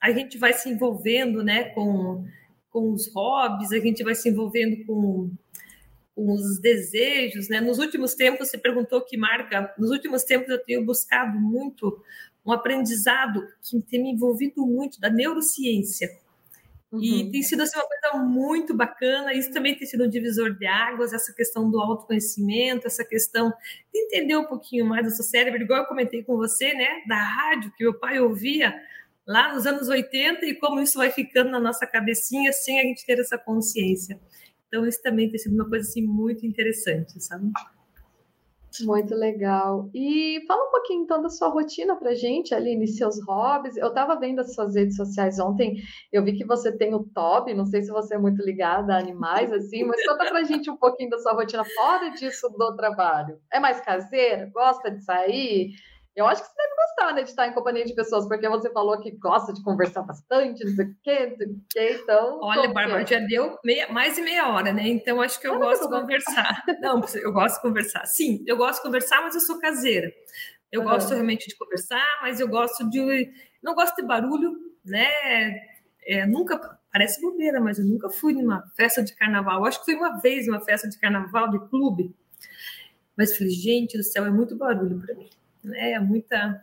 a 0.00 0.10
gente 0.10 0.36
vai 0.36 0.52
se 0.52 0.68
envolvendo 0.68 1.42
né, 1.42 1.64
com, 1.70 2.26
com 2.70 2.92
os 2.92 3.12
hobbies, 3.14 3.72
a 3.72 3.78
gente 3.78 4.02
vai 4.02 4.14
se 4.14 4.28
envolvendo 4.28 4.84
com, 4.84 5.30
com 6.14 6.32
os 6.32 6.58
desejos. 6.58 7.48
Né? 7.48 7.60
Nos 7.60 7.78
últimos 7.78 8.14
tempos, 8.14 8.48
você 8.48 8.58
perguntou 8.58 9.00
que 9.00 9.16
marca, 9.16 9.72
nos 9.78 9.90
últimos 9.90 10.24
tempos 10.24 10.48
eu 10.48 10.62
tenho 10.64 10.84
buscado 10.84 11.38
muito 11.38 12.02
um 12.46 12.52
aprendizado 12.52 13.42
que 13.62 13.80
tem 13.82 14.02
me 14.02 14.12
envolvido 14.12 14.64
muito 14.64 15.00
da 15.00 15.10
neurociência. 15.10 16.08
Uhum. 16.92 17.02
E 17.02 17.30
tem 17.30 17.42
sido 17.42 17.62
assim, 17.62 17.76
uma 17.78 17.86
coisa 17.86 18.24
muito 18.24 18.74
bacana. 18.74 19.34
Isso 19.34 19.50
também 19.50 19.74
tem 19.76 19.86
sido 19.86 20.04
um 20.04 20.08
divisor 20.08 20.56
de 20.56 20.66
águas, 20.66 21.12
essa 21.12 21.34
questão 21.34 21.68
do 21.70 21.80
autoconhecimento, 21.80 22.86
essa 22.86 23.04
questão 23.04 23.52
de 23.92 24.00
entender 24.00 24.36
um 24.36 24.46
pouquinho 24.46 24.86
mais 24.86 25.04
do 25.04 25.10
seu 25.10 25.24
cérebro, 25.24 25.60
igual 25.60 25.80
eu 25.80 25.86
comentei 25.86 26.22
com 26.22 26.36
você, 26.36 26.72
né? 26.72 27.02
Da 27.08 27.18
rádio 27.18 27.72
que 27.76 27.82
meu 27.82 27.98
pai 27.98 28.20
ouvia 28.20 28.74
lá 29.26 29.52
nos 29.52 29.66
anos 29.66 29.88
80 29.88 30.46
e 30.46 30.54
como 30.54 30.80
isso 30.80 30.98
vai 30.98 31.10
ficando 31.10 31.50
na 31.50 31.58
nossa 31.58 31.86
cabecinha 31.86 32.52
sem 32.52 32.78
a 32.78 32.82
gente 32.84 33.04
ter 33.04 33.18
essa 33.18 33.36
consciência. 33.36 34.20
Então, 34.68 34.86
isso 34.86 35.02
também 35.02 35.28
tem 35.28 35.38
sido 35.38 35.54
uma 35.54 35.68
coisa 35.68 35.88
assim, 35.88 36.02
muito 36.02 36.46
interessante, 36.46 37.20
sabe? 37.20 37.50
Muito 38.84 39.14
legal. 39.14 39.88
E 39.94 40.44
fala 40.46 40.68
um 40.68 40.70
pouquinho 40.70 41.02
então 41.02 41.22
da 41.22 41.30
sua 41.30 41.48
rotina 41.48 41.96
pra 41.96 42.14
gente, 42.14 42.54
Aline, 42.54 42.86
seus 42.86 43.18
hobbies. 43.26 43.76
Eu 43.76 43.88
estava 43.88 44.18
vendo 44.18 44.40
as 44.40 44.54
suas 44.54 44.74
redes 44.74 44.96
sociais 44.96 45.38
ontem, 45.38 45.76
eu 46.12 46.22
vi 46.22 46.36
que 46.36 46.44
você 46.44 46.76
tem 46.76 46.94
o 46.94 47.04
Toby, 47.04 47.54
não 47.54 47.64
sei 47.64 47.82
se 47.82 47.90
você 47.90 48.16
é 48.16 48.18
muito 48.18 48.42
ligada 48.42 48.94
a 48.94 48.98
animais, 48.98 49.52
assim, 49.52 49.84
mas 49.84 50.04
conta 50.06 50.26
pra 50.26 50.42
gente 50.44 50.70
um 50.70 50.76
pouquinho 50.76 51.10
da 51.10 51.18
sua 51.18 51.32
rotina 51.32 51.64
fora 51.64 52.10
disso 52.10 52.48
do 52.50 52.76
trabalho. 52.76 53.38
É 53.52 53.58
mais 53.58 53.80
caseira? 53.80 54.50
Gosta 54.52 54.90
de 54.90 55.02
sair? 55.02 55.70
Eu 56.16 56.26
acho 56.26 56.42
que 56.42 56.48
você 56.48 56.56
deve 56.56 56.74
gostar, 56.76 57.14
né, 57.14 57.22
de 57.22 57.28
estar 57.28 57.46
em 57.46 57.52
companhia 57.52 57.84
de 57.84 57.94
pessoas, 57.94 58.26
porque 58.26 58.48
você 58.48 58.72
falou 58.72 58.98
que 58.98 59.10
gosta 59.10 59.52
de 59.52 59.62
conversar 59.62 60.00
bastante, 60.00 60.64
não 60.64 60.74
sei 60.74 60.86
o 60.86 60.96
quê, 61.02 61.26
não 61.26 61.36
sei 61.36 61.46
o 61.46 61.60
quê, 61.68 62.00
então... 62.02 62.38
Olha, 62.40 62.72
Bárbara, 62.72 63.02
é? 63.02 63.06
já 63.06 63.18
deu 63.18 63.58
meia, 63.62 63.92
mais 63.92 64.14
de 64.14 64.22
meia 64.22 64.48
hora, 64.48 64.72
né? 64.72 64.88
Então, 64.88 65.20
acho 65.20 65.38
que 65.38 65.46
eu 65.46 65.56
ah, 65.56 65.58
gosto 65.58 65.82
de 65.82 65.90
conversar. 65.90 66.64
Não, 66.80 67.02
eu 67.16 67.32
gosto 67.32 67.56
de 67.56 67.62
conversar. 67.62 68.06
Sim, 68.06 68.42
eu 68.46 68.56
gosto 68.56 68.76
de 68.76 68.84
conversar, 68.84 69.20
mas 69.20 69.34
eu 69.34 69.42
sou 69.42 69.60
caseira. 69.60 70.10
Eu 70.72 70.80
uhum. 70.80 70.86
gosto 70.86 71.10
realmente 71.10 71.48
de 71.48 71.56
conversar, 71.56 72.18
mas 72.22 72.40
eu 72.40 72.48
gosto 72.48 72.88
de... 72.88 73.30
Não 73.62 73.74
gosto 73.74 73.96
de 73.96 74.02
barulho, 74.02 74.56
né? 74.82 75.06
É, 76.02 76.24
nunca... 76.26 76.78
Parece 76.90 77.20
bobeira, 77.20 77.60
mas 77.60 77.78
eu 77.78 77.84
nunca 77.84 78.08
fui 78.08 78.32
numa 78.32 78.66
festa 78.74 79.04
de 79.04 79.14
carnaval. 79.14 79.58
Eu 79.58 79.66
acho 79.66 79.80
que 79.80 79.84
fui 79.84 79.94
uma 79.96 80.18
vez 80.18 80.46
numa 80.46 80.62
festa 80.62 80.88
de 80.88 80.98
carnaval 80.98 81.50
de 81.50 81.58
clube. 81.68 82.16
Mas 83.14 83.36
falei, 83.36 83.52
gente 83.52 83.98
do 83.98 84.02
céu, 84.02 84.24
é 84.24 84.30
muito 84.30 84.56
barulho 84.56 84.98
para 84.98 85.14
mim 85.14 85.28
né? 85.68 85.92
É 85.92 86.00
muita. 86.00 86.62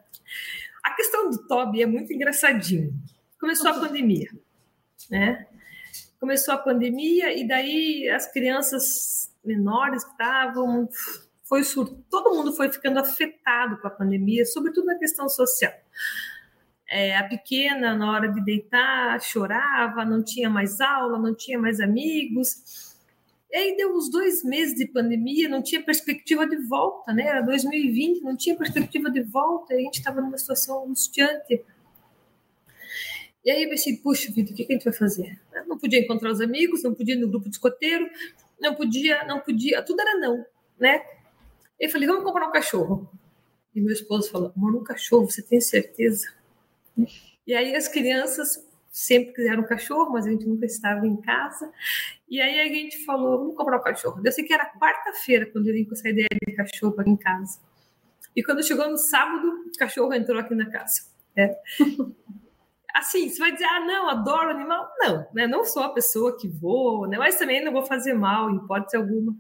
A 0.84 0.92
questão 0.96 1.30
do 1.30 1.48
Toby 1.48 1.82
é 1.82 1.86
muito 1.86 2.12
engraçadinho. 2.14 2.94
Começou 3.40 3.70
a 3.70 3.80
pandemia, 3.80 4.30
né? 5.10 5.48
Começou 6.20 6.54
a 6.54 6.58
pandemia 6.58 7.38
e 7.38 7.48
daí 7.48 8.10
as 8.10 8.32
crianças 8.32 9.34
menores 9.44 10.04
estavam 10.04 10.88
foi 11.54 11.64
surto. 11.64 12.04
Todo 12.10 12.34
mundo 12.36 12.52
foi 12.54 12.72
ficando 12.72 13.00
afetado 13.00 13.78
com 13.78 13.88
a 13.88 13.92
pandemia, 13.92 14.46
sobretudo 14.46 14.86
na 14.86 14.98
questão 14.98 15.30
social. 15.30 15.74
É, 16.90 17.16
a 17.16 17.28
pequena, 17.28 17.96
na 17.96 18.12
hora 18.12 18.28
de 18.28 18.44
deitar, 18.44 19.22
chorava, 19.22 20.06
não 20.06 20.24
tinha 20.24 20.50
mais 20.50 20.82
aula, 20.82 21.20
não 21.20 21.36
tinha 21.36 21.60
mais 21.60 21.80
amigos. 21.80 22.93
E 23.54 23.56
aí 23.56 23.78
deu 23.78 23.96
uns 23.96 24.10
dois 24.10 24.44
meses 24.44 24.76
de 24.76 24.88
pandemia, 24.88 25.48
não 25.48 25.62
tinha 25.62 25.80
perspectiva 25.80 26.44
de 26.48 26.58
volta, 26.58 27.14
né? 27.14 27.28
Era 27.28 27.42
2020, 27.42 28.22
não 28.24 28.36
tinha 28.36 28.58
perspectiva 28.58 29.12
de 29.12 29.22
volta, 29.22 29.76
a 29.76 29.78
gente 29.78 30.00
estava 30.00 30.20
numa 30.20 30.40
situação 30.40 30.84
angustiante. 30.84 31.64
E 33.46 33.52
aí 33.52 33.62
eu 33.62 33.70
pensei, 33.70 33.96
puxa 33.98 34.32
vida, 34.32 34.52
o 34.52 34.56
que, 34.56 34.64
a 34.68 34.74
gente 34.74 34.86
vai 34.86 34.94
fazer? 34.94 35.40
Não 35.68 35.78
podia 35.78 36.00
encontrar 36.00 36.32
os 36.32 36.42
amigos, 36.42 36.82
não 36.82 36.96
podia 36.96 37.14
ir 37.14 37.20
no 37.20 37.30
grupo 37.30 37.48
de 37.48 37.56
escoteiro, 37.56 38.10
não 38.60 38.74
podia, 38.74 39.24
não 39.26 39.40
podia, 39.40 39.84
tudo 39.84 40.02
era 40.02 40.18
não, 40.18 40.44
né? 40.80 41.06
Eu 41.80 41.92
falei, 41.92 42.08
vamos 42.08 42.24
comprar 42.24 42.48
um 42.48 42.52
cachorro. 42.52 43.08
E 43.76 43.80
meu 43.80 43.94
esposo 43.94 44.32
falou, 44.32 44.52
amor, 44.56 44.76
um 44.76 44.84
cachorro, 44.84 45.30
você 45.30 45.44
tem 45.44 45.62
certeza? 45.62 46.28
E 47.46 47.54
aí 47.54 47.76
as 47.76 47.88
crianças 47.88 48.68
sempre 48.94 49.34
quiseram 49.34 49.64
um 49.64 49.66
cachorro, 49.66 50.12
mas 50.12 50.28
a 50.28 50.30
gente 50.30 50.46
nunca 50.46 50.68
estava 50.68 51.08
em 51.08 51.20
casa. 51.20 51.70
E 52.30 52.40
aí 52.40 52.60
a 52.60 52.72
gente 52.72 53.04
falou, 53.04 53.40
vamos 53.40 53.56
comprar 53.56 53.80
um 53.80 53.82
cachorro. 53.82 54.22
Eu 54.24 54.32
sei 54.32 54.46
que 54.46 54.54
era 54.54 54.72
quarta-feira 54.80 55.48
quando 55.48 55.68
eu 55.68 55.74
vim 55.74 55.84
com 55.84 55.94
essa 55.94 56.08
ideia 56.08 56.28
de 56.30 56.54
cachorro 56.54 56.96
aqui 57.00 57.10
em 57.10 57.18
casa. 57.18 57.60
E 58.36 58.44
quando 58.44 58.64
chegou 58.64 58.88
no 58.88 58.98
sábado, 58.98 59.48
o 59.66 59.78
cachorro 59.80 60.14
entrou 60.14 60.40
aqui 60.40 60.54
na 60.54 60.70
casa. 60.70 61.12
É. 61.36 61.58
Assim, 62.96 63.28
você 63.28 63.40
vai 63.40 63.52
dizer, 63.52 63.66
ah, 63.66 63.80
não, 63.80 64.08
adoro 64.08 64.52
animal. 64.52 64.88
Não, 65.00 65.28
né? 65.34 65.48
Não 65.48 65.64
sou 65.64 65.82
a 65.82 65.90
pessoa 65.92 66.38
que 66.38 66.48
voa, 66.48 67.08
né? 67.08 67.18
Mas 67.18 67.36
também 67.36 67.66
não 67.66 67.72
vou 67.72 67.84
fazer 67.84 68.14
mal, 68.14 68.52
em 68.52 68.58
hipótese 68.58 68.96
alguma. 68.96 69.36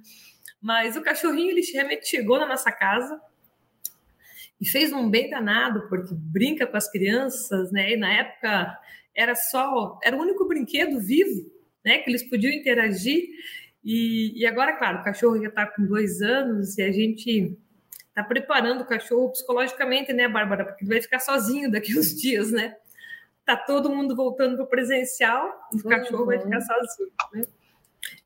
Mas 0.60 0.98
o 0.98 1.04
cachorrinho, 1.04 1.52
ele 1.52 1.62
realmente 1.72 2.08
chegou 2.08 2.40
na 2.40 2.48
nossa 2.48 2.72
casa, 2.72 3.22
e 4.60 4.68
fez 4.68 4.94
um 4.94 5.10
bem 5.10 5.30
danado, 5.30 5.88
porque 5.90 6.14
brinca 6.14 6.66
com 6.66 6.78
as 6.78 6.90
crianças, 6.90 7.70
né? 7.72 7.92
E 7.92 7.98
na 7.98 8.14
época 8.14 8.80
era 9.16 9.36
só, 9.36 10.00
era 10.04 10.16
o 10.16 10.22
único 10.22 10.48
brinquedo 10.48 11.00
vivo, 11.00 11.52
né, 11.84 12.00
que 12.00 12.10
eles 12.10 12.28
podiam 12.30 12.54
interagir. 12.54 13.30
E, 13.84 14.40
e 14.40 14.46
agora, 14.46 14.74
claro, 14.78 15.00
o 15.00 15.04
cachorro 15.04 15.42
já 15.42 15.50
está 15.50 15.66
com 15.68 15.86
dois 15.86 16.22
anos 16.22 16.78
e 16.78 16.84
a 16.84 16.92
gente 16.92 17.58
está 18.08 18.24
preparando 18.24 18.82
o 18.82 18.86
cachorro 18.86 19.32
psicologicamente, 19.32 20.14
né, 20.14 20.28
Bárbara? 20.28 20.66
Porque 20.66 20.84
ele 20.84 20.94
vai 20.94 21.02
ficar 21.02 21.20
sozinho 21.20 21.70
daqui 21.70 21.98
uns 21.98 22.16
dias, 22.20 22.52
né? 22.52 22.76
Tá 23.46 23.58
todo 23.58 23.90
mundo 23.90 24.16
voltando 24.16 24.56
para 24.56 24.66
o 24.66 24.70
presencial, 24.70 25.52
o 25.74 25.84
cachorro 25.84 26.22
uhum. 26.22 26.28
vai 26.28 26.40
ficar 26.40 26.62
sozinho, 26.62 27.12
né? 27.34 27.44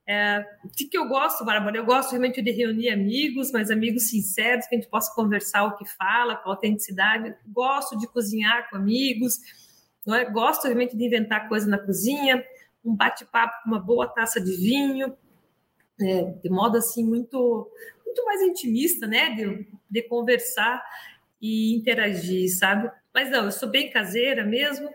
É, 0.09 0.45
o 0.63 0.69
que, 0.69 0.85
que 0.85 0.97
eu 0.97 1.05
gosto, 1.07 1.43
Bárbara? 1.43 1.75
Eu 1.75 1.85
gosto 1.85 2.11
realmente 2.11 2.41
de 2.41 2.51
reunir 2.51 2.89
amigos, 2.89 3.51
mas 3.51 3.69
amigos 3.69 4.09
sinceros, 4.09 4.65
que 4.65 4.75
a 4.75 4.77
gente 4.77 4.89
possa 4.89 5.13
conversar 5.13 5.65
o 5.65 5.75
que 5.75 5.85
fala, 5.85 6.37
com 6.37 6.49
autenticidade. 6.49 7.35
Gosto 7.47 7.97
de 7.97 8.07
cozinhar 8.07 8.69
com 8.69 8.77
amigos, 8.77 9.39
é? 10.15 10.25
Gosto, 10.25 10.65
obviamente, 10.65 10.95
de 10.95 11.05
inventar 11.05 11.47
coisa 11.47 11.67
na 11.67 11.77
cozinha, 11.77 12.43
um 12.83 12.95
bate-papo 12.95 13.63
com 13.63 13.69
uma 13.69 13.79
boa 13.79 14.07
taça 14.07 14.39
de 14.39 14.55
vinho, 14.55 15.15
é, 15.99 16.23
de 16.43 16.49
modo 16.49 16.77
assim 16.77 17.03
muito, 17.03 17.69
muito 18.05 18.25
mais 18.25 18.41
intimista, 18.41 19.07
né? 19.07 19.31
De, 19.31 19.67
de 19.89 20.01
conversar 20.03 20.83
e 21.41 21.75
interagir, 21.75 22.49
sabe? 22.57 22.91
Mas 23.13 23.29
não, 23.29 23.45
eu 23.45 23.51
sou 23.51 23.69
bem 23.69 23.89
caseira 23.89 24.43
mesmo, 24.43 24.89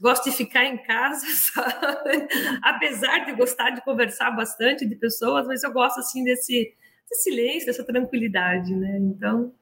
gosto 0.00 0.30
de 0.30 0.36
ficar 0.36 0.64
em 0.64 0.76
casa, 0.78 1.26
sabe? 1.34 2.28
apesar 2.62 3.24
de 3.24 3.32
gostar 3.32 3.70
de 3.70 3.82
conversar 3.82 4.30
bastante 4.32 4.86
de 4.86 4.96
pessoas, 4.96 5.46
mas 5.46 5.62
eu 5.62 5.72
gosto 5.72 6.00
assim 6.00 6.24
desse, 6.24 6.74
desse 7.08 7.22
silêncio, 7.22 7.66
dessa 7.66 7.84
tranquilidade, 7.84 8.74
né? 8.74 8.98
Então 8.98 9.52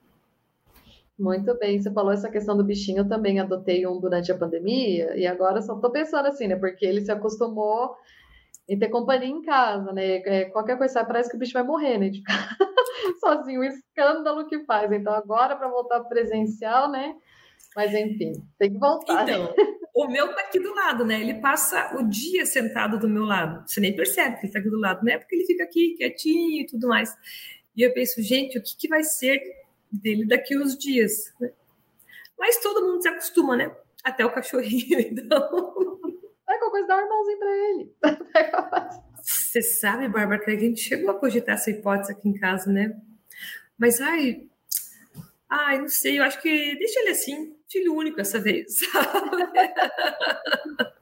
muito 1.18 1.56
bem, 1.58 1.80
você 1.80 1.92
falou 1.92 2.12
essa 2.12 2.30
questão 2.30 2.56
do 2.56 2.64
bichinho, 2.64 2.98
eu 2.98 3.08
também 3.08 3.38
adotei 3.38 3.86
um 3.86 4.00
durante 4.00 4.32
a 4.32 4.38
pandemia, 4.38 5.16
e 5.16 5.26
agora 5.26 5.60
só 5.62 5.78
tô 5.78 5.90
pensando 5.90 6.26
assim, 6.26 6.48
né? 6.48 6.56
Porque 6.56 6.84
ele 6.84 7.00
se 7.00 7.12
acostumou 7.12 7.94
em 8.68 8.78
ter 8.78 8.88
companhia 8.88 9.28
em 9.28 9.42
casa, 9.42 9.92
né? 9.92 10.16
É, 10.24 10.44
qualquer 10.46 10.78
coisa 10.78 11.04
parece 11.04 11.30
que 11.30 11.36
o 11.36 11.38
bicho 11.38 11.52
vai 11.52 11.62
morrer, 11.62 11.98
né? 11.98 12.08
De 12.08 12.18
ficar 12.18 12.56
sozinho, 13.20 13.60
o 13.60 13.64
escândalo 13.64 14.46
que 14.46 14.64
faz. 14.64 14.90
Então, 14.90 15.12
agora, 15.12 15.56
para 15.56 15.68
voltar 15.68 16.00
presencial, 16.04 16.90
né? 16.90 17.14
Mas 17.74 17.92
enfim, 17.94 18.32
tem 18.58 18.72
que 18.72 18.78
voltar. 18.78 19.28
Então, 19.28 19.54
o 19.94 20.08
meu 20.08 20.34
tá 20.34 20.40
aqui 20.42 20.58
do 20.58 20.74
lado, 20.74 21.04
né? 21.04 21.20
Ele 21.20 21.34
passa 21.34 21.96
o 21.98 22.08
dia 22.08 22.46
sentado 22.46 22.98
do 22.98 23.08
meu 23.08 23.24
lado. 23.24 23.66
Você 23.66 23.80
nem 23.80 23.94
percebe 23.94 24.38
que 24.38 24.46
ele 24.46 24.52
tá 24.52 24.58
aqui 24.58 24.70
do 24.70 24.78
lado, 24.78 25.04
né? 25.04 25.18
Porque 25.18 25.34
ele 25.34 25.46
fica 25.46 25.64
aqui 25.64 25.94
quietinho 25.96 26.62
e 26.62 26.66
tudo 26.66 26.88
mais. 26.88 27.14
E 27.76 27.82
eu 27.82 27.92
penso, 27.92 28.22
gente, 28.22 28.58
o 28.58 28.62
que, 28.62 28.76
que 28.76 28.88
vai 28.88 29.02
ser 29.02 29.40
dele 29.92 30.26
daqui 30.26 30.56
uns 30.56 30.76
dias. 30.76 31.32
Né? 31.40 31.52
Mas 32.38 32.60
todo 32.60 32.86
mundo 32.86 33.02
se 33.02 33.08
acostuma, 33.08 33.56
né? 33.56 33.74
Até 34.02 34.24
o 34.24 34.32
cachorrinho, 34.32 34.98
então. 35.00 35.38
É 36.48 36.58
qualquer 36.58 36.70
coisa, 36.70 36.86
dá 36.86 36.96
um 36.96 37.00
irmãozinho 37.00 37.38
pra 37.38 37.56
ele. 37.56 37.92
Você 39.22 39.62
sabe, 39.62 40.08
Bárbara, 40.08 40.42
que 40.42 40.50
a 40.50 40.58
gente 40.58 40.80
chegou 40.80 41.10
a 41.10 41.18
cogitar 41.18 41.54
essa 41.54 41.70
hipótese 41.70 42.10
aqui 42.10 42.28
em 42.28 42.32
casa, 42.32 42.72
né? 42.72 42.96
Mas, 43.78 44.00
ai, 44.00 44.48
ai, 45.48 45.78
não 45.78 45.88
sei, 45.88 46.18
eu 46.18 46.24
acho 46.24 46.42
que 46.42 46.76
deixa 46.76 46.98
ele 47.00 47.10
assim, 47.10 47.56
filho 47.68 47.94
único 47.94 48.20
essa 48.20 48.40
vez. 48.40 48.80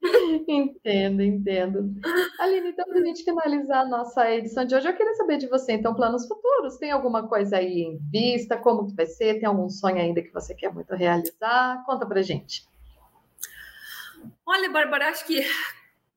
entendo, 0.48 1.22
entendo. 1.22 1.94
Aline, 2.38 2.70
então, 2.70 2.84
para 2.86 2.98
a 2.98 3.04
gente 3.04 3.24
finalizar 3.24 3.84
a 3.84 3.88
nossa 3.88 4.30
edição 4.30 4.64
de 4.64 4.74
hoje, 4.74 4.88
eu 4.88 4.96
queria 4.96 5.14
saber 5.14 5.38
de 5.38 5.48
você, 5.48 5.72
então, 5.72 5.94
planos 5.94 6.26
futuros. 6.26 6.76
Tem 6.76 6.90
alguma 6.90 7.26
coisa 7.26 7.56
aí 7.56 7.82
em 7.82 7.98
vista? 8.10 8.56
Como 8.56 8.86
que 8.86 8.94
vai 8.94 9.06
ser? 9.06 9.38
Tem 9.38 9.46
algum 9.46 9.68
sonho 9.68 9.96
ainda 9.96 10.22
que 10.22 10.32
você 10.32 10.54
quer 10.54 10.72
muito 10.72 10.94
realizar? 10.94 11.82
Conta 11.84 12.06
para 12.06 12.22
gente. 12.22 12.66
Olha, 14.46 14.70
Bárbara, 14.70 15.08
acho 15.08 15.26
que 15.26 15.44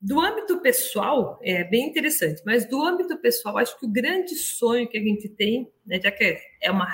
do 0.00 0.20
âmbito 0.20 0.60
pessoal 0.60 1.38
é 1.42 1.62
bem 1.62 1.88
interessante, 1.88 2.42
mas 2.44 2.64
do 2.68 2.82
âmbito 2.82 3.16
pessoal, 3.18 3.58
acho 3.58 3.78
que 3.78 3.86
o 3.86 3.88
grande 3.88 4.34
sonho 4.34 4.88
que 4.88 4.98
a 4.98 5.02
gente 5.02 5.28
tem, 5.28 5.70
né, 5.86 6.00
já 6.02 6.10
que 6.10 6.38
é 6.60 6.70
uma 6.70 6.88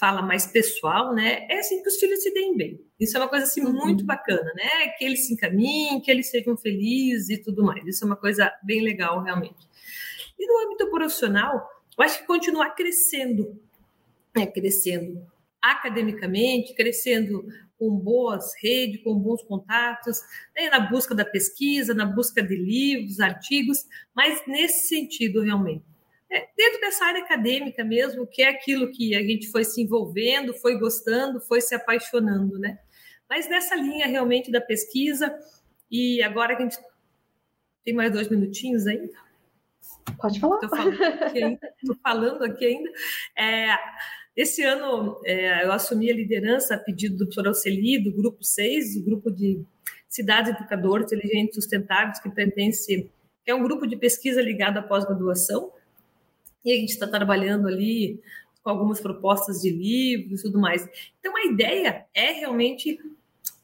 fala 0.00 0.22
mais 0.22 0.46
pessoal, 0.46 1.14
né? 1.14 1.46
É 1.50 1.58
assim 1.58 1.82
que 1.82 1.88
os 1.88 1.96
filhos 1.96 2.22
se 2.22 2.32
deem 2.32 2.56
bem. 2.56 2.80
Isso 2.98 3.18
é 3.18 3.20
uma 3.20 3.28
coisa 3.28 3.44
assim 3.44 3.62
uhum. 3.62 3.72
muito 3.72 4.02
bacana, 4.02 4.50
né? 4.54 4.88
Que 4.96 5.04
eles 5.04 5.26
se 5.26 5.34
encaminhem, 5.34 6.00
que 6.00 6.10
eles 6.10 6.30
sejam 6.30 6.56
felizes 6.56 7.28
e 7.28 7.36
tudo 7.36 7.62
mais. 7.62 7.86
Isso 7.86 8.02
é 8.02 8.06
uma 8.06 8.16
coisa 8.16 8.50
bem 8.64 8.80
legal, 8.80 9.22
realmente. 9.22 9.68
E 10.38 10.46
no 10.46 10.66
âmbito 10.66 10.90
profissional, 10.90 11.68
eu 11.98 12.02
acho 12.02 12.18
que 12.18 12.26
continuar 12.26 12.70
crescendo, 12.70 13.60
né? 14.34 14.46
Crescendo 14.46 15.22
academicamente, 15.60 16.74
crescendo 16.74 17.44
com 17.78 17.90
boas 17.90 18.52
redes, 18.62 19.02
com 19.02 19.14
bons 19.18 19.42
contatos, 19.42 20.18
né, 20.56 20.70
na 20.70 20.80
busca 20.80 21.14
da 21.14 21.24
pesquisa, 21.24 21.92
na 21.92 22.06
busca 22.06 22.42
de 22.42 22.56
livros, 22.56 23.20
artigos, 23.20 23.84
mas 24.14 24.42
nesse 24.46 24.88
sentido 24.88 25.42
realmente. 25.42 25.84
É, 26.30 26.46
dentro 26.56 26.80
dessa 26.80 27.04
área 27.04 27.22
acadêmica 27.22 27.84
mesmo, 27.84 28.26
que 28.26 28.42
é 28.42 28.48
aquilo 28.48 28.92
que 28.92 29.16
a 29.16 29.22
gente 29.22 29.50
foi 29.50 29.64
se 29.64 29.82
envolvendo, 29.82 30.54
foi 30.54 30.78
gostando, 30.78 31.40
foi 31.40 31.60
se 31.60 31.74
apaixonando, 31.74 32.58
né? 32.58 32.78
Mas 33.28 33.48
nessa 33.48 33.74
linha 33.74 34.06
realmente 34.06 34.50
da 34.50 34.60
pesquisa, 34.60 35.36
e 35.90 36.22
agora 36.22 36.54
que 36.54 36.62
a 36.62 36.66
gente 36.66 36.78
tem 37.84 37.94
mais 37.94 38.12
dois 38.12 38.28
minutinhos 38.28 38.86
ainda. 38.86 39.12
Pode 40.20 40.38
falar. 40.38 40.56
Estou 40.56 40.70
falando 40.70 41.02
aqui 41.02 41.42
ainda. 41.42 41.74
falando 42.02 42.44
aqui 42.44 42.66
ainda. 42.66 42.90
É, 43.36 43.76
esse 44.36 44.62
ano 44.62 45.20
é, 45.24 45.64
eu 45.64 45.72
assumi 45.72 46.10
a 46.10 46.14
liderança 46.14 46.74
a 46.74 46.78
pedido 46.78 47.16
do 47.16 47.24
professor 47.24 47.48
Alceli, 47.48 48.02
do 48.02 48.12
Grupo 48.12 48.44
6, 48.44 48.96
o 48.96 49.04
grupo 49.04 49.30
de 49.30 49.64
cidades 50.08 50.52
educadores 50.54 51.06
inteligentes 51.06 51.54
sustentáveis, 51.54 52.20
que 52.20 52.30
pertence, 52.30 53.10
que 53.44 53.50
é 53.50 53.54
um 53.54 53.62
grupo 53.62 53.86
de 53.86 53.96
pesquisa 53.96 54.40
ligado 54.40 54.78
à 54.78 54.82
pós-graduação. 54.82 55.72
E 56.64 56.72
a 56.72 56.76
gente 56.76 56.90
está 56.90 57.06
trabalhando 57.06 57.68
ali 57.68 58.20
com 58.62 58.70
algumas 58.70 59.00
propostas 59.00 59.60
de 59.60 59.70
livros 59.70 60.40
e 60.40 60.42
tudo 60.44 60.60
mais. 60.60 60.86
Então, 61.18 61.34
a 61.36 61.46
ideia 61.46 62.06
é 62.14 62.32
realmente 62.32 62.98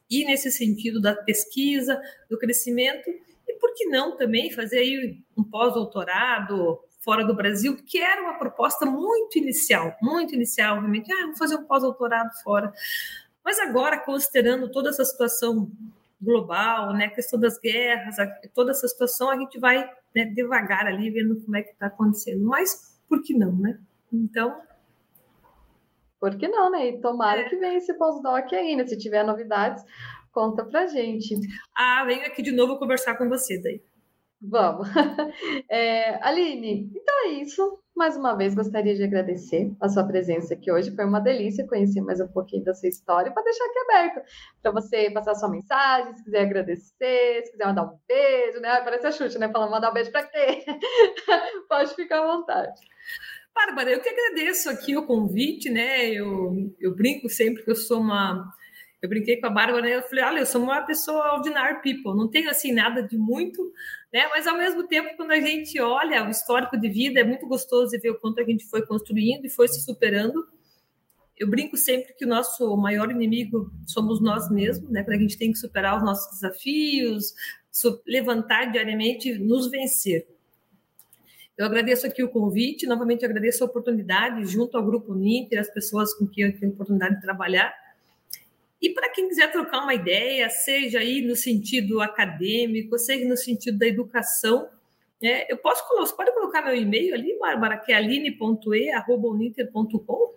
ir 0.08 0.24
nesse 0.24 0.50
sentido 0.50 1.00
da 1.00 1.14
pesquisa, 1.14 2.00
do 2.30 2.38
crescimento, 2.38 3.10
e 3.46 3.54
por 3.54 3.74
que 3.74 3.86
não 3.86 4.16
também 4.16 4.50
fazer 4.50 4.78
aí 4.78 5.18
um 5.36 5.44
pós-doutorado 5.44 6.78
fora 7.00 7.24
do 7.24 7.34
Brasil, 7.34 7.76
que 7.76 7.98
era 7.98 8.22
uma 8.22 8.38
proposta 8.38 8.84
muito 8.84 9.38
inicial, 9.38 9.96
muito 10.02 10.34
inicial, 10.34 10.78
realmente, 10.78 11.12
ah, 11.12 11.26
vou 11.26 11.36
fazer 11.36 11.56
um 11.56 11.64
pós-doutorado 11.64 12.30
fora. 12.42 12.72
Mas 13.44 13.60
agora, 13.60 14.00
considerando 14.00 14.70
toda 14.70 14.90
essa 14.90 15.04
situação 15.04 15.70
global, 16.20 16.92
né, 16.94 17.06
a 17.06 17.10
questão 17.10 17.38
das 17.38 17.58
guerras, 17.60 18.16
toda 18.54 18.72
essa 18.72 18.88
situação, 18.88 19.30
a 19.30 19.36
gente 19.36 19.58
vai 19.60 19.88
né, 20.14 20.24
devagar 20.24 20.86
ali, 20.86 21.10
vendo 21.10 21.40
como 21.42 21.56
é 21.56 21.62
que 21.62 21.70
está 21.70 21.86
acontecendo. 21.86 22.44
Mas 22.44 22.85
por 23.08 23.22
que 23.22 23.34
não, 23.34 23.52
né? 23.52 23.78
Então, 24.12 24.60
por 26.20 26.36
que 26.36 26.48
não, 26.48 26.70
né? 26.70 26.88
E 26.88 27.00
tomara 27.00 27.42
é. 27.42 27.48
que 27.48 27.56
venha 27.56 27.76
esse 27.76 27.94
pós-doc 27.94 28.52
aí, 28.52 28.76
né? 28.76 28.86
Se 28.86 28.98
tiver 28.98 29.24
novidades, 29.24 29.84
conta 30.32 30.64
pra 30.64 30.86
gente. 30.86 31.34
Ah, 31.76 32.04
venho 32.04 32.26
aqui 32.26 32.42
de 32.42 32.52
novo 32.52 32.78
conversar 32.78 33.16
com 33.16 33.28
você 33.28 33.60
daí. 33.60 33.82
Vamos. 34.40 34.88
É, 35.68 36.24
Aline, 36.26 36.90
então 36.94 37.26
é 37.26 37.28
isso. 37.34 37.78
Mais 37.96 38.14
uma 38.14 38.36
vez, 38.36 38.54
gostaria 38.54 38.94
de 38.94 39.02
agradecer 39.02 39.72
a 39.80 39.88
sua 39.88 40.04
presença 40.04 40.52
aqui 40.52 40.70
hoje. 40.70 40.94
Foi 40.94 41.02
uma 41.02 41.18
delícia 41.18 41.66
conhecer 41.66 42.02
mais 42.02 42.20
um 42.20 42.28
pouquinho 42.28 42.62
da 42.62 42.74
sua 42.74 42.90
história 42.90 43.32
para 43.32 43.42
deixar 43.42 43.64
aqui 43.64 43.78
aberto 43.78 44.20
para 44.60 44.70
você 44.70 45.10
passar 45.10 45.34
sua 45.34 45.48
mensagem, 45.48 46.14
se 46.14 46.22
quiser 46.22 46.42
agradecer, 46.42 47.42
se 47.42 47.52
quiser 47.52 47.64
mandar 47.64 47.84
um 47.84 47.98
beijo, 48.06 48.60
né? 48.60 48.82
Parece 48.82 49.06
a 49.06 49.12
chute, 49.12 49.38
né? 49.38 49.48
Falando 49.48 49.70
mandar 49.70 49.90
um 49.90 49.94
beijo 49.94 50.12
para 50.12 50.24
quê? 50.24 50.62
Pode 51.70 51.94
ficar 51.94 52.22
à 52.22 52.36
vontade. 52.36 52.78
Bárbara, 53.54 53.90
eu 53.90 54.00
que 54.02 54.10
agradeço 54.10 54.68
aqui 54.68 54.94
o 54.94 55.06
convite, 55.06 55.70
né? 55.70 56.10
Eu, 56.10 56.54
eu 56.78 56.94
brinco 56.94 57.30
sempre 57.30 57.62
que 57.62 57.70
eu 57.70 57.76
sou 57.76 57.98
uma. 57.98 58.46
Eu 59.00 59.08
brinquei 59.08 59.40
com 59.40 59.46
a 59.46 59.50
Bárbara, 59.50 59.80
né? 59.80 59.96
Eu 59.96 60.02
falei, 60.02 60.22
olha, 60.22 60.38
eu 60.40 60.46
sou 60.46 60.62
uma 60.62 60.82
pessoa 60.82 61.32
ordinary 61.32 61.80
people, 61.80 62.14
não 62.14 62.28
tenho 62.28 62.50
assim 62.50 62.72
nada 62.72 63.02
de 63.02 63.16
muito, 63.16 63.72
né? 64.16 64.26
Mas 64.30 64.46
ao 64.46 64.56
mesmo 64.56 64.88
tempo, 64.88 65.14
quando 65.14 65.32
a 65.32 65.40
gente 65.40 65.78
olha 65.78 66.26
o 66.26 66.30
histórico 66.30 66.78
de 66.78 66.88
vida, 66.88 67.20
é 67.20 67.24
muito 67.24 67.46
gostoso 67.46 67.90
ver 68.00 68.08
o 68.08 68.18
quanto 68.18 68.40
a 68.40 68.44
gente 68.44 68.64
foi 68.64 68.80
construindo 68.86 69.44
e 69.44 69.50
foi 69.50 69.68
se 69.68 69.82
superando. 69.82 70.48
Eu 71.36 71.50
brinco 71.50 71.76
sempre 71.76 72.14
que 72.14 72.24
o 72.24 72.28
nosso 72.28 72.74
maior 72.78 73.10
inimigo 73.10 73.70
somos 73.86 74.18
nós 74.18 74.50
mesmos, 74.50 74.90
né? 74.90 75.04
Quando 75.04 75.18
a 75.18 75.20
gente 75.20 75.36
tem 75.36 75.52
que 75.52 75.58
superar 75.58 75.98
os 75.98 76.02
nossos 76.02 76.30
desafios, 76.30 77.34
levantar 78.06 78.72
diariamente, 78.72 79.38
nos 79.38 79.70
vencer. 79.70 80.26
Eu 81.54 81.66
agradeço 81.66 82.06
aqui 82.06 82.22
o 82.22 82.30
convite, 82.30 82.86
novamente 82.86 83.22
agradeço 83.22 83.64
a 83.64 83.66
oportunidade 83.66 84.46
junto 84.46 84.78
ao 84.78 84.86
Grupo 84.86 85.14
Ninter, 85.14 85.60
as 85.60 85.68
pessoas 85.68 86.14
com 86.14 86.26
quem 86.26 86.44
eu 86.44 86.58
tenho 86.58 86.72
oportunidade 86.72 87.16
de 87.16 87.20
trabalhar. 87.20 87.70
E 88.80 88.90
para 88.90 89.10
quem 89.10 89.28
quiser 89.28 89.50
trocar 89.50 89.82
uma 89.82 89.94
ideia, 89.94 90.48
seja 90.50 90.98
aí 90.98 91.22
no 91.22 91.34
sentido 91.34 92.00
acadêmico, 92.00 92.98
seja 92.98 93.26
no 93.26 93.36
sentido 93.36 93.78
da 93.78 93.86
educação, 93.86 94.68
é, 95.22 95.50
eu 95.50 95.56
posso 95.56 95.82
você 95.96 96.14
pode 96.14 96.30
colocar 96.32 96.60
meu 96.62 96.76
e-mail 96.76 97.14
ali, 97.14 97.38
Bárbara, 97.38 97.78
que 97.78 97.92
é 97.92 97.96
aline.e.uninter.com 97.96 100.36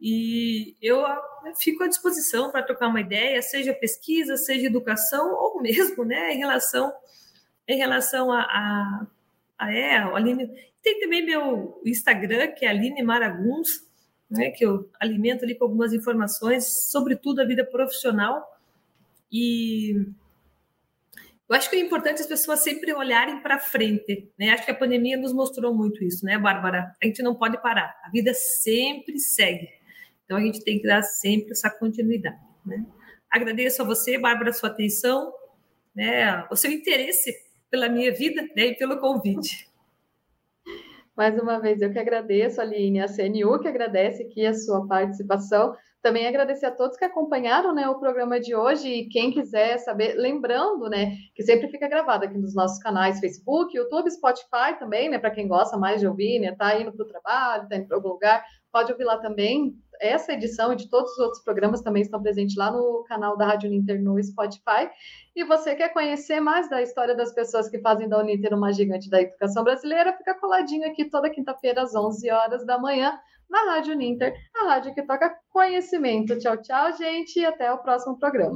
e 0.00 0.76
eu 0.80 1.04
fico 1.56 1.82
à 1.82 1.88
disposição 1.88 2.52
para 2.52 2.62
trocar 2.62 2.86
uma 2.86 3.00
ideia, 3.00 3.42
seja 3.42 3.74
pesquisa, 3.74 4.36
seja 4.36 4.66
educação, 4.66 5.34
ou 5.34 5.60
mesmo 5.60 6.04
né, 6.04 6.32
em 6.32 6.38
relação, 6.38 6.92
em 7.66 7.76
relação 7.76 8.30
a, 8.32 8.42
a 8.42 9.06
ah, 9.58 9.72
é? 9.72 9.96
Aline... 9.96 10.48
Tem 10.80 11.00
também 11.00 11.26
meu 11.26 11.82
Instagram, 11.84 12.52
que 12.52 12.64
é 12.64 12.68
Aline 12.68 13.02
Maraguns, 13.02 13.87
né, 14.30 14.50
que 14.50 14.64
eu 14.64 14.90
alimento 15.00 15.44
ali 15.44 15.54
com 15.54 15.64
algumas 15.64 15.92
informações, 15.92 16.90
sobretudo 16.90 17.40
a 17.40 17.44
vida 17.44 17.64
profissional. 17.64 18.44
E 19.32 19.94
eu 21.48 21.56
acho 21.56 21.70
que 21.70 21.76
é 21.76 21.80
importante 21.80 22.20
as 22.20 22.26
pessoas 22.26 22.62
sempre 22.62 22.92
olharem 22.92 23.40
para 23.40 23.58
frente. 23.58 24.30
Né? 24.38 24.50
Acho 24.50 24.64
que 24.64 24.70
a 24.70 24.74
pandemia 24.74 25.16
nos 25.16 25.32
mostrou 25.32 25.74
muito 25.74 26.04
isso, 26.04 26.24
né, 26.24 26.38
Bárbara? 26.38 26.94
A 27.02 27.06
gente 27.06 27.22
não 27.22 27.34
pode 27.34 27.60
parar. 27.62 27.98
A 28.04 28.10
vida 28.10 28.34
sempre 28.34 29.18
segue. 29.18 29.68
Então 30.24 30.36
a 30.36 30.40
gente 30.40 30.62
tem 30.62 30.78
que 30.78 30.86
dar 30.86 31.02
sempre 31.02 31.52
essa 31.52 31.70
continuidade. 31.70 32.38
Né? 32.66 32.84
Agradeço 33.30 33.80
a 33.80 33.84
você, 33.84 34.18
Bárbara, 34.18 34.50
a 34.50 34.52
sua 34.52 34.68
atenção, 34.68 35.32
né, 35.94 36.46
o 36.50 36.56
seu 36.56 36.70
interesse 36.70 37.34
pela 37.70 37.88
minha 37.88 38.12
vida 38.12 38.42
né, 38.54 38.66
e 38.66 38.74
pelo 38.74 38.98
convite. 38.98 39.67
Mais 41.18 41.36
uma 41.36 41.58
vez, 41.58 41.82
eu 41.82 41.90
que 41.90 41.98
agradeço, 41.98 42.60
Aline, 42.60 43.00
a 43.00 43.08
CNU 43.08 43.58
que 43.58 43.66
agradece 43.66 44.22
aqui 44.22 44.46
a 44.46 44.54
sua 44.54 44.86
participação. 44.86 45.74
Também 46.00 46.28
agradecer 46.28 46.66
a 46.66 46.70
todos 46.70 46.96
que 46.96 47.04
acompanharam 47.04 47.74
né, 47.74 47.88
o 47.88 47.98
programa 47.98 48.38
de 48.38 48.54
hoje 48.54 48.88
e 48.88 49.08
quem 49.08 49.32
quiser 49.32 49.78
saber, 49.78 50.14
lembrando, 50.14 50.88
né, 50.88 51.16
que 51.34 51.42
sempre 51.42 51.68
fica 51.68 51.88
gravado 51.88 52.24
aqui 52.24 52.38
nos 52.38 52.54
nossos 52.54 52.78
canais 52.78 53.18
Facebook, 53.18 53.76
YouTube, 53.76 54.08
Spotify 54.08 54.78
também, 54.78 55.08
né, 55.08 55.18
para 55.18 55.32
quem 55.32 55.48
gosta 55.48 55.76
mais 55.76 56.00
de 56.00 56.06
ouvir, 56.06 56.38
né, 56.38 56.54
tá 56.54 56.80
indo 56.80 56.92
para 56.92 57.04
o 57.04 57.08
trabalho, 57.08 57.68
tá 57.68 57.76
indo 57.76 57.88
para 57.88 57.96
algum 57.96 58.10
lugar, 58.10 58.44
pode 58.70 58.92
ouvir 58.92 59.04
lá 59.04 59.18
também. 59.18 59.74
Essa 60.00 60.34
edição 60.34 60.72
e 60.72 60.76
de 60.76 60.88
todos 60.88 61.10
os 61.12 61.18
outros 61.18 61.42
programas 61.42 61.80
também 61.80 62.02
estão 62.02 62.22
presentes 62.22 62.54
lá 62.54 62.70
no 62.70 63.02
canal 63.08 63.36
da 63.36 63.46
Rádio 63.46 63.68
Ninter 63.68 64.00
no 64.00 64.22
Spotify. 64.22 64.88
E 65.34 65.42
você 65.42 65.74
quer 65.74 65.92
conhecer 65.92 66.38
mais 66.38 66.70
da 66.70 66.80
história 66.80 67.16
das 67.16 67.34
pessoas 67.34 67.68
que 67.68 67.80
fazem 67.80 68.08
da 68.08 68.20
Uninter 68.20 68.54
uma 68.54 68.72
gigante 68.72 69.10
da 69.10 69.20
educação 69.20 69.64
brasileira, 69.64 70.16
fica 70.16 70.38
coladinho 70.38 70.86
aqui 70.86 71.06
toda 71.06 71.28
quinta-feira 71.28 71.82
às 71.82 71.96
11 71.96 72.30
horas 72.30 72.64
da 72.64 72.78
manhã 72.78 73.18
na 73.48 73.74
Rádio 73.74 73.94
Ninter, 73.94 74.34
a 74.56 74.68
rádio 74.68 74.94
que 74.94 75.02
toca 75.02 75.34
conhecimento. 75.50 76.38
Tchau, 76.38 76.56
tchau, 76.60 76.92
gente, 76.96 77.38
e 77.40 77.44
até 77.44 77.72
o 77.72 77.78
próximo 77.78 78.18
programa. 78.18 78.54